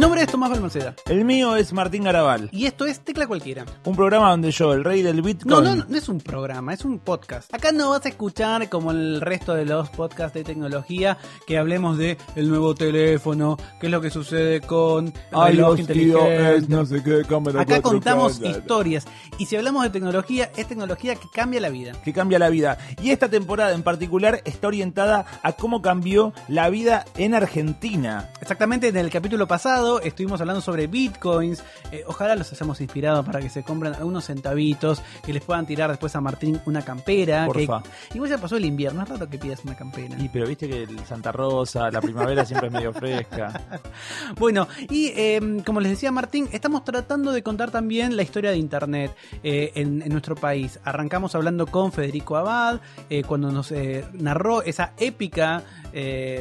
Nombre 0.00 0.22
es 0.22 0.28
Tomás 0.28 0.48
Balmaceda. 0.48 0.94
El 1.04 1.26
mío 1.26 1.56
es 1.56 1.74
Martín 1.74 2.04
Garabal. 2.04 2.48
Y 2.52 2.64
esto 2.64 2.86
es 2.86 3.00
Tecla 3.00 3.26
Cualquiera. 3.26 3.66
Un 3.84 3.94
programa 3.94 4.30
donde 4.30 4.50
yo, 4.50 4.72
el 4.72 4.82
rey 4.82 5.02
del 5.02 5.20
Bitcoin. 5.20 5.50
No, 5.50 5.60
no, 5.60 5.84
no 5.86 5.96
es 5.96 6.08
un 6.08 6.20
programa, 6.20 6.72
es 6.72 6.86
un 6.86 6.98
podcast. 6.98 7.54
Acá 7.54 7.70
no 7.70 7.90
vas 7.90 8.06
a 8.06 8.08
escuchar 8.08 8.70
como 8.70 8.92
el 8.92 9.20
resto 9.20 9.52
de 9.52 9.66
los 9.66 9.90
podcasts 9.90 10.32
de 10.32 10.42
tecnología 10.42 11.18
que 11.46 11.58
hablemos 11.58 11.98
de 11.98 12.16
el 12.34 12.48
nuevo 12.48 12.74
teléfono, 12.74 13.58
qué 13.78 13.88
es 13.88 13.92
lo 13.92 14.00
que 14.00 14.08
sucede 14.08 14.62
con 14.62 15.12
Ay, 15.32 15.52
reloj 15.52 15.72
los 15.72 15.80
inteligente. 15.80 16.56
es 16.56 16.68
no 16.70 16.86
sé 16.86 17.02
qué, 17.02 17.22
cámara 17.28 17.60
Acá 17.60 17.80
4K, 17.80 17.82
contamos 17.82 18.40
historias. 18.40 19.06
Y 19.36 19.46
si 19.46 19.56
hablamos 19.56 19.82
de 19.82 19.90
tecnología, 19.90 20.50
es 20.56 20.66
tecnología 20.66 21.14
que 21.16 21.28
cambia 21.30 21.60
la 21.60 21.68
vida. 21.68 21.92
que 22.02 22.14
cambia 22.14 22.38
la 22.38 22.48
vida. 22.48 22.78
Y 23.02 23.10
esta 23.10 23.28
temporada 23.28 23.74
en 23.74 23.82
particular 23.82 24.40
está 24.46 24.68
orientada 24.68 25.26
a 25.42 25.52
cómo 25.52 25.82
cambió 25.82 26.32
la 26.48 26.70
vida 26.70 27.04
en 27.18 27.34
Argentina. 27.34 28.30
Exactamente, 28.40 28.88
en 28.88 28.96
el 28.96 29.10
capítulo 29.10 29.46
pasado 29.46 29.89
estuvimos 29.98 30.40
hablando 30.40 30.60
sobre 30.60 30.86
bitcoins. 30.86 31.64
Eh, 31.90 32.04
ojalá 32.06 32.36
los 32.36 32.52
hayamos 32.52 32.80
inspirado 32.80 33.24
para 33.24 33.40
que 33.40 33.48
se 33.50 33.64
compren 33.64 33.94
algunos 33.94 34.24
centavitos, 34.26 35.02
que 35.24 35.32
les 35.32 35.42
puedan 35.42 35.66
tirar 35.66 35.90
después 35.90 36.14
a 36.14 36.20
Martín 36.20 36.60
una 36.66 36.82
campera. 36.82 37.48
que- 37.52 37.66
Porfa. 37.66 37.82
Igual 38.14 38.30
ya 38.30 38.38
pasó 38.38 38.56
el 38.56 38.64
invierno, 38.64 39.02
es 39.02 39.08
raro 39.08 39.28
que 39.28 39.38
pidas 39.38 39.64
una 39.64 39.74
campera. 39.74 40.16
Y 40.18 40.28
pero 40.28 40.46
viste 40.46 40.68
que 40.68 40.84
el 40.84 40.98
Santa 41.06 41.32
Rosa, 41.32 41.90
la 41.90 42.00
primavera 42.00 42.44
siempre 42.44 42.68
es 42.68 42.72
medio 42.72 42.92
fresca. 42.92 43.60
Bueno, 44.38 44.68
y 44.88 45.08
eh, 45.16 45.62
como 45.66 45.80
les 45.80 45.90
decía 45.90 46.12
Martín, 46.12 46.48
estamos 46.52 46.84
tratando 46.84 47.32
de 47.32 47.42
contar 47.42 47.70
también 47.70 48.16
la 48.16 48.22
historia 48.22 48.50
de 48.50 48.58
Internet 48.58 49.14
eh, 49.42 49.72
en, 49.74 50.02
en 50.02 50.08
nuestro 50.10 50.34
país. 50.34 50.78
Arrancamos 50.84 51.34
hablando 51.34 51.66
con 51.66 51.90
Federico 51.92 52.36
Abad, 52.36 52.80
eh, 53.08 53.22
cuando 53.24 53.50
nos 53.50 53.72
narró 54.12 54.62
esa 54.62 54.92
épica 54.98 55.62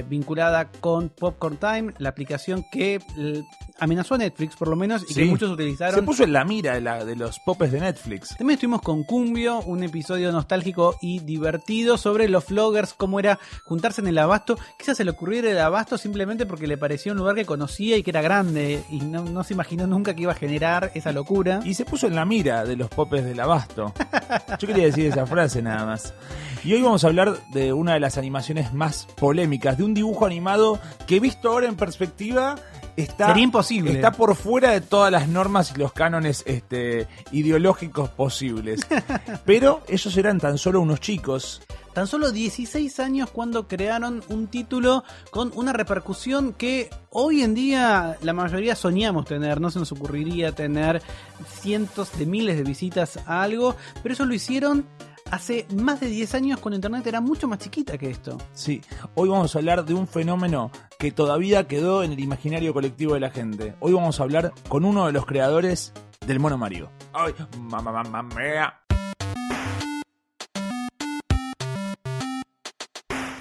vinculada 0.08 0.70
con 0.80 1.10
Popcorn 1.10 1.58
Time, 1.58 1.94
la 1.98 2.10
aplicación 2.10 2.64
que 2.72 3.00
eh, 3.40 3.69
amenazó 3.80 4.16
a 4.16 4.18
Netflix 4.20 4.56
por 4.56 4.68
lo 4.68 4.76
menos 4.76 5.04
y 5.10 5.14
que 5.14 5.26
muchos 5.26 5.50
utilizaron. 5.52 5.96
Se 5.96 6.04
puso 6.04 6.24
en 6.24 6.34
la 6.34 6.44
mira 6.46 6.74
de, 6.76 6.82
la- 6.82 7.06
de 7.06 7.16
los 7.16 7.40
popes 7.40 7.72
de 7.72 7.80
Netflix. 7.80 8.30
También 8.38 8.56
estuvimos 8.56 8.82
con 8.82 9.04
Cumbio, 9.04 9.60
un 9.62 9.84
episodio 9.84 10.32
nostálgico 10.32 10.98
y 11.02 11.20
divertido 11.20 11.98
sobre 11.98 12.28
los 12.30 12.48
vloggers, 12.48 12.94
cómo 12.94 13.20
era 13.20 13.40
juntarse 13.64 14.02
en 14.02 14.08
el 14.08 14.18
abasto. 14.18 14.58
Quizás 14.78 14.98
se 14.98 15.04
le 15.06 15.12
ocurriera 15.12 15.50
el 15.50 15.60
abasto 15.60 15.98
simplemente 15.98 16.46
porque 16.46 16.68
le 16.68 16.78
parecía 16.78 17.12
un 17.12 17.18
lugar 17.18 17.36
que 17.36 17.46
conocía 17.46 17.98
y 17.98 18.04
que 18.04 18.12
era 18.12 18.22
grande 18.22 18.84
y 18.90 19.00
no, 19.02 19.24
no 19.24 19.44
se 19.44 19.54
imaginó 19.54 19.88
nunca 19.88 20.14
que 20.16 20.24
iba 20.24 20.32
a 20.32 20.36
generar 20.36 20.92
esa 20.94 21.12
locura. 21.12 21.60
Y 21.64 21.74
se 21.74 21.86
puso 21.86 22.08
en 22.08 22.16
la 22.16 22.26
mira 22.26 22.66
de 22.66 22.76
los 22.76 22.90
popes 22.90 23.24
del 23.26 23.40
abasto. 23.40 23.94
Yo 24.60 24.68
quería 24.68 24.86
decir 24.86 25.06
esa 25.06 25.26
frase 25.26 25.62
nada 25.62 25.86
más. 25.86 26.14
Y 26.64 26.74
hoy 26.74 26.82
vamos 26.82 27.04
a 27.04 27.08
hablar 27.08 27.38
de 27.52 27.72
una 27.72 27.94
de 27.94 28.00
las 28.02 28.18
animaciones 28.18 28.74
más 28.74 29.08
polémicas, 29.16 29.78
de 29.78 29.84
un 29.84 29.94
dibujo 29.94 30.26
animado 30.26 30.80
que 31.08 31.20
visto 31.20 31.50
ahora 31.50 31.68
en 31.68 31.76
perspectiva 31.76 32.56
está, 32.98 33.28
Sería 33.28 33.44
imposible. 33.44 33.69
Está 33.72 34.12
por 34.12 34.36
fuera 34.36 34.72
de 34.72 34.82
todas 34.82 35.12
las 35.12 35.28
normas 35.28 35.74
y 35.76 35.80
los 35.80 35.94
cánones 35.94 36.44
este, 36.46 37.08
ideológicos 37.32 38.10
posibles. 38.10 38.82
Pero 39.46 39.84
ellos 39.88 40.18
eran 40.18 40.40
tan 40.40 40.58
solo 40.58 40.82
unos 40.82 41.00
chicos. 41.00 41.62
Tan 41.94 42.08
solo 42.08 42.32
16 42.32 43.00
años 43.00 43.30
cuando 43.32 43.68
crearon 43.68 44.24
un 44.30 44.48
título 44.48 45.04
con 45.32 45.52
una 45.56 45.74
repercusión 45.74 46.54
que 46.54 46.90
hoy 47.10 47.42
en 47.42 47.56
día 47.56 48.18
la 48.22 48.34
mayoría 48.34 48.76
soñamos 48.76 49.26
tener, 49.26 49.60
no 49.60 49.72
se 49.72 49.80
nos 49.80 49.92
ocurriría 49.92 50.52
tener 50.54 51.02
cientos 51.62 52.18
de 52.18 52.26
miles 52.26 52.58
de 52.58 52.64
visitas 52.64 53.18
a 53.26 53.42
algo, 53.42 53.76
pero 54.04 54.14
eso 54.14 54.26
lo 54.26 54.34
hicieron 54.36 54.86
hace 55.32 55.66
más 55.76 56.00
de 56.00 56.08
10 56.08 56.36
años 56.36 56.60
cuando 56.60 56.76
Internet 56.76 57.06
era 57.08 57.22
mucho 57.22 57.48
más 57.48 57.60
chiquita 57.60 57.98
que 57.98 58.10
esto. 58.10 58.38
Sí, 58.54 58.82
hoy 59.16 59.30
vamos 59.30 59.56
a 59.56 59.60
hablar 59.60 59.86
de 59.86 59.94
un 59.94 60.08
fenómeno 60.08 60.72
que 60.98 61.12
todavía 61.12 61.68
quedó 61.68 62.04
en 62.04 62.12
el 62.12 62.20
imaginario 62.20 62.74
colectivo 62.74 63.14
de 63.14 63.20
la 63.20 63.30
gente. 63.30 63.76
Hoy 63.80 63.94
vamos 63.94 64.20
a 64.20 64.24
hablar 64.24 64.54
con 64.68 64.86
uno 64.86 65.06
de 65.06 65.14
los 65.14 65.26
creadores 65.26 65.94
del 66.26 66.40
Mono 66.40 66.58
Mario. 66.58 66.92
Ay, 67.14 67.34
mamá, 67.58 67.92
mamá, 67.92 68.24
mía. 68.24 68.74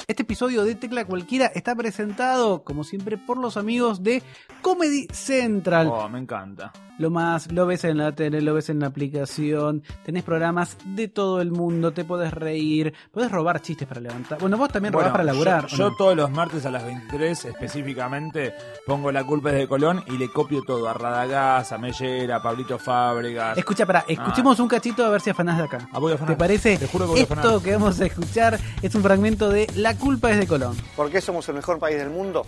Este 0.06 0.22
episodio 0.22 0.64
de 0.64 0.74
Tecla 0.74 1.04
Cualquiera 1.04 1.46
está 1.54 1.76
presentado, 1.76 2.64
como 2.64 2.82
siempre, 2.82 3.18
por 3.18 3.36
los 3.36 3.58
amigos 3.58 4.02
de 4.02 4.22
Comedy 4.62 5.06
Central. 5.12 5.88
Oh, 5.90 6.08
me 6.08 6.18
encanta. 6.18 6.72
Lo 6.98 7.10
más, 7.10 7.52
lo 7.52 7.64
ves 7.64 7.84
en 7.84 7.96
la 7.98 8.10
tele, 8.10 8.40
lo 8.42 8.54
ves 8.54 8.70
en 8.70 8.80
la 8.80 8.88
aplicación, 8.88 9.84
tenés 10.04 10.24
programas 10.24 10.76
de 10.84 11.06
todo 11.06 11.40
el 11.40 11.52
mundo, 11.52 11.92
te 11.92 12.04
podés 12.04 12.32
reír, 12.34 12.92
podés 13.12 13.30
robar 13.30 13.62
chistes 13.62 13.86
para 13.86 14.00
levantar. 14.00 14.40
Bueno, 14.40 14.56
vos 14.58 14.68
también 14.70 14.92
robás 14.92 15.04
Bueno, 15.04 15.12
para 15.12 15.22
laburar. 15.24 15.66
Yo, 15.68 15.74
¿o 15.74 15.78
yo 15.78 15.90
no? 15.90 15.96
todos 15.96 16.16
los 16.16 16.28
martes 16.32 16.66
a 16.66 16.72
las 16.72 16.84
23 16.84 17.44
específicamente 17.44 18.52
pongo 18.84 19.12
la 19.12 19.22
culpa 19.22 19.50
es 19.50 19.56
de 19.58 19.68
Colón 19.68 20.02
y 20.08 20.18
le 20.18 20.28
copio 20.32 20.62
todo 20.66 20.88
a 20.88 20.92
Radagás, 20.94 21.70
a 21.70 21.78
Mellera, 21.78 22.36
a 22.38 22.42
Pablito 22.42 22.80
Fábregas. 22.80 23.56
Escucha, 23.56 23.86
pará, 23.86 24.04
escuchemos 24.08 24.58
un 24.58 24.66
cachito 24.66 25.04
a 25.06 25.08
ver 25.10 25.20
si 25.20 25.30
afanás 25.30 25.58
de 25.58 25.64
acá. 25.64 25.88
Ah, 25.92 26.00
voy 26.00 26.10
a 26.10 26.14
afanar. 26.16 26.34
¿Te 26.34 26.38
parece? 26.38 26.78
Te 26.78 26.88
juro 26.88 27.04
que 27.04 27.10
voy 27.12 27.20
a 27.20 27.22
Esto 27.22 27.34
afanar. 27.34 27.62
que 27.62 27.72
vamos 27.74 28.00
a 28.00 28.06
escuchar 28.06 28.58
es 28.82 28.92
un 28.96 29.02
fragmento 29.04 29.50
de 29.50 29.68
La 29.76 29.96
culpa 29.96 30.32
es 30.32 30.38
de 30.38 30.48
Colón. 30.48 30.76
¿Por 30.96 31.10
qué 31.12 31.20
somos 31.20 31.48
el 31.48 31.54
mejor 31.54 31.78
país 31.78 31.96
del 31.96 32.10
mundo? 32.10 32.44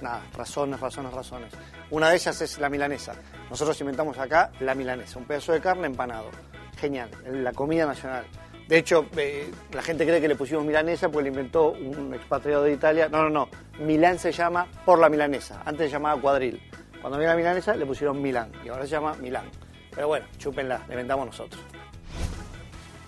Nada, 0.00 0.22
razones, 0.36 0.80
razones, 0.80 1.12
razones. 1.12 1.52
Una 1.90 2.10
de 2.10 2.16
ellas 2.16 2.40
es 2.40 2.58
la 2.58 2.68
milanesa. 2.68 3.14
Nosotros 3.50 3.80
inventamos 3.80 4.18
acá 4.18 4.52
la 4.60 4.74
milanesa, 4.74 5.18
un 5.18 5.24
pedazo 5.24 5.52
de 5.52 5.60
carne 5.60 5.86
empanado. 5.86 6.30
Genial, 6.78 7.10
la 7.24 7.52
comida 7.52 7.86
nacional. 7.86 8.24
De 8.68 8.76
hecho, 8.76 9.06
eh, 9.16 9.50
la 9.72 9.82
gente 9.82 10.06
cree 10.06 10.20
que 10.20 10.28
le 10.28 10.36
pusimos 10.36 10.64
milanesa 10.64 11.08
porque 11.08 11.24
le 11.24 11.28
inventó 11.30 11.70
un 11.70 12.12
expatriado 12.14 12.64
de 12.64 12.72
Italia. 12.74 13.08
No, 13.08 13.22
no, 13.22 13.30
no. 13.30 13.48
Milán 13.80 14.18
se 14.18 14.30
llama 14.30 14.66
por 14.84 14.98
la 14.98 15.08
milanesa. 15.08 15.62
Antes 15.64 15.86
se 15.86 15.92
llamaba 15.92 16.20
cuadril. 16.20 16.60
Cuando 17.00 17.16
había 17.16 17.28
la 17.28 17.36
milanesa 17.36 17.74
le 17.74 17.86
pusieron 17.86 18.20
Milán 18.20 18.52
y 18.64 18.68
ahora 18.68 18.84
se 18.84 18.90
llama 18.90 19.14
Milán. 19.14 19.46
Pero 19.94 20.08
bueno, 20.08 20.26
chúpenla, 20.36 20.82
la 20.86 20.94
inventamos 20.94 21.26
nosotros. 21.26 21.62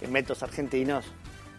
Inventos 0.01 0.43
argentinos. 0.43 1.05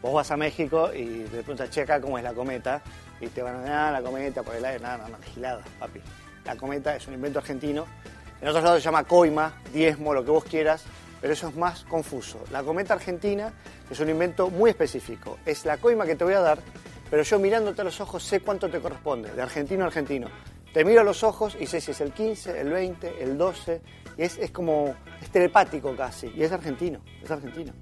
Vos 0.01 0.13
vas 0.13 0.31
a 0.31 0.37
México 0.37 0.89
y 0.93 1.25
te 1.25 1.37
preguntas, 1.43 1.69
che, 1.69 1.81
acá 1.81 1.97
es 1.97 2.23
la 2.23 2.33
cometa. 2.33 2.81
Y 3.21 3.27
te 3.27 3.41
van 3.41 3.67
a 3.67 3.87
ah, 3.87 3.91
la 3.91 4.01
cometa 4.01 4.43
por 4.43 4.55
el 4.55 4.65
aire, 4.65 4.79
nada, 4.79 4.97
nada, 4.97 5.09
nada, 5.09 5.23
gilada, 5.23 5.63
papi. 5.79 6.01
La 6.43 6.55
cometa 6.55 6.95
es 6.95 7.07
un 7.07 7.13
invento 7.13 7.39
argentino. 7.39 7.85
En 8.41 8.47
otros 8.47 8.63
lados 8.63 8.81
se 8.81 8.85
llama 8.85 9.03
coima, 9.03 9.53
diezmo, 9.71 10.13
lo 10.13 10.25
que 10.25 10.31
vos 10.31 10.43
quieras, 10.43 10.83
pero 11.21 11.33
eso 11.33 11.49
es 11.49 11.55
más 11.55 11.83
confuso. 11.83 12.43
La 12.51 12.63
cometa 12.63 12.95
argentina 12.95 13.53
es 13.89 13.99
un 13.99 14.09
invento 14.09 14.49
muy 14.49 14.71
específico. 14.71 15.37
Es 15.45 15.65
la 15.65 15.77
coima 15.77 16.05
que 16.05 16.15
te 16.15 16.23
voy 16.23 16.33
a 16.33 16.39
dar, 16.39 16.59
pero 17.09 17.21
yo 17.21 17.37
mirándote 17.37 17.81
a 17.81 17.83
los 17.83 18.01
ojos 18.01 18.23
sé 18.23 18.39
cuánto 18.39 18.69
te 18.69 18.79
corresponde, 18.79 19.31
de 19.31 19.41
argentino 19.41 19.83
a 19.83 19.87
argentino. 19.87 20.27
Te 20.73 20.83
miro 20.83 21.01
a 21.01 21.03
los 21.03 21.23
ojos 21.23 21.55
y 21.59 21.67
sé 21.67 21.79
si 21.81 21.91
es 21.91 22.01
el 22.01 22.13
15, 22.13 22.59
el 22.59 22.69
20, 22.69 23.21
el 23.21 23.37
12, 23.37 23.81
y 24.17 24.23
es, 24.23 24.37
es 24.37 24.51
como, 24.51 24.95
es 25.21 25.29
telepático 25.29 25.95
casi, 25.95 26.31
y 26.35 26.43
es 26.43 26.51
argentino, 26.51 27.01
es 27.21 27.29
argentino. 27.29 27.73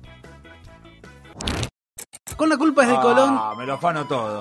Con 2.40 2.48
la 2.48 2.56
culpa 2.56 2.84
es 2.84 2.88
de 2.88 2.96
Colón. 2.96 3.36
Ah, 3.38 3.54
me 3.58 3.66
lo 3.66 3.74
afano 3.74 4.06
todo. 4.06 4.40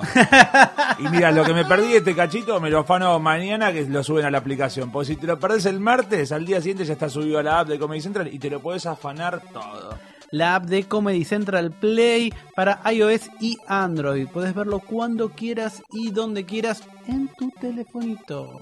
y 0.99 1.03
mira, 1.09 1.33
lo 1.33 1.43
que 1.43 1.53
me 1.53 1.65
perdí 1.65 1.95
este 1.95 2.15
cachito, 2.15 2.57
me 2.61 2.69
lo 2.69 2.79
afano 2.79 3.19
mañana 3.19 3.73
que 3.73 3.83
lo 3.83 4.01
suben 4.05 4.23
a 4.23 4.31
la 4.31 4.37
aplicación. 4.37 4.89
Porque 4.89 5.07
si 5.07 5.15
te 5.17 5.27
lo 5.27 5.37
perdés 5.37 5.65
el 5.65 5.81
martes, 5.81 6.31
al 6.31 6.45
día 6.45 6.61
siguiente 6.61 6.85
ya 6.85 6.93
está 6.93 7.09
subido 7.09 7.39
a 7.39 7.43
la 7.43 7.59
app 7.59 7.67
de 7.67 7.77
Comedy 7.77 7.99
Central 7.99 8.29
y 8.33 8.39
te 8.39 8.49
lo 8.49 8.61
podés 8.61 8.85
afanar 8.85 9.41
todo. 9.51 9.99
la 10.31 10.55
app 10.55 10.63
de 10.67 10.85
Comedy 10.85 11.25
Central 11.25 11.71
Play 11.71 12.33
para 12.55 12.79
iOS 12.89 13.29
y 13.41 13.57
Android. 13.67 14.29
Puedes 14.31 14.55
verlo 14.55 14.79
cuando 14.79 15.31
quieras 15.31 15.83
y 15.91 16.11
donde 16.11 16.45
quieras 16.45 16.83
en 17.05 17.27
tu 17.37 17.51
telefonito. 17.51 18.61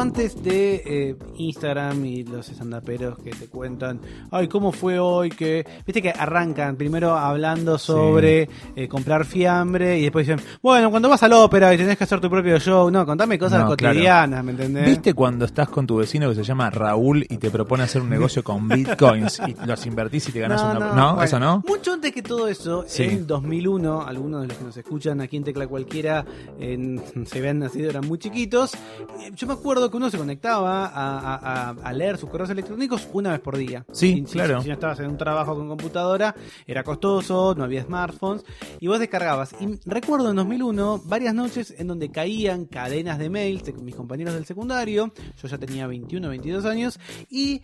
Antes 0.00 0.42
de 0.42 0.82
eh, 0.84 1.16
Instagram 1.36 2.04
y 2.04 2.24
los 2.24 2.48
estandaperos 2.48 3.18
que 3.18 3.30
te 3.30 3.46
cuentan, 3.48 4.00
ay, 4.30 4.48
¿cómo 4.48 4.72
fue 4.72 4.98
hoy? 4.98 5.30
Que 5.30 5.64
Viste 5.86 6.02
que 6.02 6.10
arrancan 6.10 6.76
primero 6.76 7.14
hablando 7.16 7.78
sobre 7.78 8.48
eh, 8.76 8.88
comprar 8.88 9.24
fiambre 9.24 9.98
y 9.98 10.02
después 10.02 10.26
dicen, 10.26 10.44
bueno, 10.62 10.90
cuando 10.90 11.08
vas 11.08 11.22
a 11.22 11.28
la 11.28 11.38
ópera 11.38 11.72
y 11.74 11.76
tenés 11.78 11.96
que 11.98 12.04
hacer 12.04 12.20
tu 12.20 12.28
propio 12.30 12.58
show, 12.58 12.90
no, 12.90 13.04
contame 13.06 13.38
cosas 13.38 13.60
No, 13.64 13.76
claro. 13.76 13.94
cotidianas, 13.94 14.44
¿me 14.44 14.50
entendés? 14.52 14.86
¿Viste 14.86 15.14
cuando 15.14 15.44
estás 15.44 15.68
con 15.68 15.86
tu 15.86 15.96
vecino 15.96 16.28
que 16.28 16.34
se 16.34 16.42
llama 16.44 16.70
Raúl 16.70 17.24
y 17.28 17.36
te 17.38 17.50
propone 17.50 17.84
hacer 17.84 18.02
un 18.02 18.10
negocio 18.10 18.42
con 18.44 18.68
bitcoins 18.68 19.40
y 19.46 19.54
los 19.66 19.86
invertís 19.86 20.28
y 20.28 20.32
te 20.32 20.40
ganás 20.40 20.62
una... 20.62 20.74
No, 20.74 21.14
bueno, 21.14 21.22
eso 21.22 21.38
no. 21.40 21.62
Mucho 21.66 21.92
antes 21.92 22.12
que 22.12 22.22
todo 22.22 22.48
eso, 22.48 22.84
Sí. 22.86 23.04
en 23.04 23.26
2001, 23.26 24.02
algunos 24.02 24.42
de 24.42 24.48
los 24.48 24.56
que 24.58 24.64
nos 24.64 24.76
escuchan 24.76 25.20
aquí 25.20 25.36
en 25.36 25.44
Tecla 25.44 25.66
Cualquiera 25.66 26.24
se 26.58 27.38
habían 27.38 27.58
nacido, 27.60 27.90
eran 27.90 28.06
muy 28.06 28.18
chiquitos. 28.18 28.74
eh, 28.74 29.30
Yo 29.34 29.46
me 29.46 29.52
acuerdo 29.54 29.83
recuerdo 29.84 29.90
que 29.90 29.96
uno 29.96 30.10
se 30.10 30.18
conectaba 30.18 30.86
a, 30.86 31.18
a- 31.18 31.68
a- 31.70 31.70
a 31.70 31.92
leer 31.92 32.16
sus 32.18 32.28
correos 32.30 32.50
electrónicos 32.50 33.08
una 33.12 33.30
vez 33.32 33.40
por 33.40 33.56
día. 33.56 33.84
Sí, 33.92 34.24
Si- 34.26 34.32
claro. 34.32 34.62
Si 34.62 34.68
no 34.68 34.74
estabas 34.74 34.98
en 35.00 35.06
un 35.10 35.18
trabajo 35.18 35.54
con 35.54 35.68
computadora, 35.68 36.34
era 36.66 36.82
costoso, 36.82 37.54
no 37.56 37.64
había 37.64 37.82
smartphones, 37.84 38.44
y 38.80 38.86
vos 38.86 38.98
descargabas. 38.98 39.54
Y 39.60 39.78
recuerdo 39.86 40.30
en 40.30 40.36
2001 40.36 41.02
varias 41.04 41.34
noches 41.34 41.74
en 41.78 41.86
donde 41.88 42.10
caían 42.10 42.64
cadenas 42.66 43.18
de 43.18 43.30
mails 43.30 43.64
de 43.64 43.72
mis 43.74 43.94
compañeros 43.94 44.34
del 44.34 44.44
secundario, 44.46 45.12
yo 45.42 45.48
ya 45.48 45.58
tenía 45.58 45.86
21, 45.86 46.28
22 46.28 46.64
años, 46.64 46.98
y 47.30 47.60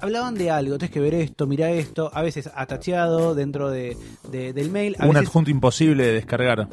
hablaban 0.00 0.34
de 0.34 0.50
algo, 0.50 0.78
tienes 0.78 0.92
que 0.92 1.00
ver 1.00 1.14
esto, 1.14 1.46
mira 1.46 1.70
esto, 1.70 2.10
a 2.14 2.22
veces 2.22 2.50
atacheado 2.54 3.34
dentro 3.34 3.70
de, 3.70 3.96
de- 4.30 4.52
del 4.52 4.70
mail, 4.70 4.96
a 4.98 5.04
Un 5.06 5.12
veces 5.12 5.28
adjunto 5.28 5.50
imposible 5.50 6.04
de 6.06 6.12
descargar. 6.14 6.68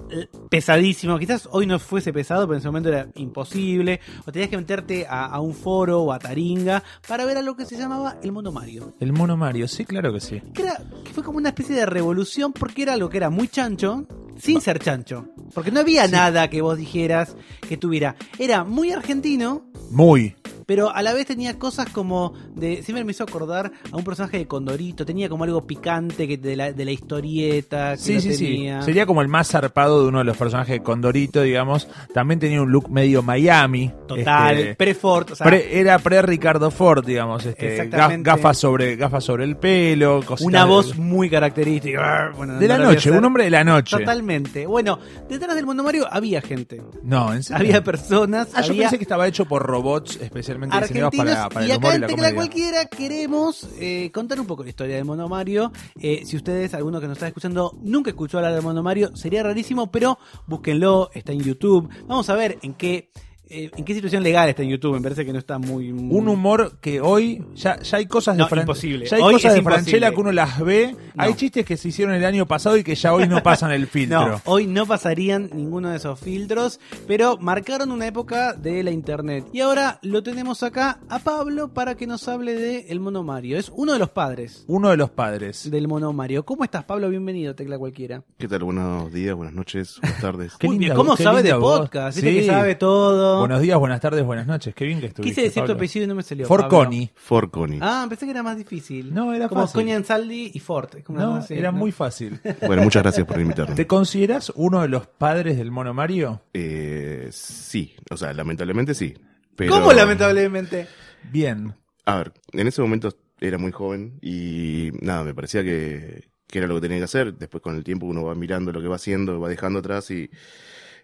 pesadísimo. 0.49 1.17
Quizás 1.19 1.47
hoy 1.51 1.65
no 1.65 1.79
fuese 1.79 2.13
pesado, 2.13 2.45
pero 2.47 2.55
en 2.55 2.59
ese 2.59 2.67
momento 2.67 2.89
era 2.89 3.07
imposible. 3.15 3.99
O 4.25 4.31
tenías 4.31 4.49
que 4.49 4.57
meterte 4.87 5.05
a, 5.07 5.25
a 5.25 5.39
un 5.41 5.53
foro 5.53 6.01
o 6.01 6.11
a 6.13 6.19
Taringa 6.19 6.83
para 7.07 7.25
ver 7.25 7.37
algo 7.37 7.55
que 7.55 7.65
se 7.65 7.77
llamaba 7.77 8.17
el 8.23 8.31
Mono 8.31 8.51
Mario. 8.51 8.93
El 8.99 9.13
mono 9.13 9.37
Mario, 9.37 9.67
sí, 9.67 9.85
claro 9.85 10.13
que 10.13 10.19
sí. 10.19 10.41
Que, 10.53 10.63
era, 10.63 10.77
que 11.03 11.13
fue 11.13 11.23
como 11.23 11.37
una 11.37 11.49
especie 11.49 11.75
de 11.75 11.85
revolución 11.85 12.53
porque 12.53 12.83
era 12.83 12.93
algo 12.93 13.09
que 13.09 13.17
era 13.17 13.29
muy 13.29 13.47
chancho, 13.47 14.05
sin 14.39 14.61
ser 14.61 14.79
chancho. 14.79 15.25
Porque 15.53 15.71
no 15.71 15.79
había 15.79 16.07
nada 16.07 16.49
que 16.49 16.61
vos 16.61 16.77
dijeras 16.77 17.35
que 17.67 17.77
tuviera. 17.77 18.15
Era 18.39 18.63
muy 18.63 18.91
argentino, 18.91 19.63
Muy. 19.91 20.35
pero 20.65 20.93
a 20.93 21.01
la 21.01 21.13
vez 21.13 21.25
tenía 21.25 21.57
cosas 21.57 21.89
como 21.89 22.33
de 22.55 22.83
siempre 22.83 23.03
me 23.03 23.11
hizo 23.11 23.23
acordar 23.23 23.71
a 23.91 23.95
un 23.95 24.03
personaje 24.03 24.37
de 24.37 24.47
Condorito 24.47 25.05
tenía 25.05 25.29
como 25.29 25.43
algo 25.43 25.65
picante 25.65 26.27
que 26.27 26.37
de 26.37 26.55
la, 26.55 26.73
de 26.73 26.85
la 26.85 26.91
historieta 26.91 27.91
que 27.93 27.97
Sí, 27.97 28.21
sí, 28.21 28.33
sí. 28.33 28.67
Sería 28.83 29.05
como 29.05 29.21
el 29.21 29.27
más 29.27 29.47
zarpado 29.49 30.01
de 30.03 30.07
uno 30.09 30.19
de 30.19 30.23
los 30.25 30.37
personajes 30.37 30.73
de 30.77 30.83
Condorito, 30.83 31.41
digamos. 31.41 31.87
También 32.13 32.39
tenía 32.39 32.61
un 32.61 32.71
look 32.71 32.89
medio 32.89 33.21
Miami. 33.23 33.91
total 34.07 34.57
este, 34.57 34.75
pre-Ford 34.75 35.31
o 35.31 35.35
sea, 35.35 35.45
pre- 35.47 35.79
era 35.79 35.99
pre-Ricardo 35.99 36.69
Ford, 36.71 37.05
digamos. 37.05 37.45
Este, 37.45 37.87
gafas, 37.87 38.57
sobre, 38.57 38.95
gafas 38.95 39.23
sobre 39.23 39.43
el 39.45 39.55
pelo. 39.57 40.21
una 40.41 40.63
de- 40.63 40.67
voz 40.69 40.97
muy 40.97 41.29
característica 41.29 42.31
Bueno, 42.35 42.59
De 42.59 42.67
no 42.67 42.77
la 42.77 42.83
noche, 42.85 42.97
hacer. 43.09 43.13
un 43.13 43.25
hombre 43.25 43.45
de 43.45 43.49
la 43.51 43.63
noche. 43.63 43.97
totalmente 43.97 44.26
bueno 44.67 44.99
detrás 45.29 45.55
del 45.55 45.65
mundo 45.65 45.83
Mario 45.83 46.07
había 46.09 46.41
gente 46.41 46.81
No, 47.03 47.33
en 47.33 47.43
serio. 47.43 47.59
había 47.59 47.83
personas 47.83 48.49
Ah, 48.53 48.61
yo 48.61 48.71
había 48.71 48.83
pensé 48.83 48.97
que 48.97 49.03
estaba 49.03 49.27
hecho 49.27 49.45
por 49.45 49.63
robots 49.63 50.17
especialmente 50.21 50.77
diseñados 50.79 51.15
para, 51.15 51.49
para 51.49 51.65
y 51.65 51.71
el 51.71 51.77
humor 51.77 51.85
acá 51.87 51.93
y 51.93 51.95
en 51.95 52.01
la 52.01 52.07
Tecla 52.07 52.23
comedia. 52.23 52.35
Cualquiera 52.35 52.85
queremos 52.85 53.67
eh, 53.79 54.11
contar 54.13 54.39
un 54.39 54.47
poco 54.47 54.63
la 54.63 54.69
historia 54.69 54.95
de 54.95 55.03
Mono 55.03 55.27
Mario. 55.27 55.71
Eh, 55.99 56.23
si 56.25 56.35
ustedes, 56.35 56.73
alguno 56.73 56.99
que 56.99 57.07
nos 57.07 57.17
está 57.17 57.27
escuchando, 57.27 57.77
nunca 57.81 58.09
escuchó 58.09 58.37
hablar 58.37 58.53
de 58.53 58.61
Mono 58.61 58.83
Mario, 58.83 59.15
sería 59.15 59.43
rarísimo, 59.43 59.91
pero 59.91 60.17
búsquenlo, 60.45 61.09
está 61.13 61.31
en 61.31 61.39
YouTube. 61.41 61.89
Vamos 62.07 62.29
a 62.29 62.35
ver 62.35 62.57
en 62.61 62.73
qué, 62.73 63.09
eh, 63.49 63.71
en 63.75 63.85
qué 63.85 63.93
situación 63.93 64.23
legal 64.23 64.49
está 64.49 64.63
en 64.63 64.69
YouTube. 64.69 64.93
Me 64.95 65.01
parece 65.01 65.25
que 65.25 65.33
no 65.33 65.39
está 65.39 65.57
muy... 65.59 65.91
muy- 65.93 66.15
Un 66.17 66.27
humor 66.27 66.77
que 66.81 67.01
hoy 67.01 67.43
ya, 67.55 67.79
ya 67.79 67.97
hay 67.97 68.05
cosas 68.05 68.35
de 68.37 68.43
No, 68.43 68.49
Fran- 68.49 68.61
imposible. 68.61 69.05
Ya 69.05 69.17
hay 69.17 69.23
Hoy 69.23 69.33
cosas 69.33 69.53
de. 69.55 69.61
Franchella 69.61 70.11
que 70.11 70.19
uno 70.19 70.31
las 70.31 70.59
ve. 70.59 70.95
No. 71.15 71.23
Hay 71.23 71.33
chistes 71.33 71.65
que 71.65 71.77
se 71.77 71.89
hicieron 71.89 72.13
el 72.15 72.23
año 72.25 72.45
pasado 72.45 72.77
y 72.77 72.83
que 72.83 72.95
ya 72.95 73.13
hoy 73.13 73.27
no 73.27 73.41
pasan 73.43 73.71
el 73.71 73.87
filtro. 73.87 74.27
No, 74.27 74.41
hoy 74.45 74.67
no 74.67 74.85
pasarían 74.85 75.49
ninguno 75.53 75.89
de 75.89 75.97
esos 75.97 76.19
filtros, 76.19 76.79
pero 77.07 77.37
marcaron 77.37 77.91
una 77.91 78.07
época 78.07 78.53
de 78.53 78.83
la 78.83 78.91
internet. 78.91 79.45
Y 79.53 79.61
ahora 79.61 79.99
lo 80.01 80.23
tenemos 80.23 80.63
acá 80.63 80.99
a 81.09 81.19
Pablo 81.19 81.73
para 81.73 81.95
que 81.95 82.07
nos 82.07 82.27
hable 82.27 82.53
de 82.55 82.85
el 82.89 82.99
Mono 82.99 83.23
Mario. 83.23 83.57
Es 83.57 83.71
uno 83.75 83.93
de 83.93 83.99
los 83.99 84.09
padres 84.09 84.63
Uno 84.67 84.89
de 84.89 84.97
los 84.97 85.09
padres. 85.09 85.69
del 85.69 85.87
Mono 85.87 86.13
Mario. 86.13 86.45
¿Cómo 86.45 86.63
estás, 86.63 86.83
Pablo? 86.83 87.09
Bienvenido, 87.09 87.55
Tecla 87.55 87.77
Cualquiera. 87.77 88.23
¿Qué 88.37 88.47
tal? 88.47 88.63
Buenos 88.63 89.11
días, 89.11 89.35
buenas 89.35 89.53
noches, 89.53 89.99
buenas 90.01 90.21
tardes. 90.21 90.53
Qué 90.57 90.67
linda 90.67 90.93
¿cómo 90.95 91.09
voz, 91.11 91.17
qué 91.17 91.23
sabe 91.23 91.43
de 91.43 91.49
linda 91.51 91.59
podcast? 91.59 92.17
Viste 92.17 92.31
Sí. 92.31 92.39
que 92.39 92.45
sabe 92.45 92.75
todo. 92.75 93.36
Buenos 93.39 93.61
días, 93.61 93.77
buenas 93.79 93.99
tardes, 94.01 94.23
buenas 94.25 94.47
noches. 94.47 94.73
Qué 94.75 94.85
bien 94.85 94.99
que 94.99 95.07
estuviste. 95.07 95.29
Quise 95.35 95.41
decir 95.47 95.63
tu 95.63 95.67
Pablo. 95.67 95.75
apellido 95.75 96.03
y 96.05 96.07
no 96.07 96.15
me 96.15 96.23
salió. 96.23 96.47
Forconi. 96.47 97.09
Forconi. 97.15 97.79
Ah, 97.81 98.05
pensé 98.09 98.25
que 98.25 98.31
era 98.31 98.43
más 98.43 98.57
difícil. 98.57 99.13
No, 99.13 99.33
era 99.33 99.47
Como 99.49 99.61
fácil. 99.61 99.81
Coña 99.81 99.95
Ansaldi 99.95 100.51
y 100.53 100.59
Ford. 100.59 100.89
Es 100.97 101.03
como 101.03 101.19
No, 101.19 101.35
así, 101.35 101.53
era 101.53 101.71
¿no? 101.71 101.77
muy 101.77 101.91
fácil. 101.91 102.39
Bueno, 102.67 102.83
muchas 102.83 103.03
gracias 103.03 103.25
por 103.27 103.39
invitarme. 103.39 103.75
¿Te 103.75 103.87
consideras 103.87 104.51
uno 104.55 104.81
de 104.81 104.87
los 104.89 105.07
padres 105.07 105.57
del 105.57 105.71
mono 105.71 105.93
Mario? 105.93 106.41
Eh, 106.53 107.27
sí, 107.31 107.95
o 108.09 108.17
sea, 108.17 108.33
lamentablemente 108.33 108.93
sí. 108.93 109.13
Pero, 109.55 109.71
¿Cómo 109.73 109.91
lamentablemente? 109.93 110.87
Bien. 111.31 111.73
A 112.05 112.17
ver, 112.17 112.33
en 112.53 112.67
ese 112.67 112.81
momento 112.81 113.09
era 113.39 113.57
muy 113.57 113.71
joven 113.71 114.19
y 114.21 114.89
nada, 115.01 115.23
me 115.23 115.33
parecía 115.33 115.63
que, 115.63 116.29
que 116.47 116.59
era 116.59 116.67
lo 116.67 116.75
que 116.75 116.81
tenía 116.81 116.97
que 116.99 117.03
hacer. 117.05 117.33
Después 117.33 117.61
con 117.61 117.75
el 117.75 117.83
tiempo 117.83 118.05
uno 118.05 118.23
va 118.23 118.35
mirando 118.35 118.71
lo 118.71 118.81
que 118.81 118.87
va 118.87 118.95
haciendo, 118.95 119.39
va 119.39 119.49
dejando 119.49 119.79
atrás 119.79 120.09
y 120.11 120.29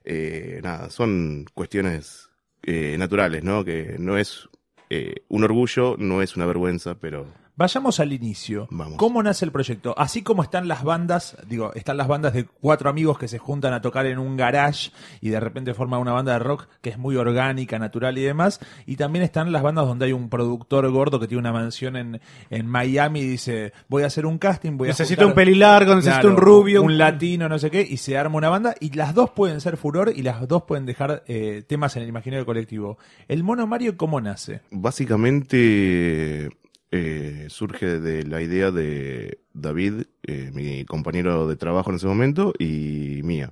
eh, 0.04 0.60
nada, 0.64 0.90
son 0.90 1.46
cuestiones 1.54 2.30
eh, 2.64 2.96
naturales, 2.98 3.44
¿no? 3.44 3.64
Que 3.64 3.98
no 4.00 4.18
es 4.18 4.50
eh, 4.90 5.24
un 5.30 5.44
orgullo, 5.44 5.96
no 5.98 6.22
es 6.22 6.36
una 6.36 6.46
vergüenza, 6.46 7.00
pero 7.00 7.28
Vayamos 7.56 8.00
al 8.00 8.12
inicio. 8.14 8.68
Vamos. 8.72 8.98
¿Cómo 8.98 9.22
nace 9.22 9.46
el 9.46 9.52
proyecto? 9.52 9.94
Así 9.96 10.24
como 10.24 10.42
están 10.42 10.68
las 10.68 10.84
bandas, 10.84 11.38
digo, 11.48 11.72
están 11.76 11.98
las 11.98 12.08
bandas 12.08 12.34
de 12.34 12.46
cuatro 12.46 12.90
amigos 12.90 13.20
que 13.20 13.28
se 13.28 13.38
juntan 13.38 13.74
a 13.74 13.82
tocar 13.82 14.08
en 14.08 14.18
un 14.18 14.36
garage 14.36 14.90
y 15.22 15.30
de 15.30 15.40
repente 15.40 15.76
forman 15.76 16.00
una 16.00 16.14
banda 16.14 16.34
de 16.34 16.40
rock 16.40 16.68
que 16.82 16.90
es 16.90 16.98
muy 16.98 17.16
orgánica, 17.16 17.78
natural 17.78 18.18
y 18.18 18.24
demás. 18.24 18.60
Y 18.88 18.96
también 18.96 19.24
están 19.24 19.52
las 19.52 19.62
bandas 19.62 19.86
donde 19.86 20.06
hay 20.06 20.14
un 20.14 20.30
productor 20.30 20.90
gordo 20.90 21.20
que 21.20 21.28
tiene 21.28 21.42
una 21.42 21.52
mansión 21.54 21.96
en, 21.96 22.22
en 22.50 22.66
Miami 22.66 23.20
y 23.20 23.28
dice, 23.28 23.72
voy 23.88 24.02
a 24.02 24.08
hacer 24.08 24.26
un 24.26 24.40
casting, 24.40 24.76
voy 24.78 24.88
a 24.88 24.92
Necesito 24.92 25.22
juntar- 25.22 25.28
un 25.28 25.36
pelilargo, 25.36 25.96
necesito 25.96 26.22
Claro, 26.22 26.36
un 26.36 26.42
rubio. 26.42 26.82
un 26.82 26.98
latino, 26.98 27.48
no 27.48 27.60
sé 27.60 27.70
qué, 27.70 27.82
y 27.88 27.98
se 27.98 28.18
arma 28.18 28.38
una 28.38 28.50
banda 28.50 28.74
y 28.80 28.90
las 28.96 29.14
dos 29.14 29.30
pueden 29.30 29.62
ser 29.62 29.78
furor 29.78 30.12
y 30.16 30.24
las 30.24 30.48
dos 30.48 30.64
pueden 30.64 30.88
dejar 30.88 31.24
eh, 31.28 31.64
temas 31.68 31.96
en 31.98 32.02
el 32.02 32.10
imaginario 32.10 32.48
colectivo. 32.48 32.98
¿El 33.28 33.44
mono 33.44 33.68
Mario 33.68 33.96
cómo 33.96 34.20
nace? 34.20 34.62
Básicamente 34.72 36.50
eh, 36.96 37.48
surge 37.50 38.00
de 38.00 38.24
la 38.24 38.44
idea 38.44 38.70
de 38.70 39.40
David, 39.52 40.04
eh, 40.22 40.52
mi 40.54 40.86
compañero 40.86 41.48
de 41.48 41.56
trabajo 41.56 41.90
en 41.90 41.96
ese 41.96 42.06
momento, 42.06 42.54
y 42.60 43.22
mía. 43.24 43.52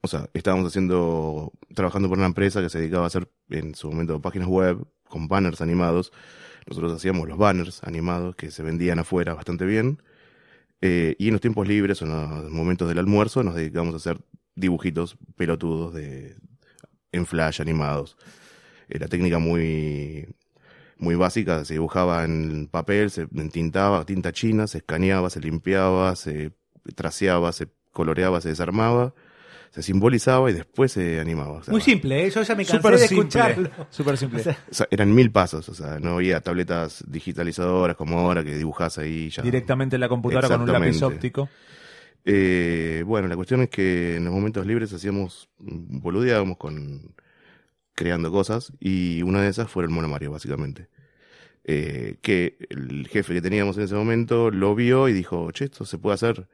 O 0.00 0.08
sea, 0.08 0.30
estábamos 0.32 0.66
haciendo, 0.66 1.52
trabajando 1.74 2.08
por 2.08 2.16
una 2.16 2.28
empresa 2.28 2.62
que 2.62 2.70
se 2.70 2.78
dedicaba 2.78 3.04
a 3.04 3.08
hacer 3.08 3.28
en 3.50 3.74
su 3.74 3.90
momento 3.90 4.22
páginas 4.22 4.48
web 4.48 4.86
con 5.06 5.28
banners 5.28 5.60
animados. 5.60 6.12
Nosotros 6.66 6.94
hacíamos 6.94 7.28
los 7.28 7.36
banners 7.36 7.84
animados 7.84 8.34
que 8.36 8.50
se 8.50 8.62
vendían 8.62 8.98
afuera 8.98 9.34
bastante 9.34 9.66
bien. 9.66 10.02
Eh, 10.80 11.16
y 11.18 11.26
en 11.28 11.34
los 11.34 11.42
tiempos 11.42 11.68
libres 11.68 12.00
en 12.00 12.08
los 12.08 12.50
momentos 12.50 12.88
del 12.88 12.98
almuerzo 12.98 13.42
nos 13.42 13.54
dedicamos 13.54 13.92
a 13.92 13.98
hacer 13.98 14.18
dibujitos 14.54 15.18
pelotudos 15.36 15.92
de, 15.92 16.36
en 17.12 17.26
flash 17.26 17.60
animados. 17.60 18.16
Era 18.88 19.08
técnica 19.08 19.38
muy, 19.38 20.26
muy 21.00 21.14
básica, 21.16 21.64
se 21.64 21.74
dibujaba 21.74 22.24
en 22.24 22.68
papel, 22.68 23.10
se 23.10 23.26
entintaba, 23.34 24.04
tinta 24.04 24.32
china, 24.32 24.66
se 24.66 24.78
escaneaba, 24.78 25.30
se 25.30 25.40
limpiaba, 25.40 26.14
se 26.14 26.52
traceaba, 26.94 27.52
se 27.52 27.68
coloreaba, 27.92 28.40
se 28.40 28.50
desarmaba, 28.50 29.14
se 29.70 29.82
simbolizaba 29.82 30.50
y 30.50 30.54
después 30.54 30.92
se 30.92 31.18
animaba. 31.18 31.58
O 31.58 31.62
sea, 31.62 31.72
Muy 31.72 31.80
simple, 31.80 32.26
¿eh? 32.26 32.30
yo 32.30 32.42
ya 32.42 32.54
me 32.54 32.64
cansé 32.64 32.90
de 32.90 32.98
simple. 32.98 33.18
escucharlo. 33.18 33.70
Súper 33.90 34.16
simple. 34.18 34.40
O 34.40 34.44
sea, 34.44 34.58
o 34.70 34.74
sea, 34.74 34.88
eran 34.90 35.14
mil 35.14 35.32
pasos, 35.32 35.68
o 35.68 35.74
sea, 35.74 35.98
no 35.98 36.16
había 36.16 36.40
tabletas 36.40 37.02
digitalizadoras 37.08 37.96
como 37.96 38.18
ahora 38.18 38.44
que 38.44 38.54
dibujás 38.54 38.98
ahí 38.98 39.30
ya. 39.30 39.42
Directamente 39.42 39.96
en 39.96 40.00
la 40.00 40.08
computadora 40.08 40.48
con 40.48 40.62
un 40.62 40.72
lápiz 40.72 41.02
óptico. 41.02 41.48
Eh, 42.24 43.02
bueno, 43.06 43.28
la 43.28 43.36
cuestión 43.36 43.62
es 43.62 43.70
que 43.70 44.16
en 44.16 44.24
los 44.24 44.34
momentos 44.34 44.66
libres 44.66 44.92
hacíamos, 44.92 45.48
boludeábamos 45.58 46.58
con 46.58 47.14
creando 47.94 48.30
cosas 48.30 48.72
y 48.80 49.22
una 49.22 49.42
de 49.42 49.48
esas 49.48 49.70
fue 49.70 49.84
el 49.84 49.90
Mono 49.90 50.08
Mario, 50.08 50.32
básicamente. 50.32 50.88
Eh, 51.64 52.16
que 52.22 52.56
el 52.70 53.06
jefe 53.08 53.34
que 53.34 53.42
teníamos 53.42 53.76
en 53.76 53.84
ese 53.84 53.94
momento 53.94 54.50
lo 54.50 54.74
vio 54.74 55.08
y 55.08 55.12
dijo, 55.12 55.50
che, 55.52 55.66
esto 55.66 55.84
se 55.84 55.98
puede 55.98 56.14
hacer 56.14 56.48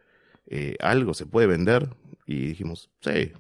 eh, 0.46 0.76
algo, 0.80 1.14
se 1.14 1.26
puede 1.26 1.46
vender. 1.46 1.90
Y 2.26 2.48
dijimos, 2.48 2.90
sí. 3.00 3.32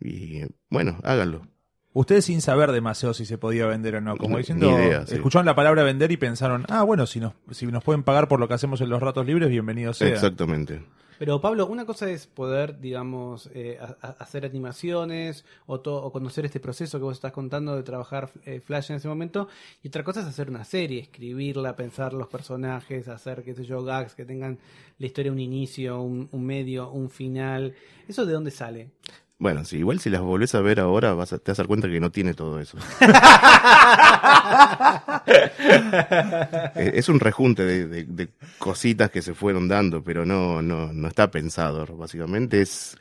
Y 0.00 0.42
bueno, 0.70 0.98
háganlo. 1.02 1.46
Ustedes 1.92 2.26
sin 2.26 2.42
saber 2.42 2.72
demasiado 2.72 3.14
si 3.14 3.24
se 3.24 3.38
podía 3.38 3.66
vender 3.66 3.96
o 3.96 4.00
no, 4.02 4.18
como 4.18 4.36
diciendo, 4.36 4.70
idea, 4.70 5.06
sí. 5.06 5.14
escucharon 5.14 5.46
la 5.46 5.54
palabra 5.54 5.82
vender 5.82 6.12
y 6.12 6.18
pensaron, 6.18 6.66
ah, 6.68 6.82
bueno, 6.82 7.06
si 7.06 7.20
nos, 7.20 7.32
si 7.52 7.64
nos 7.66 7.82
pueden 7.82 8.02
pagar 8.02 8.28
por 8.28 8.38
lo 8.38 8.48
que 8.48 8.54
hacemos 8.54 8.82
en 8.82 8.90
los 8.90 9.00
ratos 9.00 9.24
libres, 9.24 9.48
bienvenido 9.48 9.94
sea. 9.94 10.08
Exactamente. 10.08 10.82
Pero 11.18 11.40
Pablo, 11.40 11.66
una 11.66 11.86
cosa 11.86 12.10
es 12.10 12.26
poder, 12.26 12.78
digamos, 12.80 13.48
eh, 13.54 13.78
hacer 14.18 14.44
animaciones 14.44 15.44
o, 15.66 15.80
to- 15.80 16.02
o 16.02 16.12
conocer 16.12 16.44
este 16.44 16.60
proceso 16.60 16.98
que 16.98 17.04
vos 17.04 17.16
estás 17.16 17.32
contando 17.32 17.74
de 17.74 17.82
trabajar 17.82 18.30
eh, 18.44 18.60
Flash 18.60 18.90
en 18.90 18.96
ese 18.96 19.08
momento, 19.08 19.48
y 19.82 19.88
otra 19.88 20.04
cosa 20.04 20.20
es 20.20 20.26
hacer 20.26 20.50
una 20.50 20.64
serie, 20.64 21.00
escribirla, 21.00 21.74
pensar 21.76 22.12
los 22.12 22.28
personajes, 22.28 23.08
hacer, 23.08 23.42
qué 23.44 23.54
sé 23.54 23.64
yo, 23.64 23.82
gags 23.82 24.14
que 24.14 24.24
tengan 24.24 24.58
la 24.98 25.06
historia 25.06 25.32
un 25.32 25.38
inicio, 25.40 26.00
un 26.02 26.28
medio, 26.46 26.90
un 26.90 27.10
final. 27.10 27.74
¿Eso 28.08 28.26
de 28.26 28.32
dónde 28.32 28.50
sale? 28.50 28.90
Bueno, 29.38 29.66
sí, 29.66 29.76
igual 29.78 30.00
si 30.00 30.08
las 30.08 30.22
volvés 30.22 30.54
a 30.54 30.62
ver 30.62 30.80
ahora 30.80 31.12
vas 31.12 31.34
a, 31.34 31.38
te 31.38 31.50
vas 31.52 31.58
a 31.58 31.62
dar 31.62 31.66
cuenta 31.68 31.88
que 31.88 32.00
no 32.00 32.10
tiene 32.10 32.32
todo 32.34 32.58
eso. 32.58 32.78
Eh, 36.76 36.92
es 36.94 37.08
un 37.08 37.20
rejunte 37.20 37.64
de, 37.64 37.86
de- 37.86 38.04
de 38.04 38.28
cositas 38.58 39.10
que 39.10 39.22
se 39.22 39.34
fueron 39.34 39.68
dando, 39.68 40.02
pero 40.04 40.24
no, 40.24 40.62
no, 40.62 40.92
no 40.92 41.08
está 41.08 41.30
pensado. 41.30 41.86
Básicamente 41.96 42.60
es 42.62 42.96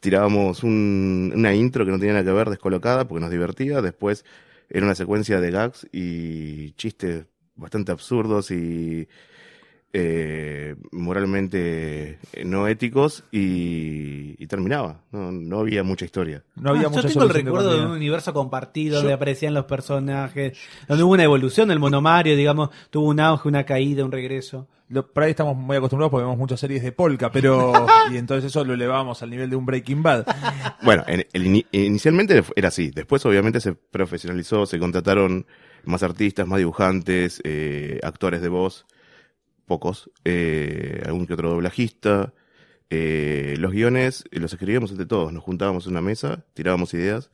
tirábamos 0.00 0.62
un- 0.62 1.32
una 1.34 1.54
intro 1.54 1.84
que 1.84 1.90
no 1.92 1.98
tenía 1.98 2.14
nada 2.14 2.24
que 2.24 2.32
ver, 2.32 2.50
descolocada, 2.50 3.06
porque 3.06 3.20
nos 3.20 3.30
divertía. 3.30 3.80
Después 3.82 4.24
era 4.68 4.84
una 4.84 4.94
secuencia 4.94 5.40
de 5.40 5.50
gags 5.50 5.86
y 5.92 6.72
chistes 6.72 7.26
bastante 7.56 7.92
absurdos 7.92 8.50
y 8.50 9.08
eh, 9.92 10.76
moralmente 10.92 12.18
eh, 12.32 12.44
no 12.44 12.68
éticos 12.68 13.24
y, 13.32 14.34
y 14.42 14.46
terminaba. 14.46 15.02
No, 15.12 15.32
no 15.32 15.60
había 15.60 15.82
mucha 15.82 16.04
historia. 16.04 16.42
No 16.56 16.70
había 16.70 16.86
Ah, 16.86 16.90
mucha 16.90 17.02
yo 17.02 17.08
tengo 17.08 17.22
el 17.22 17.28
de 17.28 17.34
recuerdo 17.42 17.74
de 17.78 17.84
un 17.86 17.92
universo 17.92 18.32
compartido 18.32 18.94
Yo- 18.94 18.98
donde 19.00 19.14
aparecían 19.14 19.54
los 19.54 19.64
personajes, 19.66 20.58
donde 20.88 21.04
hubo 21.04 21.12
una 21.12 21.24
evolución 21.24 21.68
del 21.68 21.78
monomario, 21.78 22.36
digamos, 22.36 22.70
tuvo 22.90 23.08
un 23.08 23.20
auge, 23.20 23.48
una 23.48 23.64
caída, 23.64 24.04
un 24.04 24.12
regreso. 24.12 24.68
Lo- 24.90 25.06
por 25.06 25.22
ahí 25.24 25.30
estamos 25.30 25.54
muy 25.56 25.76
acostumbrados 25.76 26.10
porque 26.10 26.22
vemos 26.24 26.38
muchas 26.38 26.60
series 26.60 26.82
de 26.82 26.92
polka, 26.92 27.30
pero. 27.30 27.72
y 28.12 28.16
entonces 28.16 28.46
eso 28.50 28.64
lo 28.64 28.72
elevamos 28.74 29.22
al 29.22 29.30
nivel 29.30 29.50
de 29.50 29.56
un 29.56 29.66
Breaking 29.66 30.02
Bad. 30.02 30.26
Bueno, 30.82 31.02
en- 31.08 31.26
el 31.32 31.44
ini- 31.46 31.66
inicialmente 31.72 32.42
era 32.56 32.68
así. 32.68 32.90
Después, 32.90 33.24
obviamente, 33.26 33.60
se 33.60 33.72
profesionalizó, 33.74 34.64
se 34.64 34.78
contrataron 34.78 35.44
más 35.84 36.02
artistas, 36.02 36.46
más 36.46 36.58
dibujantes, 36.58 37.40
eh, 37.44 37.98
actores 38.02 38.40
de 38.40 38.48
voz, 38.48 38.86
pocos, 39.68 40.10
eh, 40.24 41.02
algún 41.06 41.28
que 41.28 41.34
otro 41.34 41.50
doblajista. 41.50 42.34
Eh, 42.90 43.54
los 43.58 43.70
guiones 43.70 44.24
eh, 44.32 44.40
los 44.40 44.52
escribíamos 44.52 44.90
entre 44.90 45.06
todos. 45.06 45.32
Nos 45.32 45.44
juntábamos 45.44 45.86
en 45.86 45.92
una 45.92 46.00
mesa, 46.00 46.44
tirábamos 46.54 46.92
ideas 46.94 47.30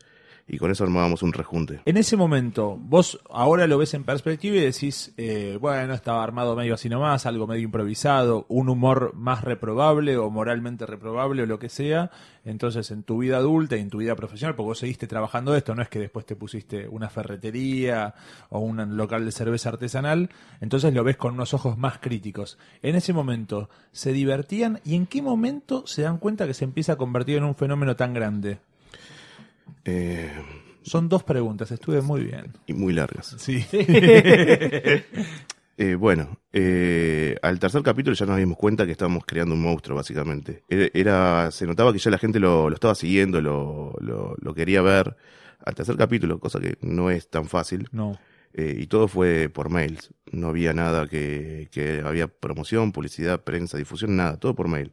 y 0.46 0.58
con 0.58 0.70
eso 0.70 0.84
armábamos 0.84 1.22
un 1.22 1.32
rejunte. 1.32 1.80
En 1.86 1.96
ese 1.96 2.16
momento, 2.16 2.76
vos 2.78 3.20
ahora 3.30 3.66
lo 3.66 3.78
ves 3.78 3.94
en 3.94 4.04
perspectiva 4.04 4.56
y 4.56 4.60
decís, 4.60 5.12
eh, 5.16 5.58
bueno, 5.60 5.94
estaba 5.94 6.22
armado 6.22 6.54
medio 6.54 6.74
así 6.74 6.88
nomás, 6.88 7.24
algo 7.24 7.46
medio 7.46 7.62
improvisado, 7.62 8.44
un 8.48 8.68
humor 8.68 9.14
más 9.14 9.42
reprobable 9.42 10.18
o 10.18 10.28
moralmente 10.30 10.84
reprobable 10.84 11.42
o 11.42 11.46
lo 11.46 11.58
que 11.58 11.70
sea. 11.70 12.10
Entonces, 12.44 12.90
en 12.90 13.04
tu 13.04 13.18
vida 13.18 13.38
adulta 13.38 13.76
y 13.76 13.80
en 13.80 13.88
tu 13.88 13.98
vida 13.98 14.14
profesional, 14.16 14.54
porque 14.54 14.68
vos 14.68 14.78
seguiste 14.78 15.06
trabajando 15.06 15.56
esto, 15.56 15.74
no 15.74 15.80
es 15.80 15.88
que 15.88 15.98
después 15.98 16.26
te 16.26 16.36
pusiste 16.36 16.88
una 16.88 17.08
ferretería 17.08 18.14
o 18.50 18.58
un 18.58 18.96
local 18.98 19.24
de 19.24 19.32
cerveza 19.32 19.70
artesanal, 19.70 20.28
entonces 20.60 20.92
lo 20.92 21.04
ves 21.04 21.16
con 21.16 21.34
unos 21.34 21.54
ojos 21.54 21.78
más 21.78 21.98
críticos. 21.98 22.58
En 22.82 22.96
ese 22.96 23.14
momento, 23.14 23.70
¿se 23.92 24.12
divertían 24.12 24.80
y 24.84 24.94
en 24.94 25.06
qué 25.06 25.22
momento 25.22 25.86
se 25.86 26.02
dan 26.02 26.18
cuenta 26.18 26.46
que 26.46 26.52
se 26.52 26.64
empieza 26.64 26.92
a 26.92 26.96
convertir 26.96 27.38
en 27.38 27.44
un 27.44 27.54
fenómeno 27.54 27.96
tan 27.96 28.12
grande? 28.12 28.58
Eh, 29.84 30.30
Son 30.82 31.08
dos 31.08 31.22
preguntas, 31.24 31.70
estuve 31.70 32.00
muy 32.02 32.24
bien. 32.24 32.52
y 32.66 32.72
muy 32.74 32.92
largas. 32.92 33.34
Sí. 33.38 33.64
Eh, 35.76 35.96
bueno, 35.96 36.38
eh, 36.52 37.34
al 37.42 37.58
tercer 37.58 37.82
capítulo 37.82 38.14
ya 38.14 38.26
nos 38.26 38.36
dimos 38.36 38.56
cuenta 38.56 38.86
que 38.86 38.92
estábamos 38.92 39.24
creando 39.26 39.56
un 39.56 39.60
monstruo, 39.62 39.96
básicamente. 39.96 40.62
Era, 40.68 40.88
era- 40.94 41.50
se 41.50 41.66
notaba 41.66 41.92
que 41.92 41.98
ya 41.98 42.12
la 42.12 42.18
gente 42.18 42.38
lo, 42.38 42.68
lo 42.68 42.74
estaba 42.76 42.94
siguiendo, 42.94 43.40
lo, 43.40 43.92
lo, 43.98 44.36
lo 44.40 44.54
quería 44.54 44.82
ver. 44.82 45.16
Al 45.64 45.74
tercer 45.74 45.96
capítulo, 45.96 46.38
cosa 46.38 46.60
que 46.60 46.76
no 46.80 47.10
es 47.10 47.28
tan 47.28 47.46
fácil. 47.48 47.88
No. 47.90 48.16
Eh, 48.52 48.76
y 48.78 48.86
todo 48.86 49.08
fue 49.08 49.48
por 49.48 49.68
mails. 49.68 50.10
No 50.30 50.46
había 50.50 50.72
nada 50.74 51.08
que, 51.08 51.66
que 51.72 52.02
había 52.04 52.28
promoción, 52.28 52.92
publicidad, 52.92 53.42
prensa, 53.42 53.76
difusión, 53.76 54.14
nada, 54.14 54.36
todo 54.36 54.54
por 54.54 54.68
mail. 54.68 54.92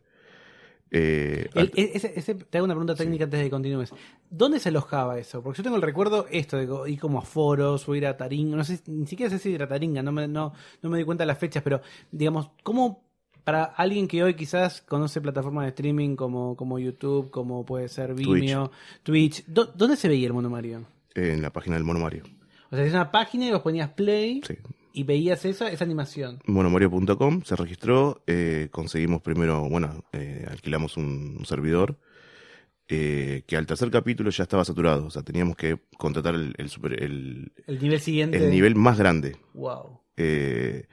Eh, 0.93 1.49
El- 1.55 1.71
e- 1.75 1.91
ese- 1.93 2.11
ese- 2.17 2.35
te 2.35 2.57
hago 2.57 2.65
una 2.65 2.73
pregunta 2.73 2.95
técnica 2.95 3.23
antes 3.23 3.39
de 3.39 3.45
que 3.45 3.49
continúes. 3.49 3.93
¿Dónde 4.29 4.59
se 4.59 4.69
alojaba 4.69 5.17
eso? 5.17 5.41
Porque 5.41 5.57
yo 5.59 5.63
tengo 5.63 5.77
el 5.77 5.81
recuerdo 5.81 6.27
esto 6.29 6.57
de 6.57 6.91
ir 6.91 6.99
como 6.99 7.19
a 7.19 7.21
foros 7.21 7.87
o 7.87 7.95
ir 7.95 8.05
a 8.05 8.17
Taringa. 8.17 8.57
No 8.57 8.63
sé, 8.65 8.79
ni 8.87 9.07
siquiera 9.07 9.29
sé 9.29 9.39
si 9.39 9.55
era 9.55 9.67
Taringa, 9.67 10.03
no 10.03 10.11
me, 10.11 10.27
no, 10.27 10.53
no 10.81 10.89
me 10.89 10.97
di 10.97 11.05
cuenta 11.05 11.21
de 11.23 11.27
las 11.27 11.37
fechas, 11.37 11.63
pero 11.63 11.81
digamos, 12.11 12.49
¿cómo 12.63 13.03
para 13.45 13.63
alguien 13.63 14.07
que 14.07 14.21
hoy 14.21 14.35
quizás 14.35 14.81
conoce 14.81 15.19
plataformas 15.21 15.63
de 15.63 15.69
streaming 15.69 16.15
como, 16.15 16.55
como 16.57 16.77
YouTube, 16.77 17.31
como 17.31 17.65
puede 17.65 17.87
ser 17.87 18.13
Vimeo, 18.13 18.69
Twitch, 19.01 19.45
¿dó- 19.47 19.71
¿dónde 19.73 19.95
se 19.95 20.07
veía 20.09 20.27
el 20.27 20.33
Mono 20.33 20.49
Mario? 20.49 20.83
en 21.15 21.41
la 21.41 21.51
página 21.51 21.75
del 21.77 21.83
Mono 21.85 21.99
Mario. 21.99 22.23
O 22.69 22.75
sea, 22.75 22.85
es 22.85 22.91
una 22.93 23.11
página 23.11 23.45
y 23.47 23.51
vos 23.51 23.61
ponías 23.61 23.89
play 23.89 24.41
Sí. 24.45 24.55
Y 24.93 25.03
veías 25.03 25.45
esa, 25.45 25.71
esa 25.71 25.83
animación. 25.83 26.39
monomario.com 26.45 27.41
se 27.43 27.55
registró, 27.55 28.23
eh, 28.27 28.67
conseguimos 28.71 29.21
primero, 29.21 29.67
bueno, 29.69 30.03
eh, 30.13 30.45
alquilamos 30.49 30.97
un, 30.97 31.35
un 31.39 31.45
servidor 31.45 31.97
eh, 32.87 33.43
que 33.47 33.55
al 33.55 33.65
tercer 33.65 33.89
capítulo 33.89 34.29
ya 34.31 34.43
estaba 34.43 34.65
saturado, 34.65 35.05
o 35.05 35.09
sea, 35.09 35.23
teníamos 35.23 35.55
que 35.55 35.79
contratar 35.97 36.35
el, 36.35 36.53
el, 36.57 36.69
super- 36.69 37.01
el- 37.01 37.53
El 37.67 37.79
nivel 37.81 37.99
siguiente. 38.01 38.37
el 38.37 38.49
nivel 38.51 38.75
más 38.75 38.97
grande. 38.97 39.37
Wow. 39.53 40.01
Eh, 40.17 40.87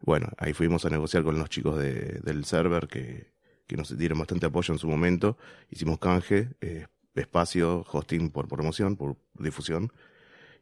bueno, 0.00 0.28
ahí 0.38 0.52
fuimos 0.54 0.84
a 0.86 0.90
negociar 0.90 1.22
con 1.22 1.38
los 1.38 1.50
chicos 1.50 1.78
de- 1.78 2.20
del 2.22 2.44
server 2.46 2.88
que, 2.88 3.32
que 3.66 3.76
nos 3.76 3.96
dieron 3.96 4.18
bastante 4.18 4.46
apoyo 4.46 4.72
en 4.72 4.78
su 4.78 4.88
momento, 4.88 5.36
hicimos 5.70 5.98
canje, 5.98 6.48
eh, 6.62 6.86
espacio, 7.14 7.84
hosting 7.92 8.30
por 8.30 8.48
promoción, 8.48 8.96
por 8.96 9.16
difusión, 9.38 9.92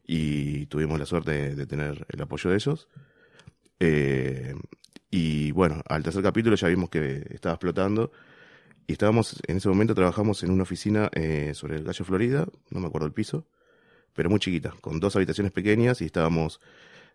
y 0.05 0.65
tuvimos 0.67 0.99
la 0.99 1.05
suerte 1.05 1.55
de, 1.55 1.65
tener 1.65 2.05
el 2.09 2.21
apoyo 2.21 2.49
de 2.49 2.55
ellos. 2.55 2.89
Eh, 3.79 4.53
y 5.09 5.51
bueno, 5.51 5.81
al 5.87 6.03
tercer 6.03 6.23
capítulo 6.23 6.55
ya 6.55 6.67
vimos 6.67 6.89
que 6.89 7.25
estaba 7.29 7.53
explotando. 7.53 8.11
Y 8.87 8.93
estábamos, 8.93 9.41
en 9.47 9.57
ese 9.57 9.69
momento 9.69 9.95
trabajamos 9.95 10.43
en 10.43 10.51
una 10.51 10.63
oficina 10.63 11.09
eh, 11.13 11.51
sobre 11.53 11.77
el 11.77 11.85
calle 11.85 12.03
Florida, 12.03 12.47
no 12.69 12.79
me 12.81 12.87
acuerdo 12.87 13.07
el 13.07 13.13
piso, 13.13 13.47
pero 14.13 14.29
muy 14.29 14.39
chiquita, 14.39 14.73
con 14.81 14.99
dos 14.99 15.15
habitaciones 15.15 15.53
pequeñas 15.53 16.01
y 16.01 16.05
estábamos 16.05 16.59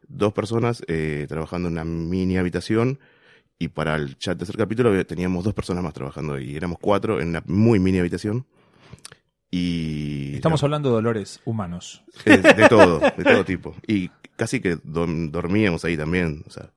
dos 0.06 0.32
personas 0.32 0.82
eh, 0.88 1.26
trabajando 1.28 1.68
en 1.68 1.74
una 1.74 1.84
mini 1.84 2.38
habitación. 2.38 2.98
Y 3.58 3.68
para 3.68 3.96
el 3.96 4.16
tercer 4.16 4.56
capítulo 4.56 5.04
teníamos 5.04 5.44
dos 5.44 5.52
personas 5.52 5.82
más 5.82 5.92
trabajando 5.92 6.34
ahí. 6.34 6.56
Éramos 6.56 6.78
cuatro 6.80 7.20
en 7.20 7.28
una 7.28 7.42
muy 7.46 7.80
mini 7.80 7.98
habitación. 7.98 8.46
Y 9.50 10.34
Estamos 10.34 10.62
hablando 10.62 10.90
de 10.90 10.94
dolores 10.96 11.40
humanos. 11.44 12.02
de, 12.24 12.38
de 12.38 12.68
todo, 12.68 13.00
de 13.00 13.24
todo 13.24 13.44
tipo. 13.44 13.74
Y 13.86 14.10
casi 14.36 14.60
que 14.60 14.78
dormíamos 14.84 15.84
ahí 15.84 15.96
también. 15.96 16.44
O 16.46 16.50
sea, 16.50 16.70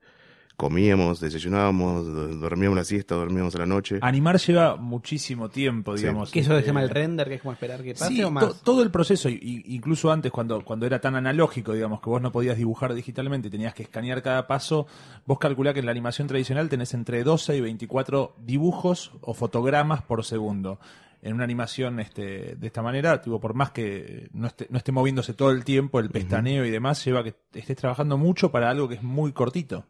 comíamos, 0.56 1.20
desayunábamos, 1.20 2.06
do- 2.06 2.28
dormíamos 2.38 2.78
la 2.78 2.84
siesta, 2.86 3.16
dormíamos 3.16 3.56
a 3.56 3.60
la 3.60 3.66
noche. 3.66 3.98
Animar 4.02 4.38
lleva 4.40 4.76
muchísimo 4.78 5.50
tiempo, 5.50 5.98
Sí. 5.98 6.04
digamos. 6.04 6.32
¿Qué 6.32 6.42
eso 6.42 6.52
se 6.52 6.60
este, 6.60 6.68
llama 6.68 6.84
el 6.84 6.90
render? 6.90 7.28
que 7.28 7.34
es 7.36 7.42
como 7.42 7.52
esperar 7.52 7.82
que 7.84 7.94
pase 7.94 8.08
Sí, 8.14 8.22
o 8.22 8.28
to- 8.28 8.32
más? 8.32 8.62
todo 8.62 8.84
el 8.84 8.92
proceso, 8.92 9.28
y- 9.28 9.40
y- 9.42 9.76
incluso 9.76 10.12
antes 10.12 10.32
cuando, 10.32 10.64
cuando 10.64 10.86
era 10.86 11.02
tan 11.02 11.16
analógico, 11.16 11.74
digamos, 11.74 12.00
que 12.00 12.10
vos 12.12 12.22
no 12.22 12.32
podías 12.32 12.58
dibujar 12.58 12.94
digitalmente, 12.94 13.50
tenías 13.50 13.74
que 13.74 13.84
escanear 13.84 14.22
cada 14.22 14.46
paso, 14.48 14.86
vos 15.26 15.40
calculás 15.40 15.74
que 15.74 15.80
en 15.80 15.88
la 15.88 15.92
animación 15.92 16.28
tradicional 16.28 16.70
tenés 16.70 16.94
entre 16.94 17.24
12 17.24 17.58
y 17.58 17.62
24 17.62 18.36
dibujos 18.46 19.12
o 19.22 19.34
fotogramas 19.34 20.04
por 20.04 20.24
segundo. 20.24 20.80
En 21.24 21.34
una 21.34 21.44
animación 21.44 22.00
este, 22.00 22.56
de 22.56 22.68
esta 22.68 22.82
manera, 22.82 23.22
tipo, 23.22 23.40
por 23.40 23.54
más 23.54 23.72
que 23.72 24.28
no 24.34 24.48
esté, 24.48 24.66
no 24.70 24.78
esté 24.78 24.92
moviéndose 24.92 25.34
todo 25.36 25.52
el 25.52 25.64
tiempo, 25.64 26.00
el 26.00 26.10
pestaneo 26.10 26.66
y 26.66 26.72
demás, 26.72 27.06
lleva 27.06 27.20
a 27.20 27.24
que 27.24 27.36
estés 27.54 27.78
trabajando 27.78 28.18
mucho 28.18 28.52
para 28.52 28.70
algo 28.72 28.88
que 28.90 28.96
es 28.96 29.04
muy 29.04 29.32
cortito. 29.32 29.86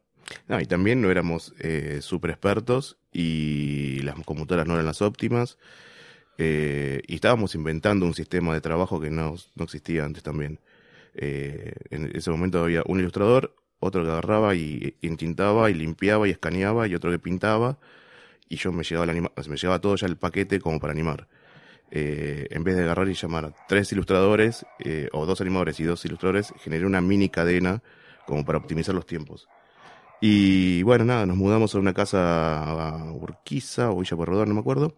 No, 0.47 0.59
y 0.59 0.65
también 0.65 1.01
no 1.01 1.09
éramos 1.09 1.53
eh, 1.59 1.99
súper 2.01 2.31
expertos 2.31 2.97
y 3.13 3.99
las 4.01 4.15
computadoras 4.25 4.67
no 4.67 4.73
eran 4.73 4.85
las 4.85 5.01
óptimas. 5.01 5.57
eh, 6.37 7.01
y 7.07 7.15
estábamos 7.15 7.55
inventando 7.55 8.05
un 8.05 8.13
sistema 8.13 8.53
de 8.53 8.61
trabajo 8.61 8.99
que 8.99 9.09
no, 9.11 9.35
no 9.55 9.63
existía 9.63 10.03
antes 10.05 10.23
también. 10.23 10.59
Eh, 11.13 11.73
en 11.89 12.09
ese 12.15 12.31
momento 12.31 12.63
había 12.63 12.83
un 12.85 12.99
ilustrador, 12.99 13.55
otro 13.79 14.03
que 14.03 14.09
agarraba 14.09 14.55
y, 14.55 14.95
y 15.01 15.07
entintaba 15.07 15.69
y 15.69 15.73
limpiaba 15.75 16.27
y 16.27 16.31
escaneaba 16.31 16.87
y 16.87 16.95
otro 16.95 17.11
que 17.11 17.19
pintaba. 17.19 17.77
Y 18.51 18.57
yo 18.57 18.73
me 18.73 18.83
la 19.05 19.13
anima- 19.13 19.31
me 19.47 19.55
todo 19.79 19.95
ya 19.95 20.07
el 20.07 20.17
paquete 20.17 20.59
como 20.59 20.77
para 20.77 20.91
animar. 20.91 21.25
Eh, 21.89 22.47
en 22.51 22.65
vez 22.65 22.75
de 22.75 22.83
agarrar 22.83 23.07
y 23.07 23.13
llamar 23.13 23.45
a 23.45 23.53
tres 23.65 23.89
ilustradores 23.93 24.65
eh, 24.79 25.07
o 25.13 25.25
dos 25.25 25.39
animadores 25.39 25.79
y 25.79 25.85
dos 25.85 26.03
ilustradores, 26.03 26.53
generé 26.59 26.85
una 26.85 26.99
mini 26.99 27.29
cadena 27.29 27.81
como 28.25 28.43
para 28.43 28.57
optimizar 28.57 28.93
los 28.93 29.05
tiempos. 29.05 29.47
Y 30.19 30.83
bueno, 30.83 31.05
nada, 31.05 31.25
nos 31.25 31.37
mudamos 31.37 31.73
a 31.73 31.79
una 31.79 31.93
casa 31.93 32.61
a 32.97 33.11
Urquiza 33.13 33.89
o 33.89 33.99
Villa 34.01 34.17
Pueyrredón, 34.17 34.49
no 34.49 34.55
me 34.55 34.59
acuerdo, 34.59 34.93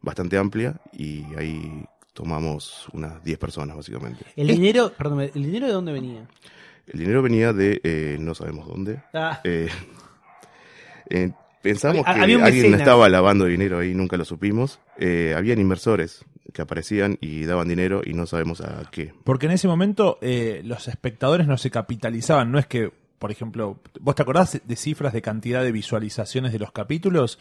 bastante 0.00 0.38
amplia, 0.38 0.80
y 0.92 1.22
ahí 1.36 1.84
tomamos 2.14 2.88
unas 2.94 3.22
10 3.22 3.38
personas, 3.38 3.76
básicamente. 3.76 4.24
El 4.36 4.48
dinero, 4.48 4.90
perdón, 4.96 5.20
¿el 5.20 5.32
dinero 5.42 5.66
de 5.66 5.72
dónde 5.74 5.92
venía? 5.92 6.26
El 6.86 6.98
dinero 6.98 7.20
venía 7.20 7.52
de 7.52 7.78
eh, 7.84 8.16
no 8.18 8.34
sabemos 8.34 8.66
dónde. 8.66 9.02
Ah, 9.12 9.40
Eh, 9.44 9.68
eh, 11.10 11.32
pensamos 11.62 12.02
Había- 12.06 12.14
que 12.14 12.20
alguien 12.22 12.40
mecenas. 12.42 12.80
estaba 12.80 13.08
lavando 13.08 13.44
dinero 13.46 13.78
ahí, 13.78 13.94
nunca 13.94 14.16
lo 14.16 14.24
supimos. 14.24 14.80
Eh, 14.98 15.34
habían 15.36 15.58
inversores 15.58 16.24
que 16.52 16.62
aparecían 16.62 17.18
y 17.20 17.44
daban 17.44 17.68
dinero 17.68 18.02
y 18.04 18.14
no 18.14 18.26
sabemos 18.26 18.60
a 18.60 18.82
qué. 18.90 19.12
Porque 19.24 19.46
en 19.46 19.52
ese 19.52 19.68
momento 19.68 20.18
eh, 20.22 20.62
los 20.64 20.88
espectadores 20.88 21.46
no 21.46 21.58
se 21.58 21.70
capitalizaban, 21.70 22.50
no 22.52 22.58
es 22.58 22.66
que, 22.66 22.90
por 23.18 23.30
ejemplo, 23.30 23.80
¿vos 24.00 24.14
te 24.14 24.22
acordás 24.22 24.60
de 24.64 24.76
cifras 24.76 25.12
de 25.12 25.22
cantidad 25.22 25.62
de 25.62 25.72
visualizaciones 25.72 26.52
de 26.52 26.58
los 26.58 26.72
capítulos? 26.72 27.38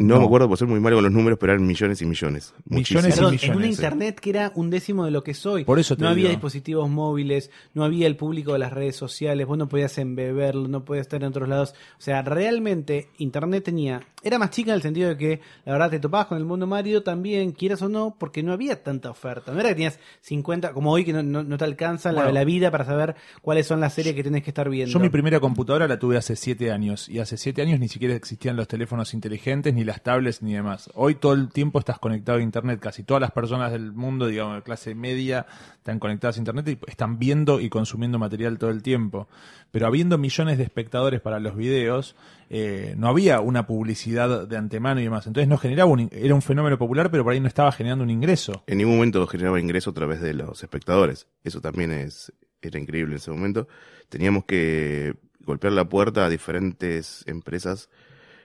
No, 0.00 0.14
No. 0.14 0.20
me 0.20 0.26
acuerdo 0.26 0.48
por 0.48 0.56
ser 0.58 0.66
muy 0.66 0.80
malo 0.80 0.96
con 0.96 1.04
los 1.04 1.12
números, 1.12 1.38
pero 1.38 1.52
eran 1.52 1.66
millones 1.66 2.00
y 2.02 2.06
millones. 2.06 2.54
Millones 2.64 2.90
Muchísimos. 2.90 3.04
y 3.04 3.20
millones, 3.20 3.44
en 3.44 3.56
una 3.56 3.64
sí. 3.66 3.70
internet 3.70 4.18
que 4.20 4.30
era 4.30 4.52
un 4.54 4.70
décimo 4.70 5.04
de 5.04 5.10
lo 5.10 5.22
que 5.22 5.34
soy. 5.34 5.64
Por 5.64 5.78
eso 5.78 5.96
te 5.96 6.02
no 6.02 6.08
había 6.08 6.24
digo. 6.24 6.30
dispositivos 6.32 6.88
móviles, 6.90 7.50
no 7.74 7.84
había 7.84 8.06
el 8.06 8.16
público 8.16 8.54
de 8.54 8.58
las 8.60 8.72
redes 8.72 8.96
sociales, 8.96 9.46
vos 9.46 9.58
no 9.58 9.68
podías 9.68 9.96
embeberlo, 9.98 10.68
no 10.68 10.84
podías 10.84 11.02
estar 11.06 11.22
en 11.22 11.28
otros 11.28 11.48
lados. 11.48 11.74
O 11.98 12.00
sea, 12.02 12.22
realmente 12.22 13.08
internet 13.18 13.64
tenía. 13.64 14.00
Era 14.22 14.38
más 14.38 14.50
chica 14.50 14.70
en 14.72 14.76
el 14.76 14.82
sentido 14.82 15.08
de 15.10 15.16
que 15.16 15.40
la 15.64 15.72
verdad 15.72 15.90
te 15.90 15.98
topabas 16.00 16.26
con 16.26 16.38
el 16.38 16.44
mundo 16.44 16.66
Mario 16.66 17.02
también, 17.02 17.52
quieras 17.52 17.80
o 17.82 17.88
no, 17.88 18.16
porque 18.18 18.42
no 18.42 18.52
había 18.52 18.82
tanta 18.82 19.10
oferta. 19.10 19.52
No 19.52 19.60
era 19.60 19.68
que 19.70 19.74
tenías 19.76 19.98
50, 20.22 20.72
como 20.72 20.92
hoy 20.92 21.04
que 21.04 21.12
no, 21.12 21.22
no- 21.22 21.42
no 21.42 21.56
te 21.58 21.64
alcanza 21.64 22.10
la, 22.12 22.22
Bueno. 22.22 22.32
la 22.34 22.44
vida 22.44 22.70
para 22.70 22.84
saber 22.84 23.16
cuáles 23.42 23.66
son 23.66 23.80
las 23.80 23.94
series 23.94 24.14
que 24.14 24.22
tenés 24.22 24.42
que 24.42 24.50
estar 24.50 24.68
viendo. 24.68 24.92
Yo 24.92 24.98
mi 25.00 25.08
primera 25.10 25.40
computadora 25.40 25.86
la 25.88 25.98
tuve 25.98 26.16
hace 26.16 26.36
siete 26.36 26.70
años 26.70 27.08
y 27.08 27.18
hace 27.18 27.36
siete 27.36 27.62
años 27.62 27.80
ni 27.80 27.88
siquiera 27.88 28.14
existían 28.14 28.56
los 28.56 28.68
teléfonos 28.68 29.14
inteligentes, 29.14 29.72
ni 29.74 29.84
las 29.90 30.02
tablets, 30.02 30.40
ni 30.42 30.54
demás. 30.54 30.88
Hoy 30.94 31.16
todo 31.16 31.34
el 31.34 31.48
tiempo 31.48 31.80
estás 31.80 31.98
conectado 31.98 32.38
a 32.38 32.42
Internet, 32.42 32.78
casi 32.80 33.02
todas 33.02 33.20
las 33.20 33.32
personas 33.32 33.72
del 33.72 33.92
mundo, 33.92 34.26
digamos, 34.26 34.54
de 34.54 34.62
clase 34.62 34.94
media, 34.94 35.46
están 35.74 35.98
conectadas 35.98 36.36
a 36.36 36.38
Internet 36.38 36.68
y 36.68 36.78
están 36.88 37.18
viendo 37.18 37.60
y 37.60 37.68
consumiendo 37.68 38.18
material 38.18 38.58
todo 38.58 38.70
el 38.70 38.82
tiempo. 38.82 39.28
Pero 39.72 39.86
habiendo 39.86 40.16
millones 40.16 40.58
de 40.58 40.64
espectadores 40.64 41.20
para 41.20 41.40
los 41.40 41.56
videos, 41.56 42.14
eh, 42.50 42.94
no 42.96 43.08
había 43.08 43.40
una 43.40 43.66
publicidad 43.66 44.46
de 44.46 44.56
antemano 44.56 45.00
y 45.00 45.04
demás. 45.04 45.26
Entonces 45.26 45.48
no 45.48 45.58
generaba 45.58 45.90
un, 45.90 46.08
era 46.12 46.34
un 46.34 46.42
fenómeno 46.42 46.78
popular, 46.78 47.10
pero 47.10 47.24
por 47.24 47.32
ahí 47.32 47.40
no 47.40 47.48
estaba 47.48 47.72
generando 47.72 48.04
un 48.04 48.10
ingreso. 48.10 48.62
En 48.68 48.78
ningún 48.78 48.94
momento 48.94 49.26
generaba 49.26 49.58
ingreso 49.58 49.90
a 49.90 49.94
través 49.94 50.20
de 50.20 50.34
los 50.34 50.62
espectadores. 50.62 51.26
Eso 51.42 51.60
también 51.60 51.90
es, 51.90 52.32
era 52.62 52.78
increíble 52.78 53.14
en 53.14 53.16
ese 53.16 53.32
momento. 53.32 53.66
Teníamos 54.08 54.44
que 54.44 55.14
golpear 55.40 55.72
la 55.72 55.88
puerta 55.88 56.26
a 56.26 56.28
diferentes 56.28 57.24
empresas 57.26 57.90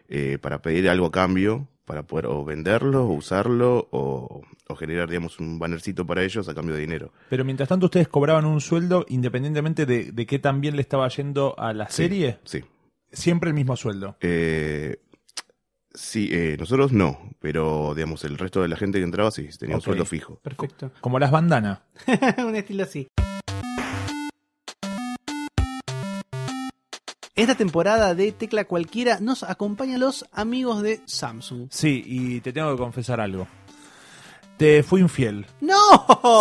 eh, 0.09 0.38
para 0.41 0.62
pedir 0.62 0.89
algo 0.89 1.07
a 1.07 1.12
cambio, 1.12 1.67
para 1.85 2.03
poder 2.03 2.25
o 2.27 2.43
venderlo, 2.43 3.05
o 3.05 3.13
usarlo, 3.13 3.88
o, 3.91 4.41
o 4.67 4.75
generar, 4.75 5.07
digamos, 5.09 5.39
un 5.39 5.59
bannercito 5.59 6.05
para 6.05 6.24
ellos 6.24 6.47
a 6.50 6.55
cambio 6.55 6.75
de 6.75 6.81
dinero. 6.81 7.12
Pero 7.29 7.45
mientras 7.45 7.69
tanto 7.69 7.85
ustedes 7.85 8.07
cobraban 8.07 8.45
un 8.45 8.59
sueldo 8.62 9.05
independientemente 9.09 9.85
de, 9.85 10.12
de 10.12 10.25
qué 10.25 10.39
tan 10.39 10.62
bien 10.62 10.75
le 10.75 10.81
estaba 10.81 11.07
yendo 11.09 11.53
a 11.59 11.74
la 11.74 11.88
Sí, 11.89 11.97
serie. 11.97 12.39
Sí. 12.43 12.63
Siempre 13.12 13.50
el 13.50 13.53
mismo 13.53 13.75
sueldo. 13.75 14.17
Eh, 14.21 14.97
sí, 15.93 16.29
eh, 16.31 16.55
nosotros 16.59 16.91
no, 16.91 17.19
pero, 17.39 17.93
digamos, 17.95 18.24
el 18.24 18.38
resto 18.38 18.62
de 18.62 18.67
la 18.67 18.77
gente 18.77 18.97
que 18.97 19.03
entraba 19.05 19.29
sí, 19.31 19.47
tenía 19.59 19.75
un 19.75 19.81
sueldo 19.81 20.05
fijo. 20.05 20.39
Perfecto. 20.41 20.91
Como 21.01 21.19
las 21.19 21.31
bandanas. 21.31 21.79
un 22.45 22.55
estilo 22.55 22.83
así. 22.83 23.07
Esta 27.37 27.55
temporada 27.55 28.15
de 28.15 28.31
Tecla 28.31 28.63
Cualquiera 28.63 29.19
nos 29.19 29.43
acompañan 29.43 29.99
los 29.99 30.25
amigos 30.31 30.81
de 30.81 31.01
Samsung. 31.03 31.67
Sí, 31.69 32.01
y 32.05 32.39
te 32.39 32.53
tengo 32.53 32.71
que 32.71 32.77
confesar 32.77 33.19
algo. 33.19 33.45
Te 34.57 34.83
fui 34.83 35.01
infiel. 35.01 35.45
¡No! 35.59 35.75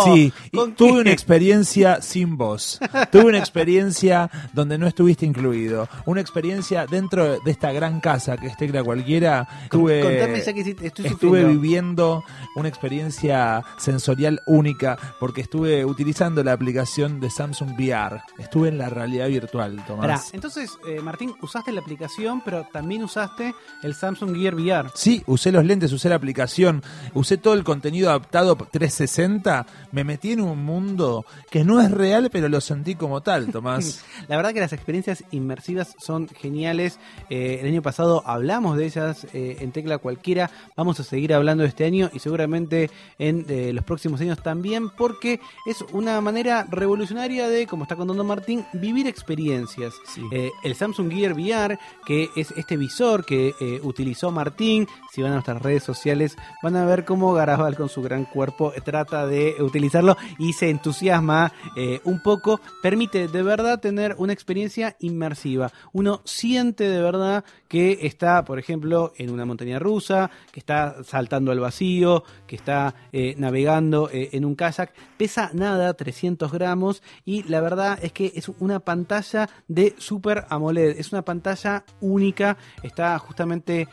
Sí, 0.05 0.31
y 0.51 0.57
¿Con 0.57 0.73
tuve 0.73 1.01
una 1.01 1.11
experiencia 1.11 2.01
sin 2.01 2.37
vos. 2.37 2.79
Tuve 3.11 3.25
una 3.25 3.39
experiencia 3.39 4.29
donde 4.53 4.77
no 4.77 4.87
estuviste 4.87 5.25
incluido. 5.25 5.89
Una 6.05 6.21
experiencia 6.21 6.85
dentro 6.85 7.39
de 7.41 7.51
esta 7.51 7.73
gran 7.73 7.99
casa 7.99 8.37
que 8.37 8.47
es 8.47 8.55
Tecla 8.57 8.83
Cualquiera. 8.83 9.47
Tuve, 9.69 10.01
Contame 10.01 10.41
ya 10.41 10.53
que 10.53 10.61
estoy 10.61 10.87
estuve 10.87 11.09
sufriendo. 11.09 11.47
viviendo 11.49 12.23
una 12.55 12.69
experiencia 12.69 13.63
sensorial 13.77 14.39
única 14.45 14.97
porque 15.19 15.41
estuve 15.41 15.83
utilizando 15.83 16.41
la 16.43 16.53
aplicación 16.53 17.19
de 17.19 17.29
Samsung 17.29 17.71
VR. 17.77 18.21
Estuve 18.37 18.69
en 18.69 18.77
la 18.77 18.89
realidad 18.89 19.27
virtual, 19.27 19.75
Pará, 19.75 19.85
Tomás. 19.87 20.33
entonces, 20.33 20.71
eh, 20.87 21.01
Martín, 21.01 21.33
usaste 21.41 21.71
la 21.73 21.81
aplicación, 21.81 22.41
pero 22.45 22.65
también 22.71 23.03
usaste 23.03 23.53
el 23.83 23.93
Samsung 23.93 24.35
Gear 24.37 24.55
VR. 24.55 24.89
Sí, 24.93 25.21
usé 25.27 25.51
los 25.51 25.65
lentes, 25.65 25.91
usé 25.91 26.07
la 26.09 26.15
aplicación, 26.15 26.81
usé 27.13 27.37
todo 27.37 27.53
el 27.55 27.63
contenido 27.65 28.04
adaptado 28.09 28.55
360, 28.55 29.65
me 29.91 30.03
metí 30.03 30.31
en 30.31 30.41
un 30.41 30.63
mundo 30.63 31.25
que 31.49 31.63
no 31.63 31.81
es 31.81 31.91
real, 31.91 32.29
pero 32.31 32.49
lo 32.49 32.61
sentí 32.61 32.95
como 32.95 33.21
tal, 33.21 33.47
Tomás. 33.51 34.03
La 34.27 34.35
verdad 34.35 34.53
que 34.53 34.59
las 34.59 34.73
experiencias 34.73 35.23
inmersivas 35.31 35.95
son 35.99 36.27
geniales. 36.27 36.99
Eh, 37.29 37.59
el 37.61 37.67
año 37.67 37.81
pasado 37.81 38.23
hablamos 38.25 38.77
de 38.77 38.85
ellas 38.85 39.27
eh, 39.33 39.57
en 39.59 39.71
Tecla 39.71 39.97
Cualquiera. 39.97 40.51
Vamos 40.75 40.99
a 40.99 41.03
seguir 41.03 41.33
hablando 41.33 41.63
de 41.63 41.69
este 41.69 41.85
año 41.85 42.09
y 42.13 42.19
seguramente 42.19 42.89
en 43.19 43.45
eh, 43.49 43.71
los 43.73 43.83
próximos 43.83 44.21
años 44.21 44.41
también, 44.41 44.89
porque 44.89 45.39
es 45.65 45.81
una 45.93 46.19
manera 46.21 46.65
revolucionaria 46.69 47.47
de, 47.47 47.67
como 47.67 47.83
está 47.83 47.95
contando 47.95 48.23
Martín, 48.23 48.65
vivir 48.73 49.07
experiencias. 49.07 49.93
Sí. 50.13 50.21
El 50.63 50.75
Samsung 50.75 51.11
Gear 51.11 51.33
VR, 51.33 51.79
que 52.05 52.29
es 52.35 52.51
este 52.51 52.77
visor 52.77 53.25
que 53.25 53.53
utilizó 53.83 54.31
Martín, 54.31 54.87
si 55.11 55.21
van 55.21 55.31
a 55.31 55.35
nuestras 55.35 55.61
redes 55.61 55.83
sociales, 55.83 56.37
van 56.61 56.75
a 56.75 56.85
ver 56.85 57.05
cómo 57.05 57.33
Garabal 57.33 57.75
con 57.75 57.89
su 57.89 57.94
gran 58.01 58.25
cuerpo 58.25 58.73
trata 58.83 59.25
de 59.27 59.55
utilizarlo 59.59 60.15
y 60.37 60.53
se 60.53 60.69
entusiasma 60.69 61.51
eh, 61.75 61.99
un 62.03 62.21
poco. 62.21 62.61
Permite 62.81 63.27
de 63.27 63.43
verdad 63.43 63.79
tener 63.79 64.15
una 64.17 64.33
experiencia 64.33 64.95
inmersiva. 64.99 65.71
Uno 65.93 66.21
siente 66.23 66.85
de 66.89 67.01
verdad 67.01 67.43
que 67.67 67.99
está, 68.03 68.45
por 68.45 68.59
ejemplo, 68.59 69.13
en 69.17 69.31
una 69.31 69.45
montaña 69.45 69.79
rusa, 69.79 70.29
que 70.51 70.59
está 70.59 71.03
saltando 71.03 71.51
al 71.51 71.59
vacío, 71.59 72.23
que 72.47 72.55
está 72.55 72.95
eh, 73.11 73.35
navegando 73.37 74.09
eh, 74.11 74.29
en 74.33 74.45
un 74.45 74.55
kayak. 74.55 74.93
Pesa 75.17 75.49
nada, 75.53 75.93
300 75.93 76.51
gramos, 76.51 77.01
y 77.25 77.43
la 77.43 77.61
verdad 77.61 77.99
es 78.01 78.11
que 78.11 78.31
es 78.35 78.49
una 78.59 78.79
pantalla 78.79 79.49
de 79.67 79.95
Super 79.97 80.45
AMOLED. 80.49 80.99
Es 80.99 81.11
una 81.11 81.23
pantalla 81.23 81.83
única, 82.01 82.57
está 82.83 83.17
justamente 83.19 83.87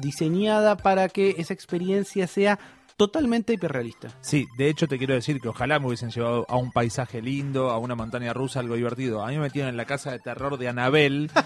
diseñada 0.00 0.76
para 0.76 1.08
que 1.08 1.34
esa 1.38 1.52
experiencia 1.52 2.26
sea 2.26 2.58
totalmente 2.96 3.52
hiperrealista. 3.52 4.08
Sí, 4.20 4.46
de 4.56 4.68
hecho 4.68 4.88
te 4.88 4.98
quiero 4.98 5.14
decir 5.14 5.40
que 5.40 5.48
ojalá 5.48 5.78
me 5.78 5.86
hubiesen 5.86 6.10
llevado 6.10 6.46
a 6.48 6.56
un 6.56 6.72
paisaje 6.72 7.20
lindo, 7.20 7.70
a 7.70 7.78
una 7.78 7.94
montaña 7.94 8.32
rusa, 8.32 8.60
algo 8.60 8.74
divertido. 8.74 9.22
A 9.22 9.28
mí 9.28 9.34
me 9.34 9.42
metieron 9.42 9.70
en 9.70 9.76
la 9.76 9.84
casa 9.84 10.12
de 10.12 10.18
terror 10.18 10.58
de 10.58 10.68
Anabel. 10.68 11.30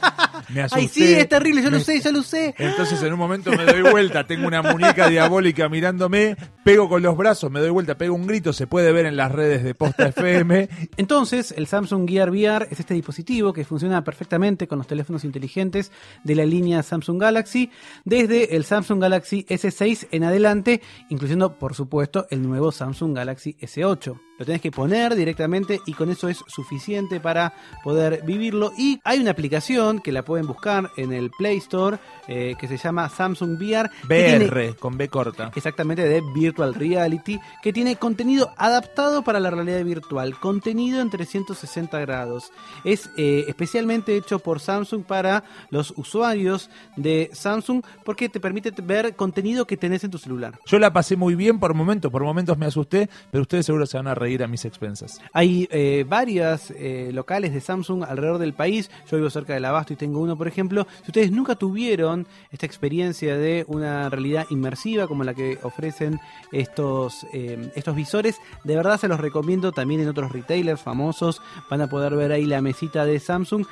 Me 0.49 0.63
asusté. 0.63 0.81
¡Ay, 0.81 0.89
sí, 0.89 1.15
es 1.15 1.29
terrible! 1.29 1.63
Yo 1.63 1.71
lo 1.71 1.81
sé, 1.81 2.01
yo 2.01 2.11
lo 2.11 2.23
sé. 2.23 2.55
Entonces 2.59 3.01
en 3.03 3.13
un 3.13 3.19
momento 3.19 3.53
me 3.53 3.65
doy 3.65 3.83
vuelta, 3.83 4.27
tengo 4.27 4.47
una 4.47 4.63
muñeca 4.63 5.09
diabólica 5.09 5.69
mirándome, 5.69 6.37
pego 6.65 6.89
con 6.89 7.03
los 7.03 7.17
brazos, 7.17 7.51
me 7.51 7.61
doy 7.61 7.71
vuelta, 7.71 7.97
pego 7.97 8.15
un 8.15 8.27
grito, 8.27 8.53
se 8.53 8.67
puede 8.67 8.91
ver 8.91 9.07
en 9.07 9.17
las 9.17 9.31
redes 9.31 9.63
de 9.63 9.75
Posta 9.75 10.09
FM. 10.09 10.69
Entonces, 10.97 11.53
el 11.57 11.67
Samsung 11.67 12.09
Gear 12.09 12.31
VR 12.31 12.67
es 12.71 12.81
este 12.81 12.95
dispositivo 12.95 13.53
que 13.53 13.65
funciona 13.65 14.03
perfectamente 14.03 14.67
con 14.67 14.79
los 14.79 14.87
teléfonos 14.87 15.25
inteligentes 15.25 15.93
de 16.25 16.35
la 16.35 16.45
línea 16.45 16.83
Samsung 16.83 17.21
Galaxy, 17.21 17.71
desde 18.05 18.57
el 18.57 18.65
Samsung 18.65 19.01
Galaxy 19.01 19.45
S6 19.49 20.09
en 20.11 20.25
adelante, 20.25 20.81
incluyendo, 21.11 21.40
por 21.49 21.75
supuesto, 21.75 22.27
el 22.31 22.43
nuevo 22.43 22.71
Samsung 22.71 23.17
Galaxy 23.17 23.57
S8. 23.61 24.30
Lo 24.41 24.47
tenés 24.47 24.63
que 24.63 24.71
poner 24.71 25.15
directamente 25.15 25.83
y 25.85 25.93
con 25.93 26.09
eso 26.09 26.27
es 26.31 26.39
suficiente 26.47 27.21
para 27.21 27.53
poder 27.85 28.23
vivirlo. 28.25 28.73
Y 28.75 28.99
hay 29.05 29.19
una 29.19 29.33
aplicación 29.33 30.01
que 30.01 30.13
la 30.13 30.25
pueden 30.25 30.47
buscar 30.47 30.91
en 30.97 31.13
el 31.13 31.31
Play 31.31 31.59
Store 31.59 31.99
eh, 32.27 32.55
que 32.59 32.67
se 32.67 32.79
llama 32.79 33.07
Samsung 33.11 33.61
VR. 33.61 33.91
VR, 34.09 34.77
con 34.77 34.97
B 34.97 35.09
corta. 35.09 35.53
exactamente 35.55 36.09
de 36.09 36.23
Virtual 36.35 36.73
Reality, 36.73 37.39
que 37.63 37.71
tiene 37.75 37.97
contenido 37.97 38.55
adaptado 38.57 39.21
para 39.21 39.41
la 39.41 39.51
realidad 39.51 39.85
virtual, 39.85 40.41
contenido 40.41 41.03
en 41.03 41.11
360 41.11 42.01
grados. 42.01 42.51
Es 42.83 43.11
eh, 43.19 43.45
especialmente 43.47 44.17
hecho 44.17 44.39
por 44.39 44.61
Samsung 44.61 45.05
para 45.05 45.45
los 45.69 45.93
usuarios 45.99 46.71
de 46.97 47.29
Samsung 47.35 47.83
porque 48.07 48.31
te 48.31 48.41
permite 48.41 48.73
ver 48.83 49.15
contenido 49.17 49.67
que 49.67 49.77
tenés 49.77 50.03
en 50.03 50.11
tu 50.11 50.17
celular. 50.17 50.59
Yo 50.65 50.79
la 50.79 50.95
pasé 50.95 51.17
muy 51.17 51.35
bien 51.35 51.61
por 51.61 51.75
momentos, 51.75 52.11
por 52.11 52.25
momentos 52.25 52.57
me 52.57 52.65
asusté, 52.65 53.11
pero 53.31 53.43
ustedes 53.43 53.67
seguro 53.67 53.85
se 53.85 53.99
van 53.99 54.07
a 54.07 54.15
reír 54.15 54.30
a 54.39 54.47
mis 54.47 54.65
expensas. 54.65 55.21
Hay 55.33 55.69
eh, 55.71 56.05
varias 56.09 56.71
eh, 56.71 57.11
locales 57.13 57.53
de 57.53 57.61
Samsung 57.61 58.05
alrededor 58.05 58.39
del 58.39 58.55
país. 58.55 58.91
Yo 59.11 59.17
vivo 59.17 59.29
cerca 59.31 59.55
del 59.55 59.65
Abasto 59.65 59.93
y 59.93 59.97
tengo 59.97 60.21
uno, 60.21 60.37
por 60.37 60.49
ejemplo. 60.49 60.87
Si 61.03 61.11
ustedes 61.11 61.33
nunca 61.33 61.57
tuvieron 61.57 62.27
esta 62.51 62.67
experiencia 62.67 63.37
de 63.37 63.65
una 63.67 64.09
realidad 64.09 64.47
inmersiva 64.51 65.07
como 65.07 65.25
la 65.25 65.35
que 65.35 65.59
ofrecen 65.63 66.21
estos, 66.53 67.27
eh, 67.33 67.71
estos 67.75 67.97
visores, 67.97 68.37
de 68.65 68.77
verdad 68.77 68.99
se 68.99 69.09
los 69.09 69.21
recomiendo 69.21 69.73
también 69.73 70.01
en 70.01 70.09
otros 70.09 70.33
retailers 70.33 70.81
famosos. 70.81 71.43
Van 71.69 71.81
a 71.81 71.89
poder 71.89 72.15
ver 72.15 72.33
ahí 72.33 72.47
la 72.47 72.63
mesita 72.63 73.05
de 73.05 73.19
Samsung. 73.19 73.67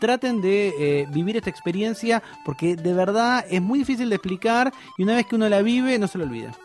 Traten 0.00 0.40
de 0.40 0.72
eh, 0.78 1.06
vivir 1.12 1.36
esta 1.36 1.50
experiencia 1.50 2.22
porque 2.44 2.74
de 2.74 2.94
verdad 2.94 3.44
es 3.50 3.60
muy 3.60 3.80
difícil 3.80 4.08
de 4.08 4.16
explicar 4.16 4.72
y 4.96 5.02
una 5.02 5.16
vez 5.16 5.26
que 5.26 5.36
uno 5.36 5.46
la 5.48 5.60
vive 5.60 5.98
no 5.98 6.08
se 6.08 6.16
lo 6.16 6.24
olvida. 6.24 6.56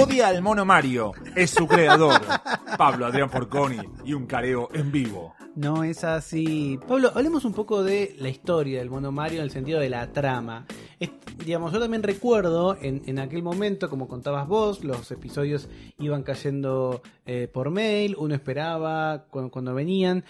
Odia 0.00 0.28
al 0.28 0.42
mono 0.42 0.64
Mario, 0.64 1.12
es 1.34 1.50
su 1.50 1.66
creador, 1.66 2.20
Pablo 2.76 3.06
Adrián 3.06 3.30
Forconi, 3.30 3.78
y 4.04 4.12
un 4.14 4.26
careo 4.26 4.68
en 4.72 4.92
vivo. 4.92 5.34
No 5.56 5.82
es 5.82 6.04
así. 6.04 6.78
Pablo, 6.86 7.10
hablemos 7.14 7.44
un 7.44 7.52
poco 7.52 7.82
de 7.82 8.14
la 8.18 8.28
historia 8.28 8.78
del 8.78 8.90
mono 8.90 9.10
Mario 9.10 9.38
en 9.38 9.44
el 9.44 9.50
sentido 9.50 9.80
de 9.80 9.88
la 9.88 10.12
trama. 10.12 10.66
Digamos, 11.44 11.72
yo 11.72 11.80
también 11.80 12.02
recuerdo 12.02 12.76
en, 12.80 13.18
aquel 13.18 13.42
momento, 13.42 13.88
como 13.88 14.06
contabas 14.08 14.46
vos, 14.46 14.84
los 14.84 15.10
episodios 15.10 15.68
iban 15.98 16.22
cayendo 16.22 17.02
eh, 17.26 17.48
por 17.52 17.70
mail, 17.70 18.14
uno 18.18 18.34
esperaba 18.34 19.24
cuando, 19.30 19.50
cuando 19.50 19.74
venían. 19.74 20.24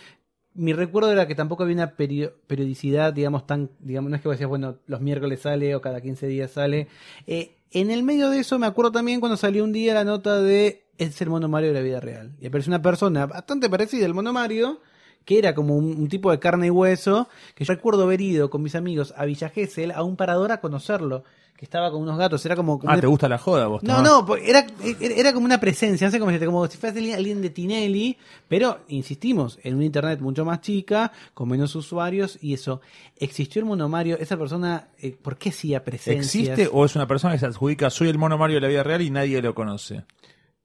mi 0.54 0.72
recuerdo 0.72 1.12
era 1.12 1.26
que 1.26 1.35
tampoco 1.35 1.62
había 1.64 1.74
una 1.74 1.96
perio- 1.96 2.33
periodicidad, 2.46 3.12
digamos, 3.12 3.46
tan, 3.46 3.70
digamos, 3.81 4.11
no 4.11 4.16
es 4.16 4.22
que 4.22 4.28
vos 4.28 4.35
decías, 4.37 4.48
bueno, 4.48 4.76
los 4.87 5.00
miércoles 5.00 5.40
sale 5.40 5.74
o 5.74 5.81
cada 5.81 6.00
15 6.00 6.26
días 6.26 6.52
sale. 6.52 6.88
Eh, 7.26 7.54
en 7.72 7.90
el 7.90 8.02
medio 8.02 8.31
de 8.31 8.40
eso 8.40 8.59
me 8.59 8.66
acuerdo 8.66 8.92
también 8.92 9.20
cuando 9.20 9.37
salió 9.37 9.64
un 9.64 9.72
día 9.72 9.94
la 9.94 10.04
nota 10.04 10.40
de 10.40 10.87
es 10.98 11.20
el 11.20 11.28
mono 11.31 11.48
Mario 11.48 11.68
de 11.68 11.74
la 11.74 11.81
vida 11.81 12.00
real. 12.00 12.37
Y 12.40 12.46
apareció 12.46 12.70
una 12.70 12.83
persona 12.83 13.26
bastante 13.26 13.70
parecida 13.70 14.04
al 14.04 14.14
mono 14.14 14.33
Mario, 14.33 14.81
que 15.24 15.38
era 15.38 15.54
como 15.54 15.76
un, 15.76 15.85
un 15.87 16.09
tipo 16.09 16.31
de 16.31 16.38
carne 16.38 16.68
y 16.68 16.70
hueso, 16.70 17.28
que 17.54 17.64
yo 17.64 17.74
recuerdo 17.74 18.04
haber 18.04 18.20
ido 18.20 18.48
con 18.50 18.62
mis 18.62 18.74
amigos 18.74 19.12
a 19.16 19.24
Villa 19.24 19.48
Gesell 19.50 19.90
a 19.92 20.02
un 20.02 20.16
parador 20.16 20.52
a 20.52 20.61
conocerlo, 20.61 21.22
que 21.57 21.64
estaba 21.64 21.90
con 21.90 22.00
unos 22.02 22.16
gatos, 22.16 22.46
era 22.46 22.54
como... 22.54 22.78
como 22.78 22.88
Ah, 22.88 22.94
una- 22.94 23.00
¿te 23.00 23.09
gusta 23.09 23.28
la 23.28 23.37
joda 23.37 23.66
vos? 23.66 23.83
no, 23.83 24.00
no, 24.00 24.24
porque 24.24 24.48
era, 24.48 24.64
era 25.00 25.33
como 25.33 25.44
una 25.44 25.59
presencia, 25.59 26.07
no 26.07 26.11
sé 26.12 26.20
cómo 26.20 26.31
como 26.46 26.66
si 26.68 26.78
fuese 26.78 27.12
alguien- 27.14 27.42
de 27.42 27.50
Tinelli, 27.50 28.16
pero 28.46 28.78
insistimos, 28.87 29.59
en 29.64 29.74
una 29.74 29.85
internet 29.85 30.20
mucho 30.20 30.44
más 30.44 30.61
chica, 30.61 31.11
con 31.35 31.48
menos 31.48 31.74
usuarios, 31.74 32.38
y 32.40 32.54
eso. 32.54 32.81
¿Existió 33.16 33.59
el 33.59 33.66
mono 33.66 33.88
Mario? 33.88 34.16
Esa 34.20 34.37
persona, 34.37 34.87
eh, 35.00 35.16
¿por 35.20 35.37
qué 35.37 35.48
hacía 35.48 35.83
presencias? 35.83 36.48
¿Existe 36.50 36.70
o 36.72 36.85
es 36.85 36.94
una 36.94 37.09
persona 37.09 37.35
que 37.35 37.40
se 37.40 37.46
adjudica 37.46 37.90
soy 37.90 38.09
el 38.09 38.18
mono 38.18 38.38
Mario 38.38 38.54
de 38.57 38.61
la 38.61 38.68
vida 38.68 38.83
real 38.85 39.02
y 39.02 39.11
nadie 39.11 39.42
lo 39.42 39.52
conoce? 39.54 40.04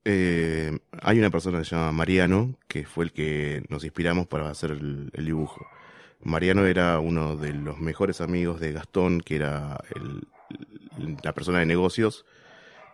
Eh, 0.05 0.77
hay 1.01 1.19
una 1.19 1.29
persona 1.29 1.59
que 1.59 1.65
se 1.65 1.75
llama 1.75 1.91
Mariano, 1.93 2.55
que 2.67 2.85
fue 2.85 3.05
el 3.05 3.11
que 3.13 3.63
nos 3.69 3.83
inspiramos 3.83 4.27
para 4.27 4.49
hacer 4.49 4.71
el, 4.71 5.09
el 5.13 5.25
dibujo. 5.25 5.65
Mariano 6.21 6.65
era 6.65 6.99
uno 6.99 7.35
de 7.35 7.53
los 7.53 7.79
mejores 7.79 8.21
amigos 8.21 8.59
de 8.59 8.71
Gastón, 8.73 9.21
que 9.21 9.35
era 9.37 9.79
el- 9.95 10.27
la 11.23 11.33
persona 11.33 11.59
de 11.59 11.65
negocios. 11.65 12.25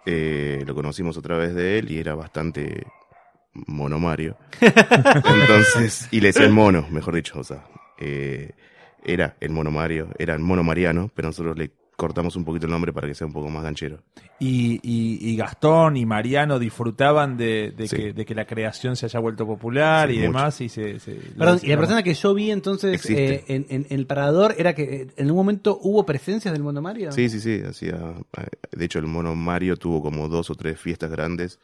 Eh, 0.05 0.63
lo 0.65 0.73
conocimos 0.75 1.17
a 1.17 1.21
través 1.21 1.53
de 1.53 1.79
él 1.79 1.91
y 1.91 1.99
era 1.99 2.15
bastante 2.15 2.85
monomario. 3.53 4.37
Entonces, 4.61 6.07
y 6.11 6.21
le 6.21 6.27
decían 6.27 6.51
mono, 6.51 6.87
mejor 6.89 7.15
dicho, 7.15 7.39
o 7.39 7.43
sea, 7.43 7.65
eh, 7.99 8.51
era 9.03 9.35
el 9.39 9.49
mono 9.51 9.71
Mario, 9.71 10.09
era 10.17 10.33
el 10.33 10.39
mono 10.39 10.63
Mariano, 10.63 11.11
pero 11.13 11.27
nosotros 11.29 11.57
le 11.57 11.71
cortamos 11.99 12.37
un 12.37 12.45
poquito 12.45 12.65
el 12.65 12.71
nombre 12.71 12.93
para 12.93 13.07
que 13.07 13.13
sea 13.13 13.27
un 13.27 13.33
poco 13.33 13.49
más 13.49 13.61
ganchero. 13.61 13.99
Y, 14.39 14.79
y- 14.81 15.19
y 15.29 15.35
Gastón 15.35 15.97
y 15.97 16.05
Mariano 16.05 16.57
disfrutaban 16.57 17.35
de, 17.35 17.73
de 17.75 17.87
Sí. 17.89 17.95
que, 17.97 18.13
de 18.13 18.25
que 18.25 18.33
la 18.33 18.45
creación 18.45 18.95
se 18.95 19.05
haya 19.05 19.19
vuelto 19.19 19.45
popular 19.45 20.07
Sí, 20.07 20.13
y 20.15 20.17
mucho. 20.19 20.27
demás. 20.29 20.61
Y 20.61 20.69
se, 20.69 20.99
se- 21.01 21.15
Perdón, 21.37 21.59
y 21.61 21.67
la 21.67 21.77
persona 21.77 22.01
que 22.01 22.13
yo 22.13 22.33
vi 22.33 22.51
entonces 22.51 23.05
eh, 23.09 23.43
en, 23.47 23.65
en- 23.69 23.85
en 23.89 23.99
el 23.99 24.05
parador 24.07 24.55
era 24.57 24.73
que 24.73 24.83
eh, 24.83 25.07
en 25.17 25.29
un 25.29 25.35
momento 25.35 25.77
hubo 25.83 26.05
presencias 26.05 26.53
del 26.53 26.63
mono 26.63 26.81
Mario. 26.81 27.11
Sí, 27.11 27.27
sí, 27.29 27.39
sí, 27.41 27.61
hacía. 27.67 27.97
eh, 28.37 28.45
De 28.71 28.85
hecho, 28.85 28.99
el 28.99 29.05
mono 29.07 29.35
Mario 29.35 29.75
tuvo 29.75 30.01
como 30.01 30.29
dos 30.29 30.49
o 30.49 30.55
tres 30.55 30.79
fiestas 30.79 31.11
grandes 31.11 31.59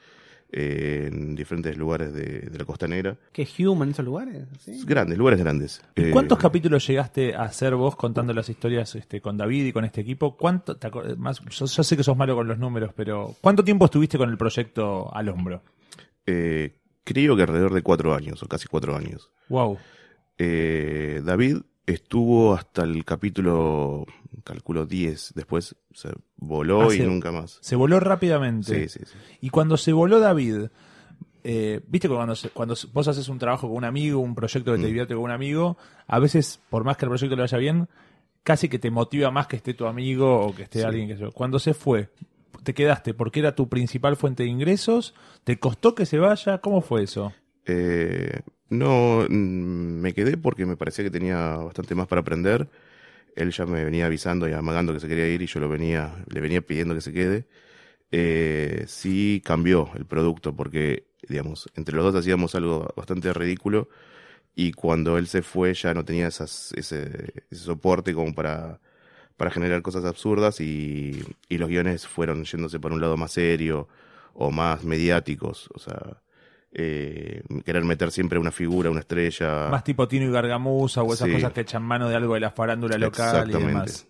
eh, 0.52 1.10
en 1.12 1.36
diferentes 1.36 1.78
lugares 1.78 2.14
de, 2.14 2.42
de 2.42 2.58
la 2.58 2.66
costanera. 2.66 3.18
Que 3.32 3.48
Human 3.60 3.90
en 3.90 3.92
esos 3.94 4.06
lugares. 4.06 4.48
¿sí? 4.60 4.84
Grandes, 4.86 5.18
lugares 5.18 5.40
grandes. 5.40 5.82
¿Y 5.96 6.04
Eh, 6.04 6.12
cuántos 6.12 6.38
capítulos 6.38 6.86
llegaste 6.88 7.36
a 7.36 7.44
hacer 7.44 7.76
vos 7.76 7.96
contando 7.96 8.34
las 8.34 8.48
historias 8.50 8.96
este, 8.96 9.22
con 9.22 9.38
David 9.38 9.66
y 9.66 9.72
con 9.74 9.86
este 9.86 10.02
equipo? 10.02 10.38
¿Cuánto, 10.38 10.78
te 10.78 10.90
más, 11.18 11.42
yo, 11.42 11.66
yo 11.66 11.84
sé 11.84 11.98
que 11.98 12.04
sos 12.04 12.16
malo 12.18 12.36
con 12.36 12.48
los 12.48 12.58
números, 12.58 12.92
pero 12.96 13.36
¿cuánto 13.42 13.64
tiempo 13.64 13.86
estuviste 13.86 14.18
con 14.18 14.30
el 14.30 14.38
proyecto 14.38 15.14
al 15.14 15.30
hombro? 15.30 15.62
eh, 16.28 16.76
creo 17.04 17.36
que 17.36 17.44
alrededor 17.44 17.74
de 17.74 17.82
cuatro 17.84 18.16
años, 18.16 18.42
o 18.42 18.48
casi 18.48 18.68
cuatro 18.68 18.96
años. 18.96 19.30
Wow. 19.50 19.78
Eh, 20.38 21.22
David 21.24 21.58
estuvo 21.86 22.54
hasta 22.54 22.84
el 22.84 23.04
capítulo, 23.06 24.06
calculo 24.44 24.86
10, 24.86 25.34
después 25.36 25.76
se 25.94 26.10
voló 26.38 26.90
Ah, 26.90 26.94
y 26.94 26.98
se- 26.98 27.06
nunca 27.06 27.32
más. 27.32 27.58
Se 27.62 27.76
voló 27.76 28.00
rápidamente. 28.00 28.88
Sí, 28.90 29.00
sí, 29.00 29.06
sí. 29.06 29.18
Y 29.42 29.50
cuando 29.50 29.78
se 29.78 29.94
voló 29.94 30.20
David, 30.20 30.68
eh, 31.44 31.82
viste 31.88 32.08
que 32.08 32.14
cuando, 32.16 32.36
se- 32.36 32.50
cuando 32.50 32.76
vos 32.94 33.08
haces 33.08 33.30
un 33.30 33.38
trabajo 33.40 33.68
con 33.68 33.78
un 33.78 33.84
amigo, 33.86 34.20
un 34.20 34.34
proyecto 34.36 34.72
que 34.72 34.78
te 34.80 34.84
Mm. 34.84 34.88
divierte 34.88 35.14
con 35.14 35.24
un 35.24 35.32
amigo, 35.32 35.78
a 36.08 36.20
veces, 36.20 36.60
por 36.70 36.84
más 36.84 36.98
que 36.98 37.06
el 37.06 37.10
proyecto 37.10 37.36
le 37.36 37.44
vaya 37.44 37.58
bien, 37.58 37.88
casi 38.44 38.68
que 38.70 38.80
te 38.80 38.90
motiva 38.92 39.32
más 39.32 39.48
que 39.48 39.56
esté 39.56 39.74
tu 39.74 39.86
amigo 39.86 40.40
o 40.48 40.56
que 40.56 40.64
esté 40.64 40.80
Sí. 40.80 40.86
alguien 40.86 41.08
que 41.08 41.18
se... 41.18 41.32
Cuando 41.32 41.60
se 41.60 41.74
fue, 41.74 42.10
te 42.64 42.74
quedaste 42.74 43.14
porque 43.14 43.40
era 43.42 43.54
tu 43.56 43.70
principal 43.70 44.16
fuente 44.18 44.44
de 44.44 44.50
ingresos, 44.50 45.14
¿te 45.44 45.60
costó 45.60 45.94
que 45.94 46.06
se 46.08 46.18
vaya? 46.18 46.60
¿Cómo 46.60 46.82
fue 46.82 47.04
eso? 47.04 47.32
Eh, 47.68 48.42
no, 48.70 49.26
mm, 49.30 50.02
me 50.02 50.14
quedé 50.14 50.38
porque 50.38 50.66
me 50.66 50.78
parecía 50.78 51.04
que 51.06 51.12
tenía 51.12 51.58
bastante 51.58 51.96
más 51.96 52.08
para 52.08 52.22
aprender. 52.22 52.70
Él 53.36 53.52
ya 53.52 53.66
me 53.66 53.86
venía 53.86 54.08
avisando 54.08 54.48
y 54.50 54.54
amagando 54.54 54.94
que 54.94 55.00
se 55.02 55.08
quería 55.08 55.28
ir 55.30 55.42
y 55.42 55.48
yo 55.48 55.68
venía, 55.70 56.24
le 56.30 56.42
venía 56.42 56.62
pidiendo 56.62 56.96
que 56.96 57.02
se 57.02 57.14
quede. 57.14 57.48
Eh, 58.12 58.86
sí 58.88 59.42
cambió 59.46 59.92
el 59.96 60.06
producto 60.06 60.56
porque, 60.56 61.06
digamos, 61.30 61.70
entre 61.76 61.96
los 61.96 62.06
dos 62.06 62.16
hacíamos 62.16 62.56
algo 62.56 62.88
bastante 62.96 63.34
ridículo 63.34 63.90
y 64.56 64.72
cuando 64.74 65.18
él 65.18 65.28
se 65.28 65.42
fue 65.42 65.74
ya 65.74 65.94
no 65.94 66.06
tenía 66.06 66.28
esas, 66.28 66.74
ese, 66.78 67.44
ese 67.52 67.64
soporte 67.64 68.14
como 68.14 68.34
para, 68.36 68.80
para 69.38 69.52
generar 69.52 69.82
cosas 69.82 70.06
absurdas 70.06 70.62
y, 70.62 71.24
y 71.50 71.58
los 71.58 71.70
guiones 71.70 72.08
fueron 72.08 72.46
yéndose 72.46 72.80
por 72.80 72.94
un 72.94 73.02
lado 73.02 73.18
más 73.18 73.34
serio 73.34 73.88
o 74.34 74.52
más 74.52 74.84
mediáticos. 74.84 75.70
O 75.76 75.80
sea, 75.80 76.22
eh, 76.78 77.42
querer 77.64 77.84
meter 77.86 78.12
siempre 78.12 78.38
una 78.38 78.52
figura, 78.52 78.90
una 78.90 79.00
estrella. 79.00 79.70
Más 79.72 79.84
tipo 79.86 80.08
Tino 80.10 80.26
y 80.26 80.32
Gargamusa 80.32 81.02
o 81.04 81.14
esas 81.14 81.28
Sí. 81.30 81.34
cosas 81.34 81.54
que 81.54 81.62
echan 81.62 81.82
mano 81.84 82.10
de 82.10 82.16
algo 82.16 82.34
de 82.34 82.42
la 82.42 82.52
farándula 82.52 82.98
local 82.98 83.50
y 83.50 83.54
demás. 83.54 84.06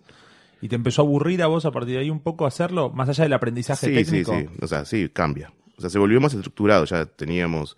¿Y 0.61 0.67
te 0.67 0.75
empezó 0.75 1.03
a 1.03 1.05
aburrir 1.05 1.43
a 1.43 1.47
vos 1.47 1.65
a 1.65 1.71
partir 1.71 1.93
de 1.95 2.01
ahí 2.01 2.09
un 2.09 2.21
poco 2.21 2.47
hacerlo? 2.47 2.89
Más 2.89 3.07
allá 3.07 3.23
del 3.25 3.33
aprendizaje 3.33 3.85
sí, 3.87 3.93
técnico. 3.93 4.33
sí, 4.33 4.47
sí. 4.51 4.57
O 4.61 4.67
sea, 4.67 4.83
sí, 4.83 5.09
cambia. 5.13 5.53
O 5.77 5.81
sea, 5.81 5.91
se 5.91 5.99
volvió 5.99 6.19
más 6.19 6.33
estructurado. 6.33 6.85
Ya 6.85 7.05
teníamos 7.05 7.77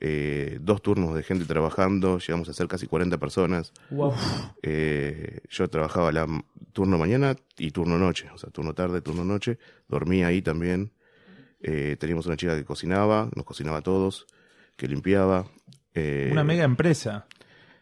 eh, 0.00 0.58
dos 0.60 0.82
turnos 0.82 1.16
de 1.16 1.24
gente 1.24 1.44
trabajando, 1.46 2.18
llegamos 2.20 2.48
a 2.48 2.52
ser 2.52 2.68
casi 2.68 2.86
40 2.86 3.18
personas. 3.18 3.72
Wow. 3.90 4.14
Eh, 4.62 5.40
yo 5.50 5.68
trabajaba 5.68 6.12
la 6.12 6.26
turno 6.72 6.96
mañana 6.98 7.34
y 7.56 7.72
turno 7.72 7.98
noche, 7.98 8.28
o 8.32 8.38
sea, 8.38 8.50
turno 8.50 8.72
tarde, 8.74 9.00
turno 9.00 9.24
noche. 9.24 9.58
Dormía 9.88 10.28
ahí 10.28 10.40
también. 10.42 10.92
Eh, 11.60 11.96
teníamos 11.98 12.26
una 12.26 12.36
chica 12.36 12.56
que 12.56 12.64
cocinaba, 12.64 13.28
nos 13.34 13.44
cocinaba 13.44 13.78
a 13.78 13.82
todos, 13.82 14.26
que 14.76 14.86
limpiaba. 14.88 15.46
Eh, 15.94 16.28
Una 16.30 16.44
mega 16.44 16.64
empresa. 16.64 17.26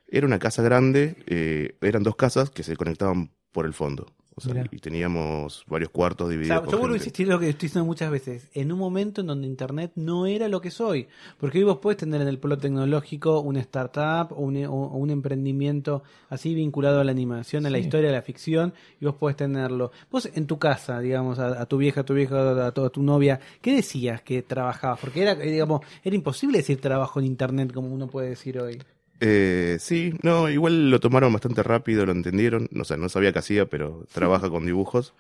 Era 0.09 0.27
una 0.27 0.39
casa 0.39 0.63
grande, 0.63 1.17
eh, 1.27 1.77
eran 1.81 2.03
dos 2.03 2.17
casas 2.17 2.51
que 2.51 2.63
se 2.63 2.77
conectaban 2.77 3.33
por 3.53 3.67
el 3.67 3.75
fondo. 3.75 4.15
O 4.39 4.41
sea, 4.43 4.67
y 4.71 4.79
teníamos 4.79 5.65
varios 5.67 5.89
cuartos 5.91 6.27
O 6.27 6.31
divididos. 6.31 6.59
sea, 6.65 6.71
yo 6.71 6.79
vuelvo 6.79 6.93
a 6.93 6.99
insistir 6.99 7.27
en 7.27 7.33
lo 7.33 7.39
que 7.41 7.49
estoy 7.49 7.69
diciendo 7.69 7.87
muchas 7.87 8.11
veces. 8.11 8.51
En 8.53 8.71
un 8.71 8.79
momento 8.79 9.23
en 9.23 9.29
donde 9.29 9.47
Internet 9.47 9.93
no 9.95 10.27
era 10.27 10.47
lo 10.49 10.61
que 10.61 10.71
soy. 10.71 11.09
Porque 11.39 11.57
hoy 11.59 11.65
vos 11.65 11.79
puedes 11.79 11.97
tener 11.97 12.21
en 12.21 12.29
el 12.29 12.39
polo 12.39 12.59
tecnológico 12.59 13.41
una 13.41 13.61
startup 13.61 14.33
o 14.37 14.43
un, 14.43 14.63
o- 14.67 14.71
o 14.75 14.97
un 14.99 15.09
emprendimiento 15.09 16.03
así 16.29 16.55
vinculado 16.55 17.01
a 17.01 17.05
la 17.05 17.13
animación, 17.13 17.65
a 17.65 17.71
la 17.71 17.79
historia, 17.79 18.11
a 18.11 18.13
la 18.13 18.21
ficción, 18.21 18.75
y 19.01 19.07
vos 19.07 19.15
podés 19.15 19.37
tenerlo. 19.37 19.91
Vos 20.11 20.29
en 20.35 20.47
tu 20.47 20.59
casa, 20.59 21.01
digamos, 21.01 21.39
a, 21.39 21.63
a 21.63 21.65
tu 21.65 21.79
vieja, 21.79 22.03
a 22.03 22.05
tu 22.05 22.13
vieja, 22.13 22.67
a 22.67 22.73
tu, 22.73 22.85
a 22.85 22.91
tu 22.91 23.03
novia, 23.03 23.41
¿qué 23.63 23.75
decías 23.75 24.21
que 24.21 24.43
trabajabas? 24.43 25.01
Porque 25.01 25.23
era, 25.23 25.33
eh, 25.33 25.51
digamos, 25.51 25.81
era 26.05 26.15
imposible 26.15 26.59
decir 26.59 26.79
trabajo 26.79 27.21
en 27.21 27.27
Internet 27.27 27.73
como 27.73 27.89
uno 27.89 28.07
puede 28.07 28.29
decir 28.29 28.59
hoy. 28.61 28.83
Eh, 29.21 29.77
sí, 29.81 30.15
no, 30.23 30.49
igual 30.49 30.91
lo 30.91 31.01
tomaron 31.01 31.33
bastante 31.33 31.63
rápido, 31.63 32.07
lo 32.07 32.13
entendieron. 32.13 32.69
O 32.79 32.85
sea, 32.85 32.97
no 32.97 33.09
sabía 33.09 33.33
qué 33.33 33.39
hacía, 33.39 33.67
pero 33.67 34.07
trabaja 34.13 34.51
con 34.51 34.67
dibujos. 34.67 35.15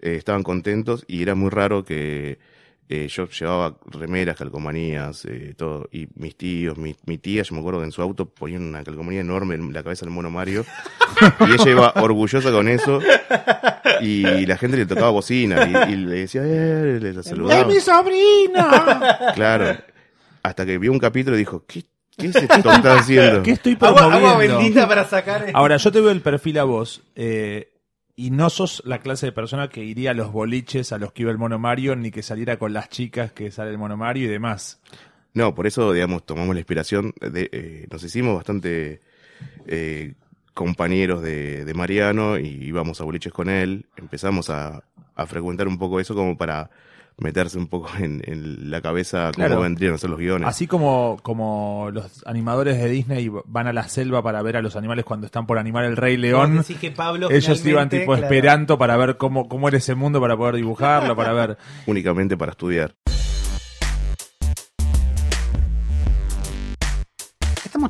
Eh, 0.00 0.16
estaban 0.16 0.42
contentos 0.42 1.04
y 1.08 1.22
era 1.22 1.34
muy 1.34 1.50
raro 1.50 1.84
que 1.84 2.38
eh, 2.90 3.08
yo 3.08 3.26
llevaba 3.28 3.78
remeras, 3.86 4.36
calcomanías, 4.36 5.24
eh, 5.24 5.54
todo. 5.56 5.88
Y 5.90 6.06
mis 6.16 6.36
tíos, 6.36 6.76
mi, 6.76 6.94
mi 7.06 7.16
tía, 7.16 7.42
yo 7.42 7.54
me 7.54 7.60
acuerdo 7.60 7.80
que 7.80 7.86
en 7.86 7.92
su 7.92 8.02
auto 8.02 8.26
ponían 8.26 8.62
una 8.62 8.84
calcomanía 8.84 9.22
enorme 9.22 9.54
en 9.54 9.72
la 9.72 9.82
cabeza 9.82 10.04
del 10.04 10.12
mono 10.12 10.30
Mario. 10.30 10.66
y 11.40 11.52
ella 11.52 11.70
iba 11.70 11.92
orgullosa 11.96 12.50
con 12.50 12.68
eso. 12.68 13.00
Y 14.00 14.44
la 14.44 14.58
gente 14.58 14.76
le 14.76 14.86
tocaba 14.86 15.10
bocina 15.10 15.86
y, 15.88 15.92
y 15.92 15.96
le 15.96 16.16
decía, 16.16 16.42
eh, 16.44 16.98
le, 17.00 17.22
saludaba. 17.22 17.70
sobrina! 17.80 19.32
Claro. 19.34 19.78
Hasta 20.42 20.66
que 20.66 20.76
vio 20.76 20.92
un 20.92 20.98
capítulo 20.98 21.36
y 21.36 21.38
dijo, 21.38 21.64
¿qué, 21.66 21.84
qué 22.16 22.26
es 22.26 22.36
esto 22.36 22.62
que 22.62 22.76
estás 22.76 23.00
haciendo? 23.00 23.42
¿Qué 23.42 23.50
estoy 23.52 23.76
Agua, 23.80 23.94
promoviendo? 23.96 24.28
agua 24.28 24.38
bendita 24.38 24.88
para 24.88 25.04
sacar. 25.04 25.46
Ahora, 25.54 25.76
yo 25.76 25.92
te 25.92 26.00
veo 26.00 26.10
el 26.10 26.20
perfil 26.20 26.58
a 26.58 26.64
vos, 26.64 27.02
eh, 27.16 27.70
y 28.16 28.30
no 28.30 28.48
sos 28.50 28.82
la 28.84 29.00
clase 29.00 29.26
de 29.26 29.32
persona 29.32 29.68
que 29.68 29.82
iría 29.84 30.12
a 30.12 30.14
los 30.14 30.30
boliches 30.32 30.92
a 30.92 30.98
los 30.98 31.12
que 31.12 31.22
iba 31.22 31.32
el 31.32 31.38
mono 31.38 31.58
Mario, 31.58 31.96
ni 31.96 32.10
que 32.10 32.22
saliera 32.22 32.58
con 32.58 32.72
las 32.72 32.88
chicas 32.88 33.32
que 33.32 33.50
sale 33.50 33.70
el 33.70 33.78
mono 33.78 33.96
Mario 33.96 34.26
y 34.26 34.28
demás. 34.28 34.80
No, 35.32 35.52
por 35.54 35.66
eso, 35.66 35.92
digamos, 35.92 36.24
tomamos 36.24 36.54
la 36.54 36.60
inspiración 36.60 37.12
de, 37.20 37.50
eh, 37.52 37.86
nos 37.90 38.04
hicimos 38.04 38.36
bastante 38.36 39.00
eh, 39.66 40.14
compañeros 40.54 41.22
de, 41.22 41.64
de 41.64 41.74
Mariano 41.74 42.38
y 42.38 42.46
íbamos 42.46 43.00
a 43.00 43.04
boliches 43.04 43.32
con 43.32 43.48
él, 43.48 43.86
empezamos 43.96 44.48
a, 44.48 44.84
a 45.16 45.26
frecuentar 45.26 45.66
un 45.66 45.76
poco 45.78 45.98
eso 45.98 46.14
como 46.14 46.36
para 46.36 46.70
meterse 47.18 47.58
un 47.58 47.68
poco 47.68 47.90
en, 47.98 48.22
en 48.24 48.70
la 48.70 48.80
cabeza 48.80 49.30
cómo 49.34 49.46
Claro. 49.46 49.60
vendrían 49.60 49.94
a 49.94 49.98
ser 49.98 50.10
los 50.10 50.18
guiones. 50.18 50.48
Así 50.48 50.66
como, 50.66 51.18
como 51.22 51.90
los 51.92 52.26
animadores 52.26 52.76
de 52.78 52.88
Disney 52.88 53.30
van 53.46 53.66
a 53.66 53.72
la 53.72 53.88
selva 53.88 54.22
para 54.22 54.42
ver 54.42 54.56
a 54.56 54.62
los 54.62 54.76
animales 54.76 55.04
cuando 55.04 55.26
están 55.26 55.46
por 55.46 55.58
animar 55.58 55.84
el 55.84 55.96
Rey 55.96 56.16
León. 56.16 56.58
Decís 56.58 56.78
que 56.78 56.90
Pablo 56.90 57.30
Ellos 57.30 57.64
iban 57.66 57.88
tipo 57.88 58.12
claro. 58.12 58.22
esperando 58.24 58.76
para 58.78 58.96
ver 58.96 59.16
cómo, 59.16 59.48
cómo 59.48 59.68
era 59.68 59.76
ese 59.78 59.94
mundo 59.94 60.20
para 60.20 60.36
poder 60.36 60.56
dibujarlo, 60.56 61.14
para 61.16 61.32
ver. 61.32 61.58
Únicamente 61.86 62.36
para 62.36 62.50
estudiar. 62.52 62.94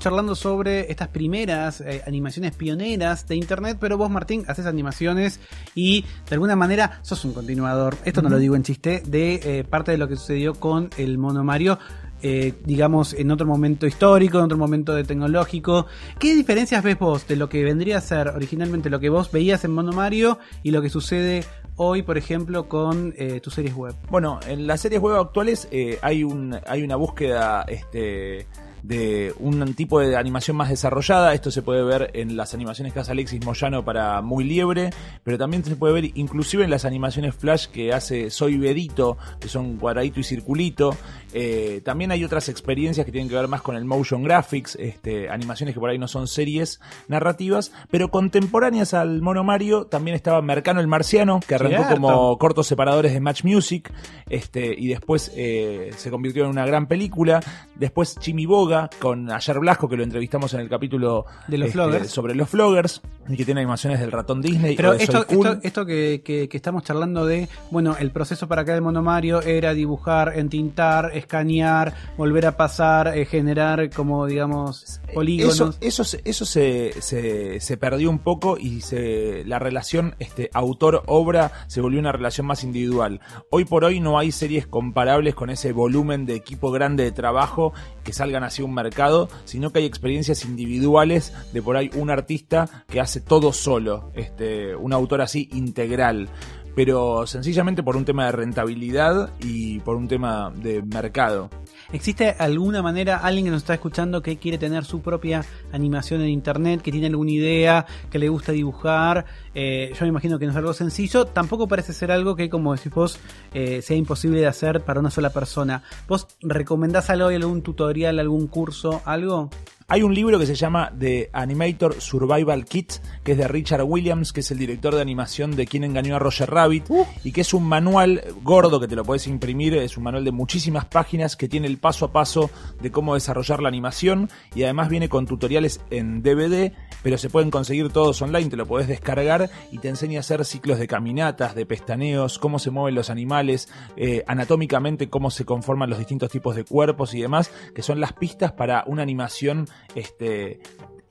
Charlando 0.04 0.34
sobre 0.34 0.90
estas 0.92 1.08
primeras 1.08 1.80
eh, 1.80 2.02
animaciones 2.06 2.54
pioneras 2.54 3.26
de 3.26 3.36
Internet, 3.36 3.78
pero 3.80 3.96
vos, 3.96 4.10
Martín, 4.10 4.44
haces 4.48 4.66
animaciones 4.66 5.40
y 5.74 6.02
de 6.28 6.34
alguna 6.34 6.56
manera 6.56 6.98
sos 7.00 7.24
un 7.24 7.32
continuador, 7.32 7.96
esto 8.04 8.20
no 8.20 8.28
lo 8.28 8.36
digo 8.36 8.54
en 8.54 8.64
chiste, 8.64 9.02
de 9.06 9.40
eh, 9.42 9.64
parte 9.64 9.92
de 9.92 9.96
lo 9.96 10.06
que 10.06 10.16
sucedió 10.16 10.52
con 10.52 10.90
el 10.98 11.16
Mono 11.16 11.42
Mario. 11.42 11.78
eh, 12.24 12.54
digamos, 12.64 13.12
en 13.12 13.30
otro 13.30 13.46
momento 13.46 13.86
histórico, 13.86 14.38
en 14.38 14.44
otro 14.44 14.56
momento 14.56 14.94
de 14.94 15.04
tecnológico. 15.04 15.86
¿Qué 16.18 16.34
diferencias 16.34 16.82
ves 16.82 16.98
vos 16.98 17.28
de 17.28 17.36
lo 17.36 17.50
que 17.50 17.62
vendría 17.62 17.98
a 17.98 18.00
ser 18.00 18.28
originalmente 18.28 18.88
lo 18.88 18.98
que 18.98 19.10
vos 19.10 19.30
veías 19.30 19.62
en 19.64 19.72
Mono 19.72 19.92
Mario 19.92 20.38
y 20.62 20.70
lo 20.70 20.80
que 20.80 20.88
sucede 20.88 21.44
hoy, 21.76 22.02
por 22.02 22.16
ejemplo, 22.16 22.66
con 22.66 23.12
eh, 23.18 23.40
tus 23.40 23.52
series 23.52 23.74
web? 23.74 23.94
Bueno, 24.10 24.40
en 24.48 24.66
las 24.66 24.80
series 24.80 25.02
web 25.02 25.16
actuales 25.16 25.68
eh, 25.70 25.98
hay, 26.00 26.24
un, 26.24 26.58
hay 26.66 26.82
una 26.82 26.96
búsqueda 26.96 27.66
este, 27.68 28.46
de 28.84 29.32
un 29.38 29.74
tipo 29.74 29.98
de 29.98 30.14
animación 30.16 30.58
más 30.58 30.68
desarrollada. 30.68 31.32
Esto 31.32 31.50
se 31.50 31.62
puede 31.62 31.82
ver 31.82 32.10
en 32.12 32.36
las 32.36 32.52
animaciones 32.52 32.92
que 32.92 33.00
hace 33.00 33.12
Alexis 33.12 33.44
Moyano 33.44 33.82
para 33.82 34.20
Muy 34.20 34.44
Liebre, 34.44 34.90
pero 35.22 35.38
también 35.38 35.64
se 35.64 35.74
puede 35.74 35.94
ver 35.94 36.10
inclusive 36.14 36.64
en 36.64 36.70
las 36.70 36.84
animaciones 36.84 37.34
Flash 37.34 37.66
que 37.68 37.94
hace 37.94 38.30
Soy 38.30 38.58
Bedito, 38.58 39.16
que 39.40 39.48
son 39.48 39.78
cuadradito 39.78 40.20
y 40.20 40.24
circulito. 40.24 40.94
Eh, 41.32 41.80
también 41.82 42.10
hay 42.10 42.24
otras 42.24 42.50
experiencias 42.50 43.06
que 43.06 43.10
tienen 43.10 43.28
que 43.28 43.34
ver 43.34 43.48
más 43.48 43.62
con 43.62 43.74
el 43.74 43.86
motion 43.86 44.22
graphics, 44.22 44.76
este, 44.76 45.30
animaciones 45.30 45.74
que 45.74 45.80
por 45.80 45.88
ahí 45.88 45.98
no 45.98 46.06
son 46.06 46.28
series 46.28 46.78
narrativas, 47.08 47.72
pero 47.90 48.10
contemporáneas 48.10 48.92
al 48.92 49.22
Mono 49.22 49.44
Mario 49.44 49.86
también 49.86 50.14
estaba 50.14 50.42
Mercano 50.42 50.80
el 50.80 50.88
Marciano, 50.88 51.40
que 51.40 51.54
arrancó 51.54 51.76
Cierto. 51.76 51.94
como 51.94 52.38
cortos 52.38 52.66
separadores 52.66 53.14
de 53.14 53.20
Match 53.20 53.44
Music, 53.44 53.90
este, 54.28 54.74
y 54.78 54.88
después 54.88 55.32
eh, 55.34 55.90
se 55.96 56.10
convirtió 56.10 56.44
en 56.44 56.50
una 56.50 56.66
gran 56.66 56.86
película. 56.86 57.40
Después 57.76 58.16
Chimiboga 58.20 58.73
con 59.00 59.30
Ayer 59.30 59.58
Blasco, 59.58 59.88
que 59.88 59.96
lo 59.96 60.02
entrevistamos 60.02 60.52
en 60.54 60.60
el 60.60 60.68
capítulo 60.68 61.26
De 61.48 61.58
los 61.58 61.68
este, 61.74 62.04
sobre 62.08 62.34
los 62.34 62.48
floggers, 62.48 63.00
y 63.28 63.36
que 63.36 63.44
tiene 63.44 63.60
animaciones 63.60 64.00
del 64.00 64.12
ratón 64.12 64.40
Disney. 64.42 64.76
Pero 64.76 64.92
de 64.92 65.02
esto, 65.02 65.26
Cool. 65.26 65.46
esto, 65.46 65.58
esto 65.62 65.86
que, 65.86 66.22
que- 66.24 66.48
que 66.48 66.56
estamos 66.56 66.82
charlando 66.82 67.24
de, 67.26 67.48
bueno, 67.70 67.96
el 67.98 68.10
proceso 68.10 68.46
para 68.48 68.62
acá 68.62 68.72
del 68.74 68.82
Mono 68.82 69.02
Mario 69.02 69.40
era 69.42 69.72
dibujar, 69.74 70.32
entintar, 70.36 71.10
escanear, 71.14 71.94
volver 72.16 72.46
a 72.46 72.56
pasar, 72.56 73.16
eh, 73.16 73.24
generar 73.24 73.90
como, 73.90 74.26
digamos, 74.26 75.00
polígonos. 75.14 75.76
Eso, 75.80 76.16
eso 76.24 76.44
se, 76.44 76.92
se, 77.00 77.60
se 77.60 77.76
perdió 77.76 78.10
un 78.10 78.18
poco 78.18 78.56
y 78.58 78.80
se, 78.82 79.44
la 79.46 79.58
relación 79.58 80.14
este, 80.18 80.50
autor-obra 80.52 81.52
se 81.66 81.80
volvió 81.80 82.00
una 82.00 82.12
relación 82.12 82.46
más 82.46 82.64
individual. 82.64 83.20
Hoy 83.50 83.64
por 83.64 83.84
hoy 83.84 84.00
no 84.00 84.18
hay 84.18 84.32
series 84.32 84.66
comparables 84.66 85.34
con 85.34 85.50
ese 85.50 85.72
volumen 85.72 86.26
de 86.26 86.34
equipo 86.34 86.70
grande 86.70 87.04
de 87.04 87.12
trabajo 87.12 87.72
que 88.04 88.12
salgan 88.12 88.44
hacia 88.44 88.64
un 88.64 88.74
mercado, 88.74 89.28
sino 89.44 89.70
que 89.70 89.80
hay 89.80 89.86
experiencias 89.86 90.44
individuales 90.44 91.32
de 91.52 91.62
por 91.62 91.76
ahí 91.76 91.90
un 91.94 92.10
artista 92.10 92.84
que 92.88 93.00
hace 93.00 93.20
todo 93.20 93.52
solo, 93.52 94.10
este, 94.14 94.76
un 94.76 94.92
autor 94.92 95.22
así 95.22 95.48
integral. 95.52 96.28
Pero 96.74 97.26
sencillamente 97.26 97.82
por 97.82 97.96
un 97.96 98.04
tema 98.04 98.26
de 98.26 98.32
rentabilidad 98.32 99.30
y 99.40 99.80
por 99.80 99.96
un 99.96 100.08
tema 100.08 100.52
de 100.54 100.82
mercado. 100.82 101.50
¿Existe 101.92 102.34
alguna 102.38 102.82
manera, 102.82 103.18
alguien 103.18 103.44
que 103.44 103.50
nos 103.50 103.62
está 103.62 103.74
escuchando 103.74 104.22
que 104.22 104.38
quiere 104.38 104.58
tener 104.58 104.84
su 104.84 105.00
propia 105.00 105.44
animación 105.72 106.22
en 106.22 106.28
internet, 106.28 106.82
que 106.82 106.90
tiene 106.90 107.06
alguna 107.06 107.30
idea, 107.30 107.86
que 108.10 108.18
le 108.18 108.28
gusta 108.28 108.52
dibujar? 108.52 109.26
Eh, 109.54 109.92
yo 109.92 110.00
me 110.02 110.08
imagino 110.08 110.38
que 110.38 110.46
no 110.46 110.52
es 110.52 110.56
algo 110.56 110.72
sencillo, 110.72 111.26
tampoco 111.26 111.68
parece 111.68 111.92
ser 111.92 112.10
algo 112.10 112.34
que, 112.34 112.50
como 112.50 112.74
decís 112.74 112.92
vos, 112.92 113.18
eh, 113.52 113.82
sea 113.82 113.96
imposible 113.96 114.40
de 114.40 114.46
hacer 114.46 114.80
para 114.80 114.98
una 114.98 115.10
sola 115.10 115.30
persona. 115.30 115.82
¿Vos 116.08 116.26
recomendás 116.42 117.10
algo, 117.10 117.28
algún 117.28 117.62
tutorial, 117.62 118.18
algún 118.18 118.48
curso, 118.48 119.02
algo? 119.04 119.50
Hay 119.86 120.02
un 120.02 120.14
libro 120.14 120.38
que 120.38 120.46
se 120.46 120.54
llama 120.54 120.90
The 120.98 121.28
Animator 121.34 122.00
Survival 122.00 122.64
Kit, 122.64 122.94
que 123.22 123.32
es 123.32 123.38
de 123.38 123.46
Richard 123.46 123.82
Williams, 123.82 124.32
que 124.32 124.40
es 124.40 124.50
el 124.50 124.56
director 124.56 124.94
de 124.94 125.02
animación 125.02 125.56
de 125.56 125.66
Quien 125.66 125.84
engañó 125.84 126.16
a 126.16 126.18
Roger 126.18 126.50
Rabbit, 126.50 126.86
y 127.22 127.32
que 127.32 127.42
es 127.42 127.52
un 127.52 127.64
manual 127.64 128.24
gordo 128.42 128.80
que 128.80 128.88
te 128.88 128.96
lo 128.96 129.04
puedes 129.04 129.26
imprimir, 129.26 129.74
es 129.74 129.98
un 129.98 130.04
manual 130.04 130.24
de 130.24 130.32
muchísimas 130.32 130.86
páginas 130.86 131.36
que 131.36 131.48
tiene 131.48 131.66
el 131.66 131.76
paso 131.76 132.06
a 132.06 132.12
paso 132.12 132.50
de 132.80 132.90
cómo 132.90 133.12
desarrollar 133.12 133.60
la 133.60 133.68
animación 133.68 134.30
y 134.54 134.62
además 134.62 134.88
viene 134.88 135.10
con 135.10 135.26
tutoriales 135.26 135.82
en 135.90 136.22
DVD, 136.22 136.72
pero 137.04 137.18
se 137.18 137.28
pueden 137.28 137.50
conseguir 137.50 137.90
todos 137.90 138.22
online, 138.22 138.48
te 138.48 138.56
lo 138.56 138.64
podés 138.64 138.88
descargar 138.88 139.50
y 139.70 139.76
te 139.76 139.90
enseña 139.90 140.18
a 140.18 140.20
hacer 140.20 140.42
ciclos 140.46 140.78
de 140.78 140.88
caminatas, 140.88 141.54
de 141.54 141.66
pestaneos, 141.66 142.38
cómo 142.38 142.58
se 142.58 142.70
mueven 142.70 142.94
los 142.94 143.10
animales, 143.10 143.68
eh, 143.96 144.24
anatómicamente 144.26 145.10
cómo 145.10 145.30
se 145.30 145.44
conforman 145.44 145.90
los 145.90 145.98
distintos 145.98 146.30
tipos 146.30 146.56
de 146.56 146.64
cuerpos 146.64 147.12
y 147.12 147.20
demás, 147.20 147.52
que 147.74 147.82
son 147.82 148.00
las 148.00 148.14
pistas 148.14 148.52
para 148.52 148.84
una 148.86 149.02
animación 149.02 149.68
este, 149.94 150.60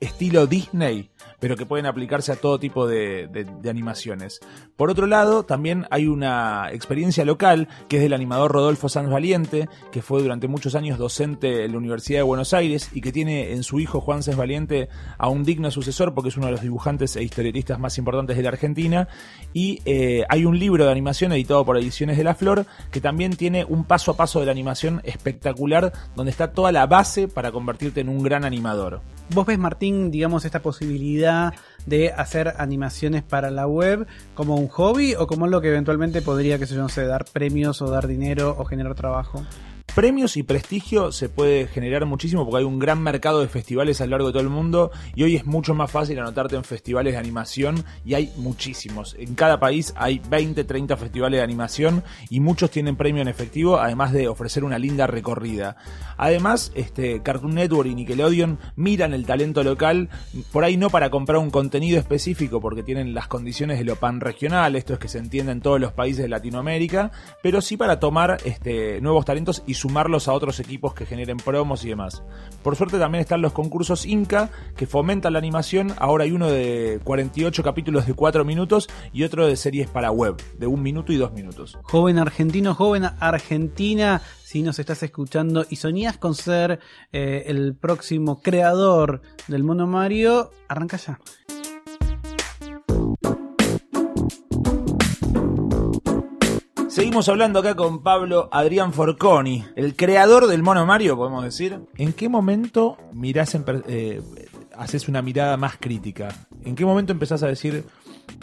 estilo 0.00 0.48
Disney, 0.48 1.12
pero 1.44 1.58
que 1.58 1.66
pueden 1.66 1.84
aplicarse 1.84 2.32
a 2.32 2.36
todo 2.36 2.58
tipo 2.58 2.86
de, 2.86 3.46
animaciones. 3.68 4.40
Por 4.76 4.88
otro 4.88 5.06
lado, 5.06 5.42
también 5.42 5.84
hay 5.90 6.06
una 6.06 6.70
experiencia 6.72 7.22
local 7.26 7.68
que 7.86 7.96
es 7.96 8.02
del 8.02 8.14
animador 8.14 8.50
Rodolfo 8.50 8.88
Sanz 8.88 9.10
Valiente, 9.10 9.68
que 9.92 10.00
fue 10.00 10.22
durante 10.22 10.48
muchos 10.48 10.74
años 10.74 10.96
docente 10.96 11.66
en 11.66 11.72
la 11.72 11.76
Universidad 11.76 12.20
de 12.20 12.22
Buenos 12.22 12.54
Aires 12.54 12.88
y 12.94 13.02
que 13.02 13.12
tiene 13.12 13.52
en 13.52 13.62
su 13.62 13.78
hijo 13.78 14.00
Juan 14.00 14.22
Sanz 14.22 14.38
Valiente 14.38 14.88
a 15.18 15.28
un 15.28 15.44
digno 15.44 15.70
sucesor 15.70 16.14
porque 16.14 16.30
es 16.30 16.38
uno 16.38 16.46
de 16.46 16.52
los 16.52 16.62
dibujantes 16.62 17.14
e 17.14 17.22
historietistas 17.22 17.78
más 17.78 17.98
importantes 17.98 18.38
de 18.38 18.42
la 18.42 18.48
Argentina. 18.48 19.08
Y 19.52 19.82
eh, 19.84 20.24
hay 20.30 20.46
un 20.46 20.58
libro 20.58 20.86
de 20.86 20.92
animación 20.92 21.30
editado 21.32 21.62
por 21.66 21.76
Ediciones 21.76 22.16
de 22.16 22.24
la 22.24 22.34
Flor 22.34 22.64
que 22.90 23.02
también 23.02 23.36
tiene 23.36 23.66
un 23.66 23.84
paso 23.84 24.12
a 24.12 24.16
paso 24.16 24.40
de 24.40 24.46
la 24.46 24.52
animación 24.52 25.02
espectacular 25.04 25.92
donde 26.16 26.30
está 26.30 26.52
toda 26.52 26.72
la 26.72 26.86
base 26.86 27.28
para 27.28 27.52
convertirte 27.52 28.00
en 28.00 28.08
un 28.08 28.22
gran 28.22 28.46
animador. 28.46 29.02
¿Vos 29.34 29.46
ves, 29.46 29.58
Martín, 29.58 30.10
digamos, 30.10 30.44
esta 30.46 30.60
posibilidad 30.60 31.33
de 31.86 32.12
hacer 32.12 32.54
animaciones 32.58 33.22
para 33.22 33.50
la 33.50 33.66
web 33.66 34.06
como 34.34 34.56
un 34.56 34.68
hobby 34.68 35.14
o 35.14 35.26
como 35.26 35.44
algo 35.44 35.60
que 35.60 35.68
eventualmente 35.68 36.22
podría, 36.22 36.58
qué 36.58 36.66
sé 36.66 36.74
yo, 36.74 36.82
no 36.82 36.88
sé, 36.88 37.06
dar 37.06 37.24
premios 37.26 37.82
o 37.82 37.90
dar 37.90 38.06
dinero 38.06 38.56
o 38.58 38.64
generar 38.64 38.94
trabajo? 38.94 39.44
Premios 39.94 40.36
y 40.36 40.42
prestigio 40.42 41.12
se 41.12 41.28
puede 41.28 41.68
generar 41.68 42.04
muchísimo 42.04 42.44
porque 42.44 42.58
hay 42.58 42.64
un 42.64 42.80
gran 42.80 43.00
mercado 43.00 43.40
de 43.40 43.46
festivales 43.46 44.00
a 44.00 44.06
lo 44.06 44.10
largo 44.10 44.26
de 44.26 44.32
todo 44.32 44.42
el 44.42 44.48
mundo 44.48 44.90
y 45.14 45.22
hoy 45.22 45.36
es 45.36 45.46
mucho 45.46 45.72
más 45.72 45.88
fácil 45.88 46.18
anotarte 46.18 46.56
en 46.56 46.64
festivales 46.64 47.12
de 47.12 47.20
animación 47.20 47.84
y 48.04 48.14
hay 48.14 48.32
muchísimos. 48.36 49.14
En 49.20 49.36
cada 49.36 49.60
país 49.60 49.94
hay 49.96 50.20
20, 50.28 50.64
30 50.64 50.96
festivales 50.96 51.38
de 51.38 51.44
animación 51.44 52.02
y 52.28 52.40
muchos 52.40 52.72
tienen 52.72 52.96
premio 52.96 53.22
en 53.22 53.28
efectivo 53.28 53.78
además 53.78 54.12
de 54.12 54.26
ofrecer 54.26 54.64
una 54.64 54.80
linda 54.80 55.06
recorrida. 55.06 55.76
Además, 56.16 56.72
este 56.74 57.22
Cartoon 57.22 57.54
Network 57.54 57.88
y 57.88 57.94
Nickelodeon 57.94 58.58
miran 58.74 59.14
el 59.14 59.26
talento 59.26 59.62
local 59.62 60.08
por 60.50 60.64
ahí 60.64 60.76
no 60.76 60.90
para 60.90 61.10
comprar 61.10 61.38
un 61.38 61.50
contenido 61.50 62.00
específico 62.00 62.60
porque 62.60 62.82
tienen 62.82 63.14
las 63.14 63.28
condiciones 63.28 63.78
de 63.78 63.84
lo 63.84 63.94
pan 63.94 64.20
regional, 64.20 64.74
esto 64.74 64.94
es 64.94 64.98
que 64.98 65.06
se 65.06 65.18
entiende 65.18 65.52
en 65.52 65.60
todos 65.60 65.80
los 65.80 65.92
países 65.92 66.24
de 66.24 66.28
Latinoamérica, 66.28 67.12
pero 67.44 67.60
sí 67.60 67.76
para 67.76 68.00
tomar 68.00 68.38
este, 68.44 69.00
nuevos 69.00 69.24
talentos 69.24 69.62
y 69.68 69.74
sumarlos 69.84 70.28
a 70.28 70.32
otros 70.32 70.60
equipos 70.60 70.94
que 70.94 71.04
generen 71.04 71.36
promos 71.36 71.84
y 71.84 71.90
demás. 71.90 72.22
Por 72.62 72.74
suerte 72.74 72.98
también 72.98 73.20
están 73.20 73.42
los 73.42 73.52
concursos 73.52 74.06
Inca 74.06 74.48
que 74.76 74.86
fomentan 74.86 75.34
la 75.34 75.38
animación, 75.38 75.92
ahora 75.98 76.24
hay 76.24 76.32
uno 76.32 76.48
de 76.48 77.00
48 77.04 77.62
capítulos 77.62 78.06
de 78.06 78.14
4 78.14 78.46
minutos 78.46 78.88
y 79.12 79.24
otro 79.24 79.46
de 79.46 79.56
series 79.56 79.90
para 79.90 80.10
web, 80.10 80.36
de 80.58 80.66
1 80.66 80.82
minuto 80.82 81.12
y 81.12 81.16
2 81.16 81.34
minutos. 81.34 81.78
Joven 81.82 82.18
argentino, 82.18 82.74
joven 82.74 83.04
argentina, 83.20 84.22
si 84.42 84.62
nos 84.62 84.78
estás 84.78 85.02
escuchando 85.02 85.66
y 85.68 85.76
soñás 85.76 86.16
con 86.16 86.34
ser 86.34 86.80
eh, 87.12 87.42
el 87.48 87.74
próximo 87.74 88.40
creador 88.40 89.20
del 89.48 89.64
Mono 89.64 89.86
Mario, 89.86 90.50
arranca 90.66 90.96
ya. 90.96 91.20
Seguimos 96.94 97.28
hablando 97.28 97.58
acá 97.58 97.74
con 97.74 98.04
Pablo 98.04 98.48
Adrián 98.52 98.92
Forconi, 98.92 99.64
el 99.74 99.96
creador 99.96 100.46
del 100.46 100.62
Mono 100.62 100.86
Mario, 100.86 101.16
podemos 101.16 101.42
decir. 101.42 101.80
¿En 101.96 102.12
qué 102.12 102.28
momento 102.28 102.96
mirás 103.12 103.56
en 103.56 103.64
per- 103.64 103.82
eh, 103.88 104.22
haces 104.76 105.08
una 105.08 105.20
mirada 105.20 105.56
más 105.56 105.76
crítica? 105.80 106.28
¿En 106.64 106.76
qué 106.76 106.84
momento 106.84 107.12
empezás 107.12 107.42
a 107.42 107.48
decir, 107.48 107.84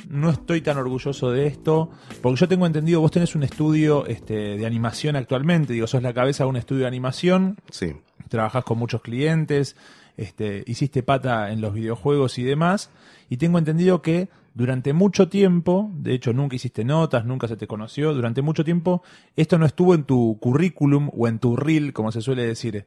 no 0.10 0.30
estoy 0.32 0.60
tan 0.62 0.78
orgulloso 0.78 1.32
de 1.32 1.48
esto? 1.48 1.92
Porque 2.22 2.42
yo 2.42 2.48
tengo 2.50 2.66
entendido, 2.66 3.00
vos 3.00 3.12
tenés 3.12 3.36
un 3.36 3.44
estudio 3.44 4.06
este, 4.06 4.58
de 4.58 4.66
animación 4.66 5.16
actualmente, 5.16 5.72
digo, 5.72 5.88
sos 5.88 6.04
la 6.04 6.14
cabeza 6.14 6.44
de 6.44 6.50
un 6.50 6.58
estudio 6.58 6.82
de 6.82 6.88
animación, 6.88 7.56
Sí. 7.72 7.94
trabajás 8.28 8.66
con 8.66 8.78
muchos 8.78 9.02
clientes, 9.02 9.78
este, 10.18 10.66
hiciste 10.68 11.04
pata 11.04 11.52
en 11.54 11.62
los 11.62 11.74
videojuegos 11.74 12.38
y 12.38 12.44
demás, 12.44 12.90
y 13.30 13.38
tengo 13.38 13.58
entendido 13.60 14.02
que 14.02 14.28
durante 14.54 14.94
mucho 14.94 15.30
tiempo, 15.30 15.92
de 15.96 16.14
hecho 16.14 16.34
nunca 16.34 16.56
hiciste 16.56 16.84
notas, 16.84 17.26
nunca 17.26 17.48
se 17.48 17.56
te 17.58 17.68
conoció, 17.68 18.14
durante 18.14 18.42
mucho 18.42 18.64
tiempo 18.66 19.02
esto 19.36 19.58
no 19.58 19.66
estuvo 19.66 19.96
en 19.96 20.04
tu 20.04 20.38
currículum 20.42 21.10
o 21.16 21.28
en 21.28 21.40
tu 21.40 21.56
reel, 21.56 21.94
como 21.94 22.12
se 22.12 22.22
suele 22.22 22.46
decir. 22.46 22.86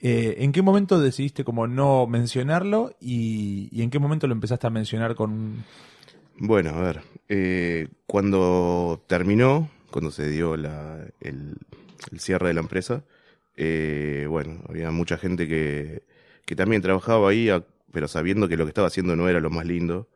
Eh, 0.00 0.36
¿En 0.38 0.52
qué 0.52 0.60
momento 0.62 1.00
decidiste 1.00 1.42
como 1.44 1.66
no 1.66 2.06
mencionarlo 2.06 2.94
y, 3.00 3.68
y 3.72 3.82
en 3.82 3.90
qué 3.90 3.98
momento 3.98 4.26
lo 4.26 4.34
empezaste 4.34 4.66
a 4.66 4.70
mencionar 4.70 5.14
con... 5.14 5.64
Bueno, 6.38 6.70
a 6.70 6.80
ver. 6.82 7.00
eh, 7.30 7.88
cuando 8.06 9.02
terminó, 9.06 9.70
cuando 9.90 10.10
se 10.10 10.28
dio 10.28 10.56
la, 10.56 10.98
el, 11.20 11.56
el 12.12 12.20
cierre 12.20 12.48
de 12.48 12.54
la 12.54 12.60
empresa, 12.60 13.04
eh, 13.56 14.26
bueno, 14.28 14.60
había 14.68 14.90
mucha 14.90 15.16
gente 15.16 15.48
que, 15.48 16.02
que 16.44 16.54
también 16.56 16.82
trabajaba 16.82 17.30
ahí, 17.30 17.48
a- 17.48 17.64
pero 17.90 18.06
sabiendo 18.06 18.48
que 18.48 18.58
lo 18.58 18.64
que 18.64 18.70
estaba 18.70 18.88
haciendo 18.88 19.16
no 19.16 19.28
era 19.30 19.40
lo 19.40 19.48
más 19.48 19.64
lindo. 19.64 20.08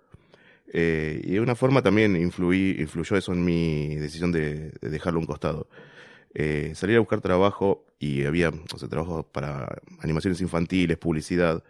Eh, 0.73 1.21
y 1.25 1.33
de 1.33 1.41
una 1.41 1.57
forma 1.57 1.83
también 1.83 2.17
influyó 2.17 3.17
eso 3.17 3.33
en 3.33 3.45
mi 3.45 3.97
decisión 3.97 4.33
de, 4.33 4.71
de 4.81 4.91
dejarlo 4.91 5.19
a 5.19 5.23
un 5.23 5.27
costado. 5.27 5.69
Eh, 6.35 6.73
salir 6.77 6.97
a 6.97 7.01
buscar 7.01 7.21
trabajo 7.21 7.87
y 7.99 8.25
había, 8.25 8.51
o 8.51 8.79
sea, 8.79 8.89
trabajo 8.89 9.25
para 9.25 9.69
animaciones 10.01 10.41
infantiles, 10.43 10.99
publicidad. 10.99 11.65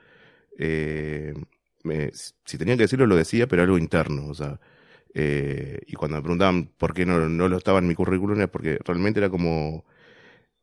Eh, 0.58 1.34
si 2.44 2.58
tenía 2.58 2.76
que 2.76 2.82
decirlo, 2.84 3.06
lo 3.06 3.16
decía, 3.16 3.46
pero 3.46 3.62
algo 3.62 3.78
interno, 3.78 4.26
o 4.28 4.34
sea. 4.34 4.60
y 5.14 5.94
cuando 5.94 6.16
me 6.18 6.22
preguntaban 6.22 6.66
por 6.78 6.94
qué 6.94 7.06
no, 7.06 7.28
lo 7.28 7.56
estaba 7.56 7.78
en 7.80 7.88
mi 7.88 7.94
currículum, 7.94 8.36
era 8.38 8.48
porque 8.50 8.78
realmente 8.84 9.20
era 9.20 9.30
como. 9.30 9.84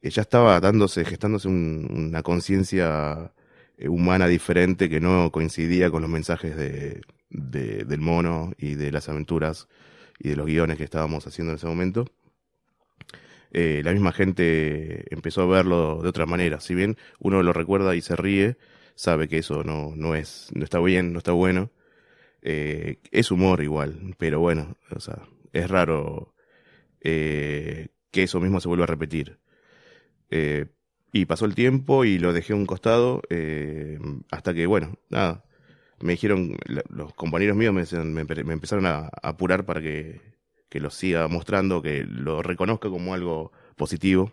ya 0.01 0.21
estaba 0.23 0.59
dándose, 0.59 1.05
gestándose 1.05 1.47
un- 1.47 1.87
una 2.11 2.23
conciencia 2.23 3.33
humana 3.87 4.27
diferente 4.27 4.89
que 4.89 4.99
no 5.01 5.31
coincidía 5.31 5.91
con 5.91 6.01
los 6.03 6.11
mensajes 6.11 6.55
de, 6.57 7.01
de- 7.29 7.83
del 7.85 7.99
mono 8.01 8.53
y 8.57 8.75
de 8.75 8.91
las 8.91 9.09
aventuras 9.09 9.67
y 10.19 10.29
de 10.29 10.35
los 10.35 10.45
guiones 10.47 10.77
que 10.77 10.83
estábamos 10.83 11.27
haciendo 11.27 11.51
en 11.51 11.57
ese 11.57 11.67
momento. 11.67 12.05
Eh, 13.51 13.81
la 13.83 13.93
misma 13.93 14.11
gente 14.11 15.05
empezó 15.13 15.41
a 15.43 15.45
verlo 15.47 16.01
de 16.01 16.09
otra 16.09 16.25
manera. 16.25 16.59
Si 16.59 16.75
bien 16.75 16.97
uno 17.19 17.41
lo 17.43 17.53
recuerda 17.53 17.95
y 17.95 18.01
se 18.01 18.15
ríe, 18.15 18.57
sabe 18.95 19.27
que 19.27 19.37
eso 19.37 19.63
no, 19.63 19.93
no 19.95 20.15
es, 20.15 20.49
no 20.53 20.63
está 20.63 20.79
bien, 20.79 21.13
no 21.13 21.19
está 21.19 21.31
bueno. 21.31 21.71
Eh, 22.41 22.99
es 23.11 23.31
humor 23.31 23.61
igual, 23.63 24.15
pero 24.17 24.39
bueno, 24.39 24.77
o 24.95 24.99
sea, 24.99 25.23
es 25.53 25.69
raro 25.69 26.33
eh, 27.01 27.89
que 28.11 28.23
eso 28.23 28.39
mismo 28.39 28.59
se 28.61 28.67
vuelva 28.67 28.85
a 28.85 28.87
repetir. 28.87 29.39
Y 31.13 31.25
pasó 31.25 31.45
el 31.45 31.55
tiempo 31.55 32.05
y 32.05 32.19
lo 32.19 32.33
dejé 32.33 32.53
a 32.53 32.55
un 32.57 32.65
costado 32.65 33.21
hasta 34.31 34.53
que, 34.53 34.65
bueno, 34.67 34.99
nada, 35.09 35.43
me 36.01 36.13
dijeron, 36.13 36.55
la- 36.65 36.83
los 36.89 37.13
compañeros 37.13 37.55
míos 37.57 37.73
me, 37.73 37.81
decían- 37.81 38.13
me, 38.13 38.23
me 38.23 38.53
empezaron 38.53 38.85
a, 38.85 38.97
a 39.21 39.29
apurar 39.29 39.65
para 39.65 39.81
que, 39.81 40.21
que 40.69 40.79
lo 40.79 40.89
siga 40.89 41.27
mostrando, 41.27 41.81
que 41.81 42.03
lo 42.03 42.41
reconozca 42.43 42.89
como 42.89 43.13
algo 43.13 43.51
positivo. 43.75 44.31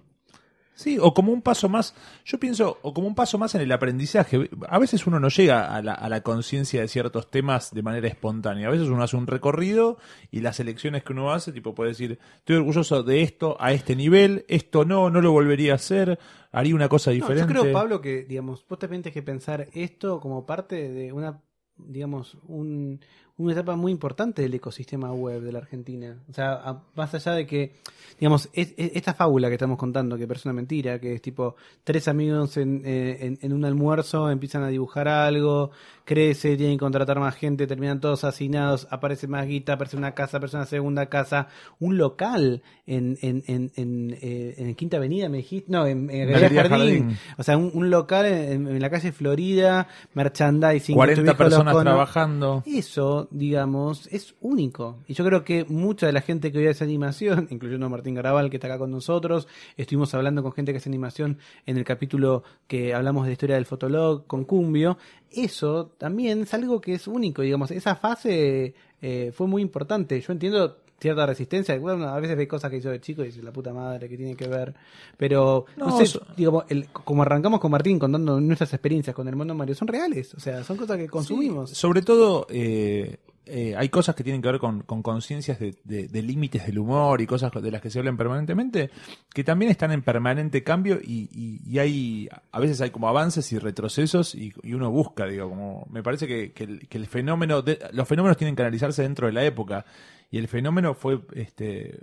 Sí, 0.77 0.99
o 1.01 1.15
como 1.15 1.31
un 1.33 1.41
paso 1.41 1.69
más, 1.69 1.95
yo 2.25 2.41
pienso, 2.41 2.79
o 2.83 2.93
como 2.93 3.07
un 3.07 3.15
paso 3.15 3.39
más 3.39 3.55
en 3.55 3.61
el 3.61 3.71
aprendizaje. 3.71 4.51
A 4.69 4.81
veces 4.81 5.07
uno 5.07 5.21
no 5.21 5.29
llega 5.29 5.73
a 5.73 5.81
la, 5.83 5.93
a 5.95 6.09
la 6.09 6.23
conciencia 6.23 6.81
de 6.81 6.89
ciertos 6.89 7.31
temas 7.31 7.73
de 7.73 7.83
manera 7.85 8.09
espontánea. 8.09 8.67
A 8.67 8.73
veces 8.73 8.89
uno 8.89 9.05
hace 9.05 9.17
un 9.17 9.29
recorrido 9.29 9.99
y 10.33 10.41
las 10.41 10.59
elecciones 10.59 11.05
que 11.05 11.13
uno 11.13 11.33
hace, 11.33 11.53
tipo, 11.53 11.77
puede 11.77 11.91
decir, 11.91 12.19
estoy 12.39 12.57
orgulloso 12.57 13.05
de 13.05 13.23
esto 13.23 13.57
a 13.61 13.71
este 13.73 13.95
nivel, 13.95 14.45
esto 14.49 14.85
no, 14.85 15.11
no 15.11 15.21
lo 15.21 15.31
volvería 15.31 15.75
a 15.75 15.77
hacer, 15.77 16.19
haría 16.51 16.75
una 16.75 16.89
cosa 16.89 17.11
No, 17.13 17.15
diferente. 17.15 17.55
yo 17.55 17.61
creo, 17.61 17.73
Pablo, 17.73 18.01
que, 18.01 18.25
digamos, 18.25 18.67
vos 18.69 18.77
también 18.81 19.01
tenés 19.03 19.15
que 19.15 19.23
pensar 19.23 19.69
esto 19.75 20.19
como 20.19 20.45
parte 20.45 20.89
de 20.93 21.13
una, 21.13 21.41
digamos, 21.77 22.37
un, 22.49 23.01
una 23.37 23.53
etapa 23.53 23.75
muy 23.75 23.91
importante 23.91 24.43
del 24.43 24.55
ecosistema 24.55 25.13
web 25.13 25.43
de 25.43 25.51
la 25.53 25.59
Argentina. 25.59 26.17
O 26.31 26.33
sea, 26.33 26.53
a- 26.53 26.83
más 26.95 27.13
allá 27.15 27.33
de 27.33 27.47
que, 27.47 27.73
digamos, 28.21 28.49
es- 28.53 28.75
es- 28.77 28.93
esta 28.95 29.13
fábula 29.15 29.49
que 29.49 29.55
estamos 29.55 29.77
contando, 29.77 30.17
que 30.17 30.27
parece 30.29 30.49
una 30.49 30.55
mentira, 30.55 31.01
que 31.01 31.15
es 31.15 31.23
tipo 31.23 31.57
tres 31.83 32.07
amigos 32.07 32.57
en, 32.59 32.83
eh, 32.85 33.19
en, 33.27 33.39
en 33.43 33.53
un 33.53 33.65
almuerzo 33.65 34.31
empiezan 34.31 34.63
a 34.63 34.69
dibujar 34.69 35.09
algo, 35.09 35.73
crece, 36.05 36.57
tienen 36.57 36.77
que 36.77 36.81
contratar 36.81 37.19
más 37.19 37.35
gente, 37.35 37.67
terminan 37.67 37.99
todos 38.01 38.23
asesinados, 38.25 38.87
aparece 38.91 39.27
más 39.27 39.47
guita, 39.49 39.73
aparece 39.73 39.97
una 39.97 40.13
casa, 40.15 40.37
aparece 40.37 40.57
una 40.59 40.67
segunda 40.67 41.07
casa, 41.07 41.49
un 41.81 41.97
local 41.99 42.63
en, 42.87 43.19
en, 43.23 43.43
en, 43.49 43.73
en, 43.75 44.17
eh, 44.21 44.75
Quinta 44.77 44.99
Avenida, 44.99 45.29
me 45.29 45.39
dijiste, 45.39 45.73
no, 45.73 45.87
en, 45.87 46.07
Galería 46.07 46.63
Jardín. 46.63 46.69
Jardín. 47.09 47.19
O 47.39 47.43
sea, 47.43 47.57
un, 47.57 47.71
un 47.75 47.91
local 47.91 48.27
en, 48.27 48.81
la 48.81 48.91
calle 48.91 49.11
Florida, 49.13 49.89
merchandising. 50.13 50.79
que 50.79 50.93
tu 50.93 50.97
40 50.97 51.23
viejo 51.23 51.43
lo 51.45 51.64
personas 51.65 51.85
trabajando. 51.85 52.63
Eso, 52.67 53.29
digamos, 53.31 54.09
es 54.13 54.35
único. 54.41 54.99
Y 55.07 55.15
yo 55.15 55.25
creo 55.25 55.45
que 55.45 55.65
mucha 55.65 56.07
de 56.07 56.13
la 56.13 56.21
gente 56.21 56.53
que 56.53 56.59
hoy 56.59 56.67
hace 56.67 56.85
animación, 56.85 57.49
incluyendo 57.51 57.87
a 57.87 57.89
Martín 57.89 58.15
Garabal, 58.15 58.51
que 58.51 58.57
está 58.57 58.69
acá 58.69 58.79
con 58.79 58.91
nosotros, 58.91 59.49
estuvimos 59.77 60.15
hablando 60.15 60.43
con 60.43 60.53
gente 60.53 60.73
que 60.73 60.79
hace 60.79 60.89
animación 60.89 61.39
en 61.67 61.77
el 61.77 61.85
capítulo 61.85 62.45
que 62.67 62.95
hablamos 62.95 63.27
de 63.27 63.33
historia 63.33 63.57
del 63.57 63.67
Fotolog 63.67 64.27
con 64.27 64.45
Cumbio. 64.45 64.99
Eso 65.31 65.93
también 65.99 66.43
es 66.43 66.55
algo 66.55 66.81
que 66.81 66.95
es 66.95 67.09
único, 67.09 67.43
digamos. 67.43 67.71
Esa 67.71 67.97
fase 67.97 68.75
eh, 69.03 69.33
fue 69.35 69.47
muy 69.47 69.63
importante. 69.63 70.21
Yo 70.21 70.33
entiendo 70.33 70.84
cierta 71.01 71.27
resistencia. 71.27 71.79
Bueno, 71.79 72.09
a 72.09 72.19
veces 72.21 72.37
ve 72.37 72.49
cosas 72.49 72.71
que 72.71 72.79
hizo 72.79 72.89
de 72.91 73.01
chico 73.01 73.23
y 73.23 73.27
dice 73.27 73.43
la 73.43 73.53
puta 73.53 73.73
madre 73.73 74.09
que 74.09 74.17
tiene 74.17 74.35
que 74.37 74.49
ver. 74.49 74.75
Pero, 75.17 75.67
no, 75.77 75.87
No, 75.87 75.97
sé, 75.99 76.07
so- 76.07 76.23
digamos, 76.37 76.65
el- 76.69 76.89
como 76.89 77.23
arrancamos 77.23 77.61
con 77.61 77.71
Martín 77.71 77.99
contando 77.99 78.41
nuestras 78.41 78.73
experiencias 78.73 79.15
con 79.15 79.29
el 79.29 79.37
mundo 79.37 79.55
Mario, 79.55 79.75
son 79.75 79.89
reales. 79.89 80.35
O 80.35 80.41
sea, 80.41 80.65
son 80.65 80.77
cosas 80.77 80.97
que 80.97 81.09
consumimos. 81.09 81.71
Sí, 81.71 81.77
sobre 81.77 82.03
todo, 82.03 82.47
eh, 82.51 83.17
eh, 83.47 83.75
hay 83.77 83.89
cosas 83.91 84.15
que 84.15 84.25
tienen 84.25 84.41
que 84.41 84.49
ver 84.49 84.59
con, 84.59 84.83
con 84.83 85.03
conciencias 85.03 85.59
de, 85.59 85.75
de- 85.85 86.09
de 86.09 86.23
límites 86.23 86.67
del 86.67 86.79
humor 86.79 87.21
y 87.21 87.27
cosas 87.27 87.53
de 87.53 87.71
las 87.71 87.81
que 87.83 87.91
se 87.91 87.99
hablan 87.99 88.17
permanentemente, 88.17 88.91
que 89.33 89.45
también 89.45 89.71
están 89.71 89.93
en 89.93 90.03
permanente 90.03 90.63
cambio 90.65 90.99
y, 91.03 91.29
y- 91.33 91.61
y 91.71 91.79
hay, 91.79 92.29
a 92.53 92.61
veces 92.61 92.81
hay 92.81 92.91
como 92.91 93.09
avances 93.09 93.53
y 93.53 93.59
retrocesos 93.59 94.35
y, 94.35 94.53
y 94.63 94.73
uno 94.75 94.91
busca, 94.91 95.27
digo, 95.27 95.49
como, 95.49 95.87
me 95.91 96.03
parece 96.03 96.27
que, 96.27 96.53
el, 96.65 96.87
el 96.91 97.07
fenómeno, 97.07 97.63
de- 97.63 97.79
los 97.93 98.09
fenómenos 98.09 98.37
tienen 98.37 98.57
que 98.57 98.63
analizarse 98.63 99.03
dentro 99.03 99.27
de 99.27 99.33
la 99.33 99.45
época 99.45 99.85
y 100.31 100.39
el 100.39 100.49
fenómeno 100.49 100.95
fue, 100.95 101.21
este, 101.35 102.01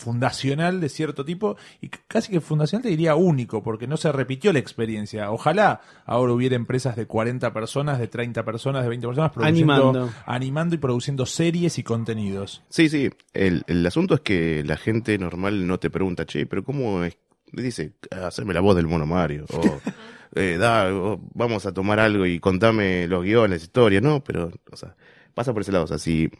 fundacional 0.00 0.80
de 0.80 0.88
cierto 0.88 1.24
tipo 1.24 1.56
y 1.80 1.88
casi 1.88 2.32
que 2.32 2.40
fundacional 2.40 2.82
te 2.82 2.88
diría 2.88 3.14
único 3.14 3.62
porque 3.62 3.86
no 3.86 3.96
se 3.96 4.10
repitió 4.10 4.52
la 4.52 4.58
experiencia. 4.58 5.30
Ojalá 5.30 5.80
ahora 6.06 6.32
hubiera 6.32 6.56
empresas 6.56 6.96
de 6.96 7.06
40 7.06 7.52
personas, 7.52 7.98
de 7.98 8.08
30 8.08 8.44
personas, 8.44 8.82
de 8.82 8.88
20 8.88 9.06
personas 9.06 9.32
produciendo, 9.32 9.74
Animando. 9.74 10.10
animando 10.26 10.74
y 10.74 10.78
produciendo 10.78 11.26
series 11.26 11.78
y 11.78 11.82
contenidos. 11.82 12.62
Sí, 12.68 12.88
sí, 12.88 13.10
el, 13.34 13.62
el 13.66 13.86
asunto 13.86 14.14
es 14.14 14.20
que 14.20 14.64
la 14.64 14.76
gente 14.76 15.18
normal 15.18 15.66
no 15.66 15.78
te 15.78 15.90
pregunta, 15.90 16.24
che, 16.24 16.46
pero 16.46 16.64
¿cómo 16.64 17.04
es? 17.04 17.16
Dice, 17.52 17.92
haceme 18.10 18.54
la 18.54 18.60
voz 18.60 18.76
del 18.76 18.86
mono 18.86 19.06
Mario, 19.06 19.44
o 19.52 19.60
eh, 20.36 20.56
da, 20.56 20.94
o 20.94 21.20
vamos 21.34 21.66
a 21.66 21.72
tomar 21.72 21.98
algo 21.98 22.24
y 22.24 22.38
contame 22.38 23.06
los 23.08 23.24
guiones, 23.24 23.62
historias, 23.62 24.02
no, 24.02 24.22
pero, 24.22 24.50
o 24.70 24.76
sea, 24.76 24.94
pasa 25.34 25.52
por 25.52 25.62
ese 25.62 25.72
lado, 25.72 25.84
o 25.84 25.88
sea, 25.88 25.98
si, 25.98 26.30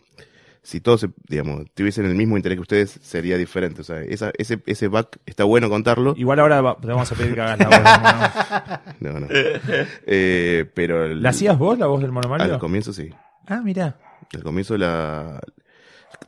si 0.62 0.80
todos, 0.80 1.00
se- 1.00 1.10
digamos, 1.28 1.64
tuviesen 1.74 2.04
el 2.06 2.14
mismo 2.14 2.36
interés 2.36 2.56
que 2.56 2.62
ustedes, 2.62 2.90
sería 3.02 3.36
diferente, 3.38 3.80
o 3.80 3.84
sea, 3.84 4.02
esa, 4.02 4.30
ese, 4.38 4.60
ese 4.66 4.88
back 4.88 5.18
está 5.26 5.44
bueno 5.44 5.68
contarlo, 5.70 6.14
Igual 6.16 6.38
ahora 6.40 6.60
va- 6.60 6.76
te 6.78 6.86
vamos 6.86 7.10
a 7.10 7.14
pedir 7.14 7.34
que 7.34 7.40
hagas 7.40 7.58
la 7.58 7.66
voz 7.66 9.00
del 9.00 9.12
no, 9.12 9.20
no, 9.20 9.26
eh, 10.06 10.70
pero... 10.74 11.04
el- 11.06 11.22
¿La 11.22 11.30
hacías 11.30 11.58
vos 11.58 11.78
la 11.78 11.86
voz 11.86 12.00
del 12.02 12.12
mono 12.12 12.28
Mario? 12.28 12.54
Al 12.54 12.58
comienzo 12.60 12.92
sí, 12.92 13.10
Ah, 13.46 13.60
mira. 13.64 13.98
al 14.34 14.42
comienzo 14.42 14.76
la... 14.76 15.40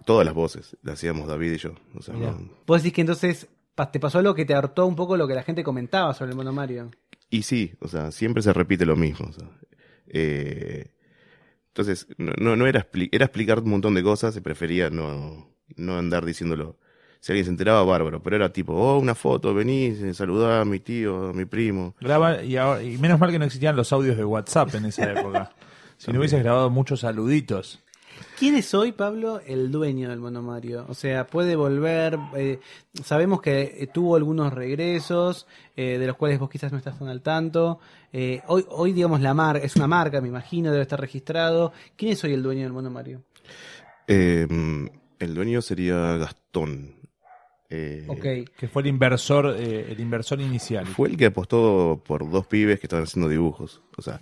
Todas 0.07 0.25
las 0.25 0.35
voces, 0.35 0.77
las 0.83 0.95
hacíamos 0.95 1.29
David 1.29 1.53
y 1.53 1.59
yo, 1.59 1.75
o 1.95 2.03
sea, 2.03 2.15
Mirá. 2.15 2.31
no- 2.33 2.51
Vos 2.67 2.83
decís 2.83 2.95
que 2.95 3.01
entonces 3.03 3.49
te 3.93 4.01
pasó 4.01 4.19
algo 4.19 4.35
que 4.35 4.45
te 4.45 4.55
hartó 4.55 4.87
un 4.87 4.97
poco 4.97 5.17
lo 5.17 5.29
que 5.29 5.35
la 5.35 5.43
gente 5.43 5.63
comentaba 5.63 6.15
sobre 6.15 6.31
el 6.31 6.37
mono 6.37 6.53
Mario. 6.53 6.91
Y 7.31 7.43
sí, 7.43 7.73
o 7.81 7.89
sea, 7.89 8.11
siempre 8.11 8.43
se 8.43 8.53
repite 8.53 8.85
lo 8.87 8.97
mismo. 8.97 9.27
o 9.29 9.33
sea, 9.33 9.49
eh, 10.09 10.91
entonces, 11.75 12.07
no, 12.19 12.55
no, 12.57 12.67
era, 12.67 12.87
era 13.13 13.25
explicar 13.25 13.61
un 13.61 13.71
montón 13.71 13.95
de 13.95 14.03
cosas, 14.03 14.35
se 14.35 14.43
prefería 14.43 14.91
no, 14.91 15.49
no 15.77 15.97
andar 15.99 16.25
diciéndolo. 16.27 16.77
Si 17.21 17.33
alguien 17.33 17.45
se 17.47 17.51
enteraba, 17.51 17.83
bárbaro, 17.85 18.23
pero 18.23 18.37
era 18.37 18.53
tipo, 18.53 18.75
oh, 18.75 18.99
una 18.99 19.15
foto, 19.15 19.55
venís, 19.55 20.01
eh, 20.03 20.13
saludá 20.13 20.61
a 20.61 20.65
mi 20.65 20.81
tío, 20.81 21.29
a 21.29 21.33
mi 21.33 21.45
primo. 21.45 21.95
Graba, 22.01 22.43
y, 22.43 22.57
ahora- 22.57 22.83
y 22.83 22.99
menos 22.99 23.19
mal 23.21 23.31
que 23.31 23.39
no 23.39 23.45
existían 23.45 23.77
los 23.77 23.93
audios 23.93 24.17
de 24.17 24.25
WhatsApp 24.25 24.75
en 24.75 24.87
esa 24.87 25.11
época. 25.13 25.53
si 25.99 26.13
no 26.13 26.19
hubieses 26.19 26.43
grabado 26.43 26.69
muchos 26.69 27.01
saluditos. 27.01 27.81
¿Quién 28.39 28.57
es 28.57 28.75
hoy, 28.75 28.93
Pablo, 28.93 29.41
el 29.47 29.71
dueño 29.71 30.09
del 30.11 30.19
mono 30.19 30.43
Mario? 30.43 30.85
O 30.89 30.95
sea, 30.95 31.27
puede 31.27 31.55
volver. 31.55 32.19
eh, 32.37 32.59
sabemos 33.05 33.41
que 33.41 33.77
eh, 33.79 33.87
tuvo 33.87 34.17
algunos 34.17 34.53
regresos, 34.53 35.47
eh, 35.77 35.99
de 35.99 36.07
los 36.07 36.17
cuales 36.17 36.39
vos 36.41 36.51
quizás 36.51 36.73
no 36.73 36.79
estás 36.79 36.99
tan 36.99 37.09
al 37.09 37.23
tanto. 37.23 37.79
Eh, 38.13 38.41
hoy, 38.49 38.65
hoy, 38.69 38.93
digamos, 38.93 39.21
la 39.21 39.33
marca, 39.35 39.65
es 39.65 39.77
una 39.77 39.87
marca, 39.87 40.21
me 40.21 40.29
imagino, 40.29 40.71
debe 40.71 40.83
estar 40.83 41.01
registrado. 41.01 41.73
¿Quién 41.97 42.13
es 42.13 42.25
hoy 42.25 42.33
el 42.35 42.43
dueño 42.43 42.63
del 42.63 42.73
mono 42.73 42.91
Mario? 42.91 43.23
Eh, 44.09 44.47
el 45.19 45.35
dueño 45.35 45.63
sería 45.63 46.17
Gastón. 46.17 46.97
Eh, 47.71 48.05
Ok. 48.09 48.51
Que 48.59 48.69
fue 48.69 48.83
el 48.83 48.89
inversor, 48.89 49.55
eh, 49.59 49.93
el 49.93 50.01
inversor 50.01 50.41
inicial. 50.41 50.87
Fue 50.87 51.09
el 51.09 51.17
que 51.17 51.27
apostó 51.27 52.03
por 52.05 52.29
dos 52.31 52.47
pibes 52.47 52.79
que 52.81 52.87
estaban 52.87 53.05
haciendo 53.05 53.29
dibujos. 53.29 53.81
O 53.97 54.03
sea, 54.03 54.21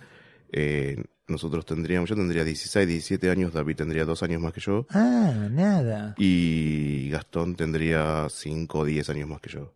eh, 0.53 1.03
nosotros 1.31 1.65
tendríamos, 1.65 2.09
yo 2.09 2.15
tendría 2.15 2.43
16, 2.43 2.87
17 2.87 3.29
años, 3.29 3.53
David 3.53 3.77
tendría 3.77 4.05
dos 4.05 4.21
años 4.23 4.41
más 4.41 4.53
que 4.53 4.61
yo. 4.61 4.85
Ah, 4.89 5.47
nada. 5.49 6.15
Y 6.17 7.09
Gastón 7.09 7.55
tendría 7.55 8.27
5 8.29 8.79
o 8.79 8.85
10 8.85 9.09
años 9.09 9.29
más 9.29 9.41
que 9.41 9.49
yo. 9.49 9.73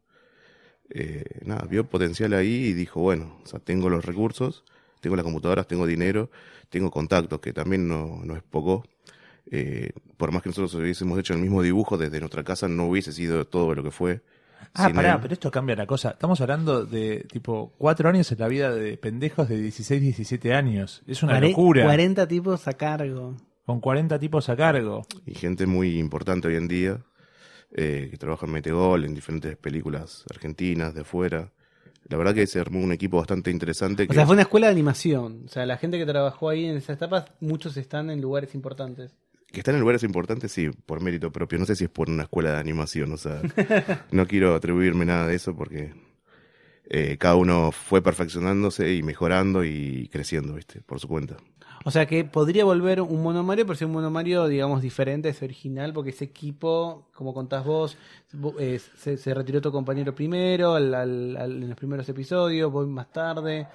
Eh, 0.90 1.24
nada, 1.46 1.66
vio 1.68 1.90
potencial 1.90 2.34
ahí 2.34 2.66
y 2.66 2.74
dijo, 2.74 3.02
bueno, 3.02 3.40
o 3.44 3.48
sea, 3.48 3.60
tengo 3.60 3.90
los 3.90 4.06
recursos, 4.06 4.64
tengo 5.02 5.16
las 5.16 5.24
computadoras, 5.24 5.68
tengo 5.68 5.88
dinero, 5.88 6.30
tengo 6.70 6.92
contactos, 6.92 7.40
que 7.40 7.54
también 7.54 7.88
no, 7.88 8.22
no 8.24 8.36
es 8.36 8.44
poco. 8.44 8.84
Eh, 9.52 9.92
por 10.18 10.32
más 10.32 10.42
que 10.42 10.50
nosotros 10.50 10.74
hubiésemos 10.76 11.20
hecho 11.20 11.34
el 11.34 11.40
mismo 11.40 11.62
dibujo 11.62 11.98
desde 11.98 12.20
nuestra 12.20 12.44
casa, 12.44 12.68
no 12.68 12.88
hubiese 12.88 13.12
sido 13.12 13.46
todo 13.46 13.74
lo 13.74 13.84
que 13.84 13.92
fue. 13.92 14.22
Ah, 14.74 14.90
pará, 14.94 15.14
él- 15.14 15.20
pero 15.22 15.34
esto 15.34 15.50
cambia 15.52 15.76
la 15.76 15.86
cosa. 15.88 16.12
Estamos 16.12 16.40
hablando 16.42 16.86
de 16.86 17.26
tipo 17.32 17.74
cuatro 17.78 18.10
años 18.10 18.32
en 18.32 18.40
la 18.40 18.48
vida 18.48 18.74
de 18.76 18.98
pendejos 18.98 19.48
de 19.50 19.58
16, 19.58 20.02
17 20.02 20.54
años. 20.54 21.02
Es 21.08 21.24
una 21.24 21.34
Cuare- 21.40 21.50
locura. 21.50 21.84
40 21.86 22.28
tipos 22.28 22.68
a 22.68 22.74
cargo. 22.74 23.36
Con 23.66 23.80
40 23.82 24.20
tipos 24.20 24.48
a 24.50 24.56
cargo. 24.56 25.06
y 25.26 25.34
gente 25.34 25.66
muy 25.66 25.98
importante 25.98 26.48
hoy 26.48 26.56
en 26.56 26.68
día 26.68 27.00
eh, 27.78 28.08
que 28.12 28.18
trabaja 28.18 28.46
en 28.46 28.52
Metegol, 28.54 29.04
en 29.06 29.14
diferentes 29.16 29.58
películas 29.58 30.24
argentinas, 30.30 30.94
de 30.94 31.02
afuera. 31.02 31.52
La 32.08 32.18
verdad 32.18 32.36
que 32.36 32.46
se 32.48 32.60
armó 32.60 32.80
un 32.80 32.92
equipo 32.92 33.18
bastante 33.18 33.50
interesante. 33.50 34.04
O 34.04 34.08
que- 34.08 34.14
sea, 34.14 34.26
fue 34.26 34.34
una 34.36 34.44
escuela 34.44 34.68
de 34.68 34.74
animación. 34.74 35.44
O 35.46 35.48
sea, 35.50 35.66
la 35.66 35.78
gente 35.78 35.98
que 35.98 36.06
trabajó 36.06 36.50
ahí 36.50 36.66
en 36.66 36.78
esas 36.78 36.98
etapas, 36.98 37.26
muchos 37.40 37.76
están 37.78 38.10
en 38.12 38.22
lugares 38.22 38.54
importantes. 38.54 39.18
Que 39.56 39.62
están 39.62 39.76
en 39.76 39.82
lugares 39.82 40.04
importantes, 40.04 40.52
sí, 40.52 40.70
por 40.86 41.02
mérito 41.02 41.32
propio. 41.32 41.58
No 41.58 41.66
sé 41.66 41.76
si 41.76 41.86
es 41.86 41.90
por 41.90 42.10
una 42.10 42.24
escuela 42.24 42.52
de 42.52 42.58
animación, 42.58 43.12
o 43.14 43.18
sea, 43.18 43.42
no 44.12 44.28
quiero 44.28 44.54
atribuirme 44.54 45.06
nada 45.06 45.26
de 45.28 45.36
eso 45.36 45.56
porque 45.56 45.94
eh, 46.90 47.18
cada 47.18 47.36
uno 47.36 47.72
fue 47.72 48.02
perfeccionándose 48.02 48.94
y 48.94 49.02
mejorando 49.02 49.64
y 49.64 50.10
creciendo, 50.12 50.54
¿viste? 50.56 50.82
Por 50.82 51.00
su 51.00 51.08
cuenta. 51.08 51.38
O 51.84 51.92
sea 51.92 52.06
que 52.08 52.26
podría 52.26 52.66
volver 52.66 53.00
un 53.02 53.22
Mono 53.24 53.44
Mario, 53.44 53.66
pero 53.66 53.78
si 53.78 53.86
un 53.86 53.92
Mono 53.92 54.10
Mario, 54.10 54.48
digamos, 54.48 54.82
diferente, 54.82 55.30
es 55.30 55.42
original, 55.42 55.94
porque 55.94 56.10
ese 56.10 56.26
equipo, 56.26 57.08
como 57.14 57.34
contás 57.34 57.64
vos, 57.64 57.98
vo- 58.34 58.56
eh, 58.60 58.80
se, 58.98 59.18
se 59.18 59.34
retiró 59.34 59.62
tu 59.62 59.72
compañero 59.72 60.14
primero, 60.16 60.74
al- 60.74 60.94
al- 60.94 61.38
al- 61.38 61.64
en 61.64 61.70
los 61.70 61.78
primeros 61.78 62.10
episodios, 62.10 62.72
vos 62.72 62.88
más 62.88 63.12
tarde. 63.12 63.68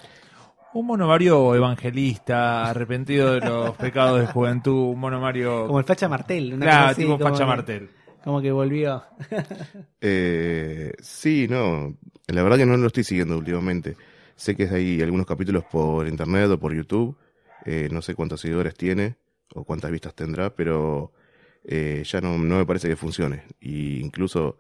Un 0.72 0.86
mono 0.86 1.06
Mario 1.08 1.54
evangelista, 1.54 2.70
arrepentido 2.70 3.34
de 3.34 3.40
los 3.40 3.76
pecados 3.76 4.20
de 4.20 4.26
juventud. 4.28 4.92
Un 4.92 5.00
mono 5.00 5.20
Mario. 5.20 5.66
Como 5.66 5.78
el 5.80 5.84
Facha 5.84 6.08
Martel. 6.08 6.54
Una 6.54 6.66
Claro, 6.66 6.80
cosa 6.82 6.90
así, 6.90 7.02
tipo 7.02 7.18
como 7.18 7.30
Facha 7.30 7.44
que- 7.44 7.48
Martel. 7.48 7.90
Como 8.24 8.40
que 8.40 8.52
volvió. 8.52 9.02
Eh, 10.02 10.92
sí, 11.00 11.46
no, 11.48 11.94
la 12.28 12.42
verdad 12.42 12.56
que 12.56 12.64
no 12.66 12.76
lo 12.76 12.86
estoy 12.86 13.04
siguiendo 13.04 13.36
últimamente. 13.36 13.96
Sé 14.34 14.54
que 14.56 14.64
hay 14.68 15.02
algunos 15.02 15.26
capítulos 15.26 15.64
por 15.64 16.06
internet 16.08 16.48
o 16.50 16.58
por 16.58 16.74
YouTube. 16.74 17.16
Eh, 17.66 17.88
no 17.92 18.00
sé 18.00 18.14
cuántos 18.14 18.40
seguidores 18.40 18.74
tiene 18.74 19.16
o 19.54 19.64
cuántas 19.64 19.90
vistas 19.90 20.14
tendrá, 20.14 20.50
pero 20.54 21.12
eh, 21.64 22.02
ya 22.06 22.20
no, 22.22 22.38
no 22.38 22.56
me 22.56 22.64
parece 22.66 22.88
que 22.88 22.96
funcione. 22.96 23.42
Y 23.60 24.00
incluso 24.00 24.56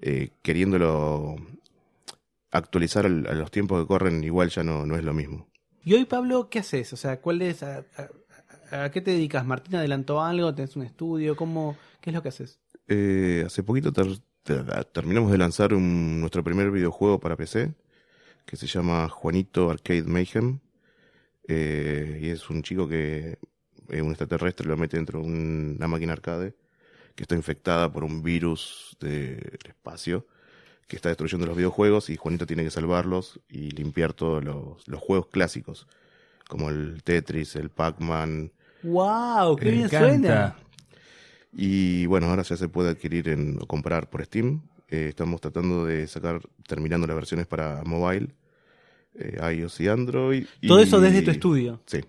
eh, 0.00 0.30
queriéndolo 0.42 1.36
actualizar 2.50 3.06
al- 3.06 3.26
a 3.26 3.34
los 3.34 3.50
tiempos 3.50 3.80
que 3.82 3.86
corren, 3.86 4.24
igual 4.24 4.48
ya 4.50 4.62
no, 4.62 4.86
no 4.86 4.96
es 4.96 5.04
lo 5.04 5.12
mismo. 5.14 5.48
Y 5.84 5.94
hoy, 5.94 6.04
Pablo, 6.04 6.48
¿qué 6.50 6.58
haces? 6.60 6.92
O 6.92 6.96
sea, 6.96 7.20
¿cuál 7.20 7.42
es, 7.42 7.62
a, 7.62 7.84
a- 8.70 8.84
a 8.84 8.90
qué 8.90 9.00
te 9.00 9.10
dedicas? 9.12 9.44
¿Martín 9.46 9.76
adelantó 9.76 10.22
algo? 10.22 10.54
¿Tenés 10.54 10.76
un 10.76 10.82
estudio? 10.82 11.36
¿Cómo, 11.36 11.76
¿Qué 12.00 12.10
es 12.10 12.14
lo 12.14 12.22
que 12.22 12.28
haces? 12.28 12.60
Eh, 12.88 13.42
hace 13.46 13.62
poquito 13.62 13.92
ter- 13.92 14.18
ter- 14.42 14.84
terminamos 14.86 15.30
de 15.32 15.38
lanzar 15.38 15.74
un- 15.74 16.20
nuestro 16.20 16.42
primer 16.44 16.70
videojuego 16.70 17.20
para 17.20 17.36
PC, 17.36 17.74
que 18.46 18.56
se 18.56 18.66
llama 18.66 19.08
Juanito 19.08 19.70
Arcade 19.70 20.04
Mayhem. 20.04 20.58
Eh, 21.46 22.18
y 22.22 22.28
es 22.28 22.50
un 22.50 22.62
chico 22.62 22.88
que 22.88 23.38
eh, 23.90 24.02
un 24.02 24.10
extraterrestre 24.10 24.66
lo 24.66 24.76
mete 24.76 24.96
dentro 24.98 25.20
de 25.20 25.26
un- 25.26 25.74
una 25.78 25.88
máquina 25.88 26.12
arcade 26.12 26.54
que 27.14 27.22
está 27.24 27.34
infectada 27.34 27.90
por 27.90 28.04
un 28.04 28.22
virus 28.22 28.96
de- 29.00 29.36
del 29.36 29.60
espacio 29.66 30.26
que 30.88 30.96
está 30.96 31.10
destruyendo 31.10 31.46
los 31.46 31.56
videojuegos 31.56 32.10
y 32.10 32.16
Juanito 32.16 32.46
tiene 32.46 32.64
que 32.64 32.70
salvarlos 32.70 33.38
y 33.48 33.70
limpiar 33.70 34.14
todos 34.14 34.42
los, 34.42 34.88
los 34.88 35.00
juegos 35.00 35.28
clásicos, 35.28 35.86
como 36.48 36.70
el 36.70 37.02
Tetris, 37.04 37.54
el 37.56 37.68
Pac-Man, 37.70 38.50
¡Wow! 38.82 39.56
¡Qué 39.56 39.70
bien 39.70 39.88
suena! 39.88 40.56
Y 41.52 42.06
bueno, 42.06 42.28
ahora 42.28 42.42
ya 42.42 42.56
se 42.56 42.68
puede 42.68 42.90
adquirir 42.90 43.28
en, 43.28 43.58
o 43.60 43.66
comprar 43.66 44.08
por 44.10 44.24
Steam. 44.24 44.62
Eh, 44.88 45.06
estamos 45.08 45.40
tratando 45.40 45.84
de 45.84 46.06
sacar, 46.06 46.40
terminando 46.66 47.06
las 47.06 47.16
versiones 47.16 47.46
para 47.46 47.82
mobile, 47.84 48.28
eh, 49.14 49.38
iOS 49.56 49.80
y 49.80 49.88
Android. 49.88 50.46
Todo 50.66 50.80
y- 50.80 50.84
eso 50.84 51.00
desde 51.00 51.22
tu 51.22 51.30
estudio. 51.30 51.80
Sí. 51.86 52.00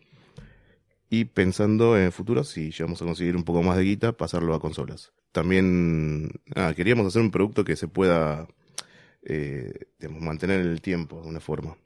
Y 1.09 1.25
pensando 1.25 1.97
en 1.97 2.03
el 2.03 2.11
futuro, 2.11 2.43
si 2.43 2.69
llegamos 2.71 3.01
a 3.01 3.05
conseguir 3.05 3.36
un 3.36 3.43
poco 3.43 3.63
más 3.63 3.77
de 3.77 3.84
guita, 3.84 4.11
pasarlo 4.11 4.53
a 4.53 4.59
consolas. 4.59 5.11
También 5.32 6.30
ah, 6.55 6.73
queríamos 6.75 7.07
hacer 7.07 7.21
un 7.21 7.32
producto 7.32 7.63
que 7.65 7.75
se 7.75 7.88
pueda 7.88 8.47
eh, 9.24 9.74
digamos, 9.99 10.22
mantener 10.22 10.61
en 10.61 10.67
el 10.67 10.82
tiempo, 10.82 11.22
de 11.22 11.28
una 11.28 11.39
forma. 11.39 11.78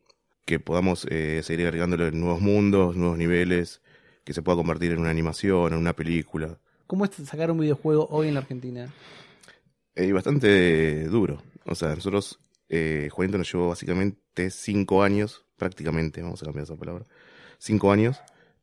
Que 0.46 0.60
podamos 0.60 1.06
eh, 1.10 1.42
seguir 1.44 1.68
agregándole 1.68 2.12
nuevos 2.12 2.42
mundos, 2.42 2.96
nuevos 2.96 3.18
niveles, 3.18 3.82
que 4.24 4.34
se 4.34 4.42
pueda 4.42 4.58
convertir 4.58 4.92
en 4.92 5.00
una 5.00 5.10
animación, 5.10 5.74
en 5.74 5.80
una 5.80 5.94
película. 5.94 6.58
¿Cómo 6.88 7.06
es 7.06 7.12
sacar 7.12 7.52
un 7.52 7.60
videojuego 7.60 8.08
hoy 8.10 8.28
en 8.28 8.34
la 8.36 8.42
Argentina? 8.42 8.94
Eh, 9.96 10.12
bastante 10.12 11.06
duro. 11.06 11.42
O 11.66 11.76
sea, 11.76 11.96
nosotros, 11.96 12.40
eh, 12.70 13.10
Juanito 13.12 13.38
nos 13.38 13.52
llevó 13.52 13.70
básicamente 13.70 14.50
cinco 14.50 15.04
años, 15.04 15.46
prácticamente, 15.58 16.22
vamos 16.22 16.42
a 16.42 16.46
cambiar 16.46 16.64
esa 16.64 16.76
palabra, 16.76 17.06
cinco 17.58 17.92
años. 17.92 18.20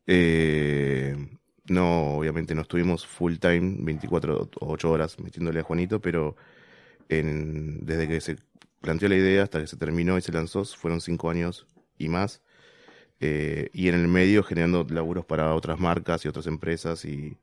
Eh, 0.07 1.15
no, 1.65 2.17
obviamente 2.17 2.53
no 2.55 2.61
estuvimos 2.61 3.05
full 3.05 3.35
time, 3.37 3.77
24 3.79 4.49
o 4.59 4.71
8 4.71 4.91
horas 4.91 5.19
metiéndole 5.19 5.59
a 5.59 5.63
Juanito, 5.63 6.01
pero 6.01 6.35
en- 7.09 7.85
desde 7.85 8.07
que 8.07 8.21
se 8.21 8.37
planteó 8.81 9.09
la 9.09 9.15
idea 9.15 9.43
hasta 9.43 9.59
que 9.61 9.67
se 9.67 9.77
terminó 9.77 10.17
y 10.17 10.21
se 10.21 10.31
lanzó, 10.31 10.65
fueron 10.65 11.01
cinco 11.01 11.29
años 11.29 11.67
y 11.97 12.09
más. 12.09 12.41
Eh, 13.19 13.69
y 13.73 13.87
en 13.89 13.95
el 13.95 14.07
medio 14.07 14.43
generando 14.43 14.85
laburos 14.89 15.25
para 15.25 15.53
otras 15.55 15.79
marcas 15.79 16.25
y 16.25 16.27
otras 16.29 16.47
empresas 16.47 17.05
y, 17.05 17.37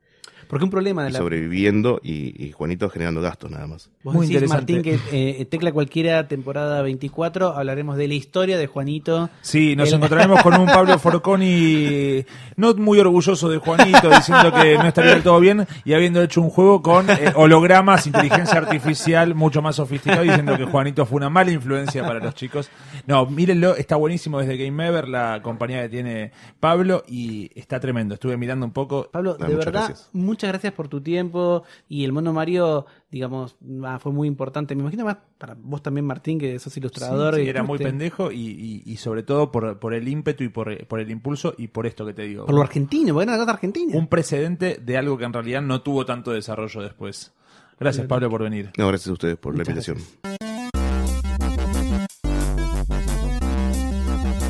Porque 0.48 0.64
un 0.64 0.70
problema 0.70 1.02
de 1.04 1.10
y 1.10 1.12
la... 1.12 1.18
sobreviviendo 1.18 2.00
y, 2.02 2.42
y 2.42 2.52
Juanito 2.52 2.88
generando 2.88 3.20
gastos 3.20 3.50
nada 3.50 3.66
más. 3.66 3.90
Vos 4.02 4.14
Muy 4.14 4.26
decís, 4.26 4.42
interesante. 4.42 4.72
Martín, 4.74 5.00
que 5.10 5.40
eh, 5.40 5.44
Tecla 5.44 5.72
Cualquiera, 5.72 6.26
temporada 6.28 6.80
24, 6.82 7.56
hablaremos 7.56 7.96
de 7.96 8.08
la 8.08 8.14
historia 8.14 8.56
de 8.58 8.66
Juanito. 8.66 9.28
Sí, 9.42 9.76
nos 9.76 9.88
El- 9.88 9.96
encontraremos 9.96 10.42
con 10.42 10.58
un 10.58 10.66
Pablo 10.66 10.98
Forconi 10.98 12.24
no 12.56 12.74
muy 12.74 12.98
orgulloso 12.98 13.48
de 13.48 13.58
Juanito, 13.58 14.10
diciendo 14.10 14.52
que 14.52 14.76
no 14.78 14.86
estaría 14.86 15.12
del 15.12 15.22
todo 15.22 15.40
bien 15.40 15.66
y 15.84 15.92
habiendo 15.94 16.22
hecho 16.22 16.40
un 16.40 16.50
juego 16.50 16.82
con 16.82 17.08
eh, 17.10 17.32
hologramas, 17.34 18.06
inteligencia 18.06 18.58
artificial 18.58 19.34
mucho 19.34 19.62
más 19.62 19.76
sofisticado, 19.76 20.22
diciendo 20.22 20.56
que 20.56 20.64
Juanito 20.64 21.06
fue 21.06 21.16
una 21.16 21.30
mala 21.30 21.50
influencia 21.50 22.02
para 22.06 22.20
los 22.20 22.34
chicos. 22.34 22.70
No, 23.06 23.26
mírenlo, 23.26 23.76
está 23.76 23.96
buenísimo 23.96 24.38
desde 24.40 24.56
Game 24.56 24.86
Ever, 24.86 25.08
la 25.08 25.40
compañía 25.42 25.82
que 25.82 25.88
tiene 25.88 26.32
Pablo, 26.60 27.04
y 27.06 27.50
está 27.54 27.80
tremendo. 27.80 28.14
Estuve 28.14 28.36
mirando 28.36 28.64
un 28.66 28.72
poco. 28.72 29.08
Pablo, 29.10 29.36
Ah, 29.40 29.46
de 29.46 29.54
muchas 29.54 29.66
verdad, 29.66 29.84
gracias. 29.88 30.08
Muchas 30.18 30.48
gracias 30.50 30.72
por 30.74 30.88
tu 30.88 31.00
tiempo 31.00 31.62
y 31.88 32.04
el 32.04 32.12
mono 32.12 32.32
Mario, 32.32 32.86
digamos, 33.10 33.56
ah, 33.84 33.98
fue 33.98 34.12
muy 34.12 34.28
importante. 34.28 34.74
Me 34.74 34.82
imagino 34.82 35.04
más 35.04 35.16
para 35.38 35.56
vos 35.58 35.82
también, 35.82 36.04
Martín, 36.04 36.38
que 36.38 36.58
sos 36.58 36.76
ilustrador. 36.76 37.36
Sí, 37.36 37.42
y 37.42 37.48
era 37.48 37.62
muy 37.62 37.78
pendejo 37.78 38.30
y, 38.30 38.36
y- 38.36 38.82
y 38.84 38.96
sobre 38.96 39.22
todo 39.22 39.50
por, 39.50 39.78
por 39.78 39.94
el 39.94 40.06
ímpetu 40.08 40.44
y 40.44 40.48
por, 40.48 40.86
por 40.86 41.00
el 41.00 41.10
impulso 41.10 41.54
y 41.56 41.68
por 41.68 41.86
esto 41.86 42.04
que 42.04 42.12
te 42.12 42.22
digo. 42.22 42.46
Por 42.46 42.54
lo 42.54 42.60
argentino, 42.62 43.14
porque 43.14 43.22
era 43.24 43.32
una 43.34 43.42
cosa 43.44 43.52
argentina. 43.52 43.96
un 43.96 44.08
precedente 44.08 44.78
de 44.82 44.96
algo 44.98 45.16
que 45.16 45.24
en 45.24 45.32
realidad 45.32 45.62
no 45.62 45.80
tuvo 45.82 46.04
tanto 46.04 46.32
desarrollo 46.32 46.82
después. 46.82 47.32
Gracias, 47.80 48.06
Pablo, 48.06 48.28
por 48.28 48.42
venir. 48.42 48.70
No, 48.76 48.88
gracias 48.88 49.08
a 49.08 49.12
ustedes 49.12 49.36
por 49.36 49.54
Muchas 49.54 49.68
la 49.68 49.72
invitación. 49.92 50.47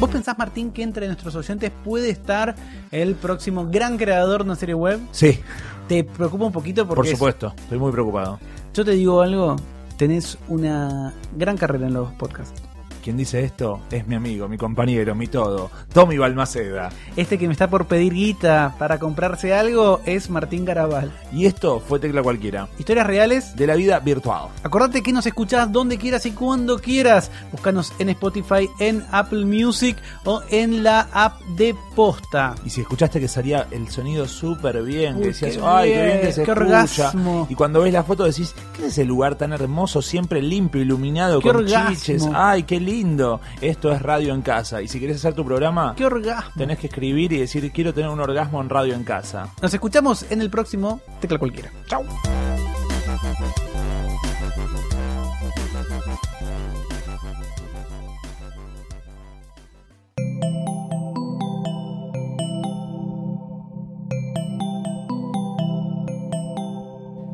¿Vos 0.00 0.10
pensás, 0.10 0.38
Martín, 0.38 0.70
que 0.70 0.82
entre 0.82 1.06
nuestros 1.06 1.34
oyentes 1.34 1.72
puede 1.84 2.10
estar 2.10 2.54
el 2.92 3.14
próximo 3.16 3.66
gran 3.68 3.96
creador 3.98 4.38
de 4.40 4.44
una 4.44 4.54
serie 4.56 4.74
web? 4.74 5.00
Sí, 5.10 5.40
¿Te 5.88 6.04
preocupa 6.04 6.44
un 6.44 6.52
poquito? 6.52 6.86
Porque 6.86 6.96
por 6.98 7.06
es- 7.06 7.12
supuesto. 7.12 7.52
Estoy 7.56 7.78
muy 7.78 7.90
preocupado. 7.90 8.38
yo 8.74 8.84
te 8.84 8.92
digo 8.92 9.22
algo, 9.22 9.56
tenés 9.96 10.38
una 10.48 11.12
gran 11.36 11.56
carrera 11.56 11.86
en 11.86 11.94
los 11.94 12.12
podcasts. 12.12 12.62
Quien 13.08 13.16
dice 13.16 13.42
esto 13.42 13.80
es 13.90 14.06
mi 14.06 14.16
amigo, 14.16 14.48
mi 14.48 14.58
compañero, 14.58 15.14
mi 15.14 15.28
todo. 15.28 15.70
Tommy 15.94 16.18
Balmaceda. 16.18 16.90
Este 17.16 17.38
que 17.38 17.46
me 17.46 17.52
está 17.54 17.70
por 17.70 17.86
pedir 17.86 18.12
guita 18.12 18.74
para 18.78 18.98
comprarse 18.98 19.54
algo 19.54 20.02
es 20.04 20.28
Martín 20.28 20.66
Garabal. 20.66 21.10
Y 21.32 21.46
esto 21.46 21.80
fue 21.80 22.00
Tecla 22.00 22.22
Cualquiera. 22.22 22.68
Historias 22.78 23.06
reales. 23.06 23.56
De 23.56 23.66
la 23.66 23.76
vida 23.76 23.98
virtual. 24.00 24.48
Acordate 24.62 25.02
que 25.02 25.14
nos 25.14 25.24
escuchás 25.24 25.72
donde 25.72 25.96
quieras 25.96 26.26
y 26.26 26.32
cuando 26.32 26.78
quieras. 26.80 27.30
Búscanos 27.50 27.94
en 27.98 28.10
Spotify, 28.10 28.68
en 28.78 29.02
Apple 29.10 29.46
Music 29.46 29.96
o 30.26 30.42
en 30.50 30.82
la 30.82 31.08
app 31.10 31.40
de 31.56 31.74
Posta. 31.96 32.56
Y 32.62 32.68
si 32.68 32.82
escuchaste 32.82 33.20
que 33.20 33.26
salía 33.28 33.68
el 33.70 33.88
sonido 33.88 34.28
súper 34.28 34.82
bien, 34.82 35.14
Uy, 35.16 35.22
que 35.22 35.26
decías, 35.28 35.56
qué 35.56 35.62
ay, 35.64 35.90
qué 35.90 36.04
bien 36.04 36.20
que 36.20 36.32
se 36.32 36.42
qué 36.44 36.50
escucha. 36.52 36.52
orgasmo. 36.52 37.46
Y 37.48 37.54
cuando 37.54 37.80
ves 37.80 37.92
la 37.94 38.04
foto 38.04 38.24
decís, 38.24 38.54
¿qué 38.76 38.82
es 38.82 38.92
ese 38.92 39.06
lugar 39.06 39.36
tan 39.36 39.54
hermoso, 39.54 40.02
siempre 40.02 40.42
limpio, 40.42 40.82
iluminado, 40.82 41.40
Qué 41.40 41.48
con 41.48 41.56
orgasmo. 41.56 41.94
chiches? 41.96 42.28
Ay, 42.34 42.64
qué 42.64 42.78
lindo. 42.98 43.40
Esto 43.60 43.92
es 43.92 44.02
radio 44.02 44.34
en 44.34 44.42
casa. 44.42 44.82
Y 44.82 44.88
si 44.88 44.98
querés 44.98 45.16
hacer 45.18 45.34
tu 45.34 45.44
programa, 45.44 45.94
¡Qué 45.96 46.04
orgasmo! 46.04 46.50
tenés 46.56 46.78
que 46.78 46.88
escribir 46.88 47.32
y 47.32 47.38
decir, 47.38 47.70
quiero 47.70 47.94
tener 47.94 48.10
un 48.10 48.18
orgasmo 48.18 48.60
en 48.60 48.68
radio 48.68 48.94
en 48.94 49.04
casa. 49.04 49.52
Nos 49.62 49.72
escuchamos 49.72 50.26
en 50.30 50.40
el 50.40 50.50
próximo 50.50 51.00
Tecla 51.20 51.38
Cualquiera. 51.38 51.70
Chau. 51.86 52.04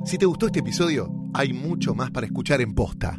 Si 0.05 0.19
te 0.19 0.27
gustó 0.27 0.47
este 0.47 0.61
episodio, 0.61 1.11
hay 1.33 1.55
mucho 1.55 1.95
más 1.95 2.11
para 2.11 2.27
escuchar 2.27 2.61
en 2.61 2.75
Posta. 2.75 3.19